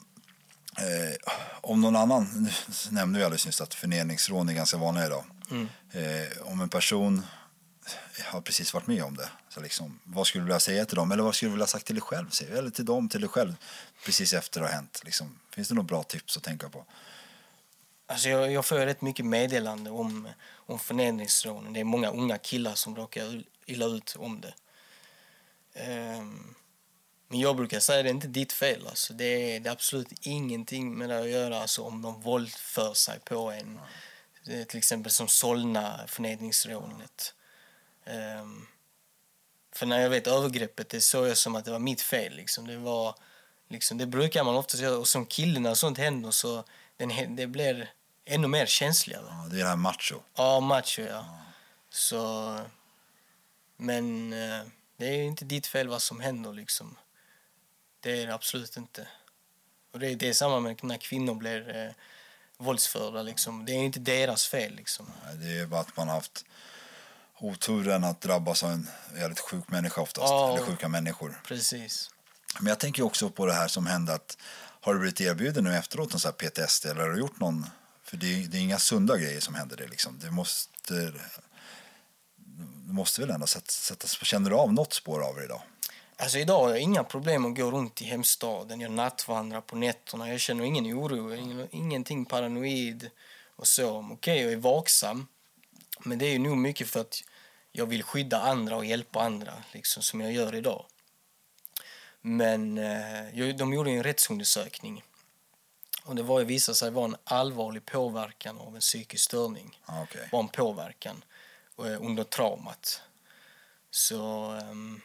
Eh, 0.77 1.33
om 1.61 1.81
någon 1.81 1.95
annan, 1.95 2.29
nu 2.33 2.49
nämnde 2.91 3.19
vi 3.19 3.25
alldeles 3.25 3.45
nyss 3.45 3.61
att 3.61 3.73
förnedringsrån 3.73 4.49
är 4.49 4.53
ganska 4.53 4.77
vanliga 4.77 5.05
idag. 5.05 5.25
Mm. 5.51 5.69
Eh, 5.91 6.41
om 6.41 6.61
en 6.61 6.69
person 6.69 7.25
har 8.23 8.41
precis 8.41 8.73
varit 8.73 8.87
med 8.87 9.03
om 9.03 9.17
det. 9.17 9.29
Så 9.49 9.61
liksom, 9.61 9.99
vad 10.03 10.27
skulle 10.27 10.41
du 10.41 10.45
vilja 10.45 10.59
säga 10.59 10.85
till 10.85 10.95
dem? 10.95 11.11
Eller 11.11 11.23
vad 11.23 11.35
skulle 11.35 11.49
du 11.49 11.53
vilja 11.53 11.67
sagt 11.67 11.85
till 11.85 11.95
dig 11.95 12.01
själv? 12.01 12.29
Eller 12.51 12.69
till 12.69 12.85
dem, 12.85 13.09
till 13.09 13.21
dig 13.21 13.29
själv, 13.29 13.55
precis 14.05 14.33
efter 14.33 14.59
det 14.61 14.67
har 14.67 14.73
hänt. 14.73 15.01
Liksom, 15.05 15.39
finns 15.55 15.67
det 15.67 15.75
några 15.75 15.87
bra 15.87 16.03
tips 16.03 16.37
att 16.37 16.43
tänka 16.43 16.69
på? 16.69 16.85
Alltså 18.05 18.29
jag, 18.29 18.51
jag 18.51 18.65
får 18.65 18.75
rätt 18.75 19.01
mycket 19.01 19.25
meddelande 19.25 19.89
om, 19.89 20.29
om 20.49 20.79
förnedringsrånen. 20.79 21.73
Det 21.73 21.79
är 21.79 21.83
många 21.83 22.09
unga 22.09 22.37
killar 22.37 22.75
som 22.75 22.95
råkar 22.95 23.43
illa 23.65 23.85
ut 23.85 24.15
om 24.19 24.41
det. 24.41 24.53
Um, 26.17 26.55
men 27.27 27.39
jag 27.39 27.55
brukar 27.55 27.79
säga 27.79 27.99
att 27.99 28.05
det 28.05 28.09
är 28.09 28.13
inte 28.13 28.27
ditt 28.27 28.53
fel. 28.53 28.87
Alltså. 28.87 29.13
Det, 29.13 29.55
är, 29.55 29.59
det 29.59 29.69
är 29.69 29.73
absolut 29.73 30.07
ingenting 30.21 30.97
med 30.97 31.09
det 31.09 31.19
att 31.19 31.29
göra 31.29 31.61
alltså, 31.61 31.83
om 31.83 32.01
de 32.01 32.21
våldför 32.21 32.93
sig 32.93 33.19
på 33.19 33.51
en. 33.51 33.79
Mm. 34.47 34.65
Till 34.65 34.77
exempel 34.77 35.11
som 35.11 35.27
Solna 35.27 36.07
förnedringsrånet. 36.07 37.33
Um, 38.07 38.67
för 39.71 39.85
när 39.85 39.99
jag 39.99 40.09
vet 40.09 40.27
övergreppet, 40.27 40.89
det 40.89 41.01
såg 41.01 41.27
jag 41.27 41.37
som 41.37 41.55
att 41.55 41.65
det 41.65 41.71
var 41.71 41.79
mitt 41.79 42.01
fel. 42.01 42.35
Liksom. 42.35 42.67
Det, 42.67 42.77
var, 42.77 43.15
liksom, 43.67 43.97
det 43.97 44.05
brukar 44.05 44.43
man 44.43 44.55
ofta 44.55 44.77
göra. 44.77 44.97
Och 44.97 45.07
som 45.07 45.25
kille 45.25 45.59
när 45.59 45.73
sånt 45.73 45.97
händer 45.97 46.31
så 46.31 46.63
den, 46.97 47.35
det 47.35 47.47
blir 47.47 47.91
ännu 48.25 48.47
mer 48.47 48.65
känsligare. 48.65 49.25
Ja, 49.29 49.47
det 49.51 49.55
är 49.55 49.63
det 49.63 49.69
här 49.69 49.75
macho. 49.75 50.15
Ja, 50.35 50.59
macho, 50.59 51.01
ja. 51.01 51.07
ja. 51.07 51.39
Så... 51.89 52.59
Men 53.77 54.33
eh, 54.33 54.61
det 54.97 55.05
är 55.05 55.23
inte 55.23 55.45
ditt 55.45 55.67
fel 55.67 55.87
vad 55.87 56.01
som 56.01 56.19
händer 56.19 56.53
liksom. 56.53 56.95
Det 57.99 58.21
är 58.21 58.27
det 58.27 58.33
absolut 58.33 58.77
inte. 58.77 59.07
Och 59.91 59.99
det, 59.99 60.15
det 60.15 60.29
är 60.29 60.33
samma 60.33 60.59
med 60.59 60.83
när 60.83 60.97
kvinnor 60.97 61.35
blir 61.35 61.75
eh, 61.75 61.91
våldsförda 62.57 63.21
liksom. 63.21 63.65
Det 63.65 63.71
är 63.71 63.79
inte 63.79 63.99
deras 63.99 64.47
fel 64.47 64.75
liksom. 64.75 65.11
det 65.33 65.59
är 65.59 65.65
bara 65.65 65.81
att 65.81 65.97
man 65.97 66.07
har 66.07 66.15
haft 66.15 66.45
oturen 67.39 68.03
att 68.03 68.21
drabbas 68.21 68.63
av 68.63 68.71
en 68.71 68.89
väldigt 69.13 69.39
sjuk 69.39 69.67
människa 69.67 70.01
oftast. 70.01 70.29
Ja, 70.29 70.53
eller 70.53 70.65
sjuka 70.65 70.87
människor. 70.87 71.41
Precis. 71.47 72.09
Men 72.59 72.67
jag 72.67 72.79
tänker 72.79 73.03
också 73.03 73.29
på 73.29 73.45
det 73.45 73.53
här 73.53 73.67
som 73.67 73.87
hände 73.87 74.13
att 74.13 74.37
har 74.81 74.93
du 74.93 74.99
blivit 74.99 75.21
erbjuden 75.21 75.63
nu 75.63 75.75
efteråt 75.75 76.13
någon 76.13 76.21
här 76.23 76.31
PTSD 76.31 76.85
eller 76.85 77.01
har 77.01 77.09
du 77.09 77.19
gjort 77.19 77.39
någon 77.39 77.65
för 78.03 78.17
det 78.17 78.33
är, 78.33 78.47
det 78.47 78.57
är 78.57 78.61
inga 78.61 78.79
sunda 78.79 79.17
grejer 79.17 79.39
som 79.39 79.55
händer 79.55 79.77
det 79.77 79.87
liksom. 79.87 80.19
Det 80.19 80.31
måste, 80.31 80.93
det 82.85 82.93
måste 82.93 83.21
väl 83.21 83.29
ändå 83.29 83.47
sättas, 83.47 84.25
känner 84.25 84.49
du 84.49 84.55
av 84.55 84.73
något 84.73 84.93
spår 84.93 85.21
av 85.23 85.35
det 85.35 85.43
idag? 85.43 85.61
Alltså 86.19 86.37
idag 86.37 86.59
har 86.63 86.69
jag 86.69 86.79
inga 86.79 87.03
problem 87.03 87.45
att 87.45 87.55
gå 87.55 87.71
runt 87.71 88.01
i 88.01 88.05
hemstaden. 88.05 88.81
Jag 88.81 88.91
nattvandrar 88.91 89.61
på 89.61 89.75
nätterna. 89.75 90.29
Jag 90.29 90.39
känner 90.39 90.63
ingen 90.63 90.85
oro, 90.85 91.35
ingen, 91.35 91.67
ingenting 91.71 92.25
paranoid 92.25 93.09
och 93.55 93.67
så. 93.67 93.99
Okej, 93.99 94.13
okay, 94.13 94.41
jag 94.41 94.51
är 94.51 94.57
vaksam. 94.57 95.27
Men 95.99 96.17
det 96.17 96.25
är 96.25 96.39
nog 96.39 96.57
mycket 96.57 96.87
för 96.87 96.99
att 96.99 97.23
jag 97.77 97.85
vill 97.85 98.03
skydda 98.03 98.41
andra 98.41 98.75
och 98.75 98.85
hjälpa 98.85 99.21
andra, 99.21 99.53
liksom 99.71 100.03
som 100.03 100.21
jag 100.21 100.31
gör 100.31 100.55
idag. 100.55 100.85
Men 102.21 102.77
eh, 102.77 103.55
de 103.55 103.73
gjorde 103.73 103.91
en 103.91 104.03
rättsundersökning 104.03 105.03
och 106.03 106.15
det 106.15 106.23
var, 106.23 106.43
visade 106.43 106.75
sig 106.75 106.91
vara 106.91 107.05
en 107.05 107.15
allvarlig 107.23 107.85
påverkan 107.85 108.57
av 108.57 108.75
en 108.75 108.81
psykisk 108.81 109.23
störning. 109.23 109.79
Ah, 109.85 110.03
okay. 110.03 110.27
var 110.31 110.39
en 110.39 110.47
påverkan 110.47 111.23
eh, 111.79 112.05
under 112.05 112.23
traumat. 112.23 113.01
Så, 113.91 114.51
um, 114.51 115.01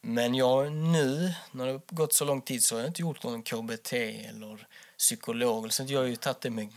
men 0.00 0.34
jag 0.34 0.72
nu, 0.72 1.34
när 1.50 1.66
det 1.66 1.80
gått 1.90 2.14
så 2.14 2.24
lång 2.24 2.42
tid, 2.42 2.64
så 2.64 2.74
har 2.74 2.80
jag 2.80 2.90
inte 2.90 3.02
gjort 3.02 3.22
någon 3.22 3.42
KBT 3.42 3.92
eller 3.92 4.66
psykolog. 4.98 5.72
Så 5.72 5.84
jag 5.88 6.00
har 6.00 6.06
ju 6.06 6.16
tagit 6.16 6.40
det 6.40 6.50
med, 6.50 6.68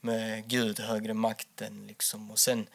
med 0.00 0.48
Gud, 0.48 0.80
högre 0.80 1.14
makten. 1.14 1.86
Liksom. 1.86 2.30
Och 2.30 2.38
sen 2.38 2.68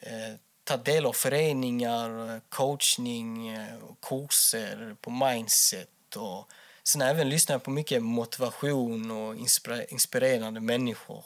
eh, 0.00 0.34
tagit 0.64 0.84
del 0.84 1.06
av 1.06 1.12
föreningar, 1.12 2.40
coachning, 2.48 3.58
kurser 4.02 4.96
på 5.00 5.10
mindset 5.10 6.16
och 6.16 6.48
Sen 6.86 7.02
även 7.02 7.28
lyssnar 7.28 7.54
jag 7.54 7.62
på 7.62 7.70
mycket 7.70 8.02
motivation 8.02 9.10
och 9.10 9.36
inspirerande 9.88 10.60
människor. 10.60 11.24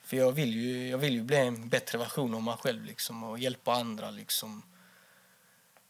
För 0.00 0.16
jag 0.16 0.32
vill 0.32 0.54
ju, 0.54 0.88
jag 0.88 0.98
vill 0.98 1.14
ju 1.14 1.22
bli 1.22 1.36
en 1.36 1.68
bättre 1.68 1.98
version 1.98 2.34
av 2.34 2.42
mig 2.42 2.56
själv 2.60 2.84
liksom, 2.84 3.24
och 3.24 3.38
hjälpa 3.38 3.72
andra. 3.72 4.10
Liksom. 4.10 4.62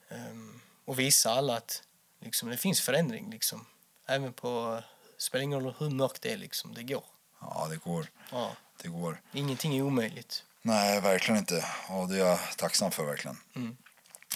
Um, 0.09 0.61
och 0.85 0.99
visa 0.99 1.31
alla 1.31 1.57
att 1.57 1.83
liksom, 2.21 2.49
det 2.49 2.57
finns 2.57 2.81
förändring. 2.81 3.31
Liksom. 3.31 3.67
Även 4.07 4.33
på, 4.33 4.83
spelar 5.17 5.43
ingen 5.43 5.61
roll 5.61 5.75
hur 5.79 5.91
mörkt 5.91 6.23
det 6.23 6.33
är, 6.33 6.37
liksom, 6.37 6.75
det 6.75 6.83
går. 6.83 7.05
Ja, 7.41 7.67
det 7.71 7.77
går. 7.77 8.07
Ja. 8.31 8.57
Det 8.83 8.89
går. 8.89 9.21
Ingenting 9.33 9.77
är 9.77 9.83
omöjligt. 9.83 10.45
Nej, 10.63 11.01
verkligen 11.01 11.39
inte. 11.39 11.65
Och 11.89 12.09
det 12.09 12.15
är 12.15 12.19
jag 12.19 12.39
tacksam 12.57 12.91
för 12.91 13.05
verkligen. 13.05 13.37
Mm. 13.57 13.77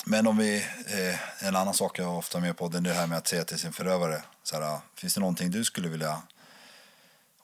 Men 0.04 0.26
om 0.26 0.36
vi, 0.36 0.56
eh, 0.86 1.44
en 1.46 1.56
annan 1.56 1.74
sak 1.74 1.98
jag 1.98 2.18
ofta 2.18 2.40
med 2.40 2.56
på 2.56 2.68
det 2.68 2.78
är 2.78 2.82
det 2.82 2.92
här 2.92 3.06
med 3.06 3.18
att 3.18 3.26
säga 3.26 3.44
till 3.44 3.58
sin 3.58 3.72
förövare. 3.72 4.22
Så 4.42 4.60
här, 4.60 4.80
finns 4.94 5.14
det 5.14 5.20
någonting 5.20 5.50
du 5.50 5.64
skulle 5.64 5.88
vilja, 5.88 6.22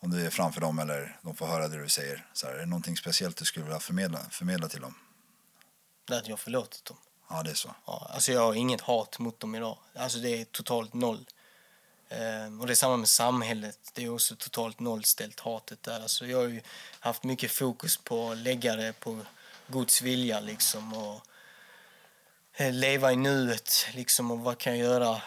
om 0.00 0.10
du 0.10 0.26
är 0.26 0.30
framför 0.30 0.60
dem 0.60 0.78
eller 0.78 1.18
de 1.22 1.36
får 1.36 1.46
höra 1.46 1.68
det 1.68 1.82
du 1.82 1.88
säger. 1.88 2.26
Så 2.32 2.46
här, 2.46 2.54
är 2.54 2.58
det 2.58 2.66
någonting 2.66 2.96
speciellt 2.96 3.36
du 3.36 3.44
skulle 3.44 3.64
vilja 3.64 3.80
förmedla, 3.80 4.18
förmedla 4.30 4.68
till 4.68 4.80
dem? 4.80 4.94
Det 6.04 6.18
att 6.18 6.28
jag 6.28 6.38
förlåtit 6.38 6.84
dem. 6.84 6.96
Ja, 7.30 7.42
det 7.42 7.50
är 7.50 7.54
så. 7.54 7.74
Ja, 7.86 8.10
alltså 8.14 8.32
jag 8.32 8.40
har 8.40 8.54
inget 8.54 8.80
hat 8.80 9.18
mot 9.18 9.40
dem 9.40 9.54
idag. 9.54 9.78
Alltså 9.94 10.18
det 10.18 10.40
är 10.40 10.44
totalt 10.44 10.94
noll. 10.94 11.26
Ehm, 12.10 12.60
och 12.60 12.66
det 12.66 12.72
är 12.72 12.74
samma 12.74 12.96
med 12.96 13.08
samhället. 13.08 13.78
Det 13.94 14.04
är 14.04 14.14
också 14.14 14.36
totalt 14.36 14.80
nollställt 14.80 15.40
hatet 15.40 15.82
där. 15.82 16.00
Alltså 16.00 16.26
jag 16.26 16.38
har 16.38 16.48
ju 16.48 16.60
haft 17.00 17.24
mycket 17.24 17.50
fokus 17.50 17.96
på 17.96 18.30
att 18.30 18.38
lägga 18.38 18.76
det 18.76 18.92
på 19.00 19.18
Guds 19.66 20.02
vilja 20.02 20.40
liksom. 20.40 20.94
Och 20.94 21.20
eh, 22.52 22.72
leva 22.72 23.12
i 23.12 23.16
nuet 23.16 23.86
liksom 23.94 24.30
och 24.30 24.40
vad 24.40 24.58
kan 24.58 24.78
jag 24.78 24.86
göra, 24.86 25.22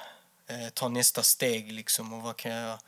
eh, 0.48 0.70
ta 0.74 0.90
nästa 0.90 1.24
steg 1.24 1.72
liksom 1.72 2.14
och 2.14 2.22
vad 2.22 2.36
kan 2.38 2.52
jag, 2.52 2.80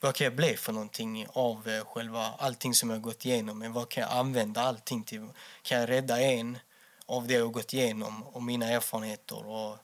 vad 0.00 0.14
kan 0.14 0.24
jag 0.24 0.34
bli 0.36 0.56
för 0.56 0.72
någonting 0.72 1.26
av 1.28 1.68
eh, 1.68 1.84
själva 1.84 2.34
allting 2.38 2.74
som 2.74 2.90
jag 2.90 3.00
gått 3.00 3.24
igenom, 3.24 3.58
men 3.58 3.72
vad 3.72 3.88
kan 3.88 4.02
jag 4.02 4.12
använda 4.12 4.62
allting 4.62 5.04
till? 5.04 5.28
Kan 5.62 5.80
jag 5.80 5.88
rädda 5.88 6.20
en 6.20 6.58
av 7.06 7.26
det 7.26 7.34
jag 7.34 7.52
gått 7.52 7.72
igenom 7.72 8.22
och 8.22 8.42
mina 8.42 8.66
erfarenheter 8.66 9.46
och 9.46 9.78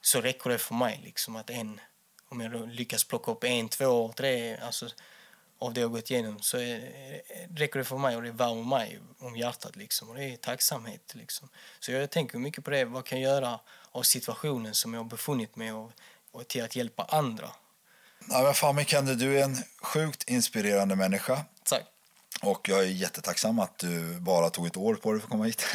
så 0.00 0.20
räcker 0.20 0.50
det 0.50 0.58
för 0.58 0.74
mig 0.74 1.00
liksom 1.04 1.36
att 1.36 1.50
en, 1.50 1.80
om 2.28 2.40
jag 2.40 2.68
lyckas 2.68 3.04
plocka 3.04 3.30
upp 3.30 3.44
en, 3.44 3.68
två, 3.68 4.12
tre, 4.12 4.56
alltså 4.56 4.88
av 5.58 5.74
det 5.74 5.80
jag 5.80 5.92
gått 5.92 6.10
igenom 6.10 6.40
så 6.40 6.58
är, 6.58 6.80
räcker 7.56 7.78
det 7.78 7.84
för 7.84 7.98
mig 7.98 8.16
och 8.16 8.22
det 8.22 8.30
värmer 8.30 8.64
mig 8.64 9.00
om 9.18 9.36
hjärtat. 9.36 9.76
Liksom. 9.76 10.08
Och 10.08 10.14
det 10.14 10.24
är 10.24 10.36
tacksamhet. 10.36 11.14
Liksom. 11.14 11.48
Så 11.80 11.92
jag 11.92 12.10
tänker 12.10 12.38
mycket 12.38 12.64
på 12.64 12.70
det. 12.70 12.84
Vad 12.84 13.04
kan 13.04 13.20
jag 13.20 13.30
göra 13.30 13.60
av 13.92 14.02
situationen 14.02 14.74
som 14.74 14.94
jag 14.94 15.00
har 15.00 15.08
befunnit 15.10 15.56
mig 15.56 15.72
och, 15.72 15.92
och 16.32 16.48
till 16.48 16.64
att 16.64 16.76
hjälpa 16.76 17.04
andra. 17.04 17.50
Ja, 18.28 18.42
men 18.42 18.54
fan 18.54 18.76
Mikander, 18.76 19.14
du 19.14 19.38
är 19.38 19.44
en 19.44 19.56
sjukt 19.82 20.30
inspirerande 20.30 20.96
människa. 20.96 21.44
Tack. 21.64 21.82
Och 22.42 22.68
jag 22.68 22.78
är 22.78 22.84
jättetacksam 22.84 23.58
att 23.58 23.78
du 23.78 24.20
bara 24.20 24.50
tog 24.50 24.66
ett 24.66 24.76
år 24.76 24.94
på 24.94 25.12
dig 25.12 25.20
för 25.20 25.26
att 25.26 25.30
komma 25.30 25.44
hit. 25.44 25.66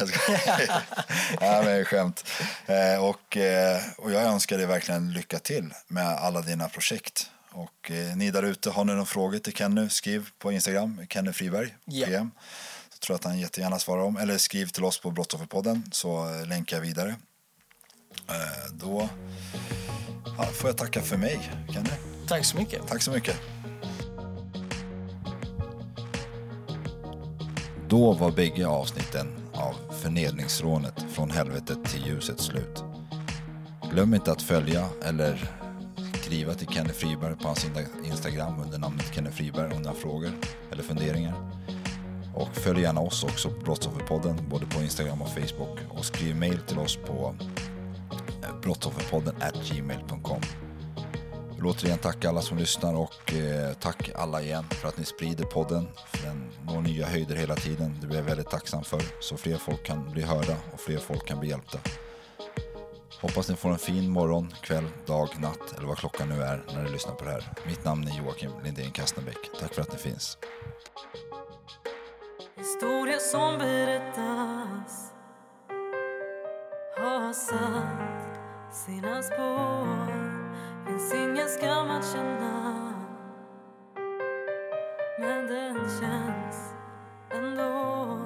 Nej, 1.40 1.64
men 1.64 1.84
skämt. 1.84 2.24
Eh, 2.66 3.04
och, 3.04 3.36
eh, 3.36 3.80
och 3.96 4.12
jag 4.12 4.22
önskar 4.22 4.58
dig 4.58 4.66
verkligen 4.66 5.12
lycka 5.12 5.38
till 5.38 5.74
med 5.88 6.06
alla 6.06 6.40
dina 6.40 6.68
projekt. 6.68 7.30
Och 7.50 7.90
eh, 7.90 8.16
ni 8.16 8.30
där 8.30 8.42
ute, 8.42 8.70
har 8.70 8.84
ni 8.84 8.92
några 8.92 9.06
frågor 9.06 9.38
till 9.38 9.52
Kenny, 9.52 9.88
skriv 9.88 10.28
på 10.38 10.52
Instagram, 10.52 11.06
Kenny 11.08 11.32
Friberg, 11.32 11.74
yeah. 11.86 12.10
PM. 12.10 12.30
Så 12.92 12.98
tror 12.98 13.14
jag 13.14 13.18
att 13.18 13.24
han 13.24 13.38
jättegärna 13.38 13.78
svarar 13.78 14.02
om. 14.02 14.16
Eller 14.16 14.38
skriv 14.38 14.66
till 14.66 14.84
oss 14.84 15.00
på 15.00 15.10
Brottsofferpodden 15.10 15.82
så 15.92 16.42
länkar 16.46 16.76
jag 16.76 16.82
vidare. 16.82 17.16
Då 18.72 19.08
ja, 20.38 20.44
får 20.44 20.70
jag 20.70 20.76
tacka 20.76 21.02
för 21.02 21.16
mig, 21.16 21.50
Kenny. 21.72 21.90
Tack 22.28 22.44
så 22.44 22.56
mycket. 22.56 22.86
Tack 22.88 23.02
så 23.02 23.10
mycket. 23.10 23.61
Då 27.92 28.12
var 28.12 28.30
bägge 28.30 28.66
avsnitten 28.66 29.26
av 29.52 29.74
Förnedringsrånet 29.94 31.04
från 31.10 31.30
helvetet 31.30 31.84
till 31.84 32.06
ljuset 32.06 32.40
slut. 32.40 32.84
Glöm 33.92 34.14
inte 34.14 34.32
att 34.32 34.42
följa 34.42 34.88
eller 35.02 35.50
skriva 36.22 36.54
till 36.54 36.66
Kenny 36.66 36.92
Friberg 36.92 37.36
på 37.36 37.48
hans 37.48 37.66
Instagram 38.04 38.60
under 38.60 38.78
namnet 38.78 39.14
Kenny 39.14 39.30
Friberg 39.30 39.74
om 39.74 39.82
ni 39.82 39.88
har 39.88 39.94
frågor 39.94 40.30
eller 40.72 40.82
funderingar. 40.82 41.34
Och 42.34 42.48
följ 42.52 42.80
gärna 42.80 43.00
oss 43.00 43.24
också 43.24 43.50
på 43.50 43.60
Brottsofferpodden 43.60 44.36
både 44.50 44.66
på 44.66 44.82
Instagram 44.82 45.22
och 45.22 45.28
Facebook 45.28 45.78
och 45.88 46.04
skriv 46.04 46.36
mail 46.36 46.58
till 46.58 46.78
oss 46.78 46.96
på 46.96 47.34
brottsofferpodden 48.62 49.34
gmail.com. 49.64 50.40
Vill 51.62 51.70
återigen 51.70 51.98
tacka 51.98 52.28
alla 52.28 52.40
som 52.40 52.58
lyssnar 52.58 52.94
och 52.94 53.32
eh, 53.32 53.72
tack 53.72 54.10
alla 54.14 54.42
igen 54.42 54.64
för 54.70 54.88
att 54.88 54.98
ni 54.98 55.04
sprider 55.04 55.44
podden. 55.44 55.88
För 56.06 56.26
den 56.26 56.50
når 56.66 56.80
nya 56.80 57.06
höjder 57.06 57.36
hela 57.36 57.54
tiden. 57.54 57.98
Det 58.00 58.06
blir 58.06 58.18
jag 58.18 58.24
väldigt 58.24 58.50
tacksam 58.50 58.84
för. 58.84 59.02
Så 59.20 59.36
fler 59.36 59.56
folk 59.56 59.84
kan 59.84 60.10
bli 60.10 60.22
hörda 60.22 60.56
och 60.72 60.80
fler 60.80 60.98
folk 60.98 61.26
kan 61.26 61.40
bli 61.40 61.48
hjälpta. 61.48 61.78
Hoppas 63.20 63.48
ni 63.48 63.56
får 63.56 63.70
en 63.70 63.78
fin 63.78 64.10
morgon, 64.10 64.54
kväll, 64.62 64.88
dag, 65.06 65.28
natt 65.38 65.74
eller 65.76 65.86
vad 65.86 65.98
klockan 65.98 66.28
nu 66.28 66.42
är 66.42 66.64
när 66.74 66.82
ni 66.82 66.90
lyssnar 66.90 67.14
på 67.14 67.24
det 67.24 67.30
här. 67.30 67.52
Mitt 67.66 67.84
namn 67.84 68.08
är 68.08 68.18
Joakim 68.18 68.50
Lindén 68.64 68.90
Kastenbäck. 68.90 69.38
Tack 69.60 69.74
för 69.74 69.82
att 69.82 69.92
ni 69.92 69.98
finns. 69.98 70.38
Historia 72.56 73.18
som 73.18 73.58
berättas 73.58 75.12
har 76.96 77.32
satt 77.32 78.76
sina 78.86 79.22
spår 79.22 80.31
Finns 80.86 81.14
ingen 81.14 81.48
skam 81.48 81.90
att 81.90 82.12
känna. 82.12 82.92
Men 85.18 85.46
den 85.46 85.74
känns 85.74 86.74
ändå. 87.30 88.18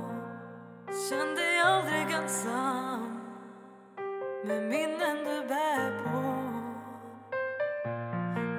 Känn 1.08 1.34
dig 1.34 1.60
aldrig 1.60 2.10
ensam 2.10 3.20
med 4.44 4.62
minnen 4.62 5.16
du 5.24 5.48
bär 5.48 6.02
på. 6.04 6.22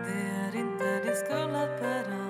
Det 0.06 0.30
är 0.30 0.56
inte 0.56 1.04
din 1.04 1.16
skuld 1.16 1.56
att 1.56 1.82
bära. 1.82 2.28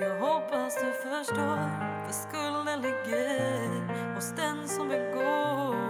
Jag 0.00 0.18
hoppas 0.20 0.74
du 0.74 0.92
förstår 0.92 1.58
för 2.06 2.12
skulden 2.12 2.82
ligger. 2.82 4.14
Hos 4.14 4.32
den 4.36 4.68
som 4.68 4.88
begår. 4.88 5.89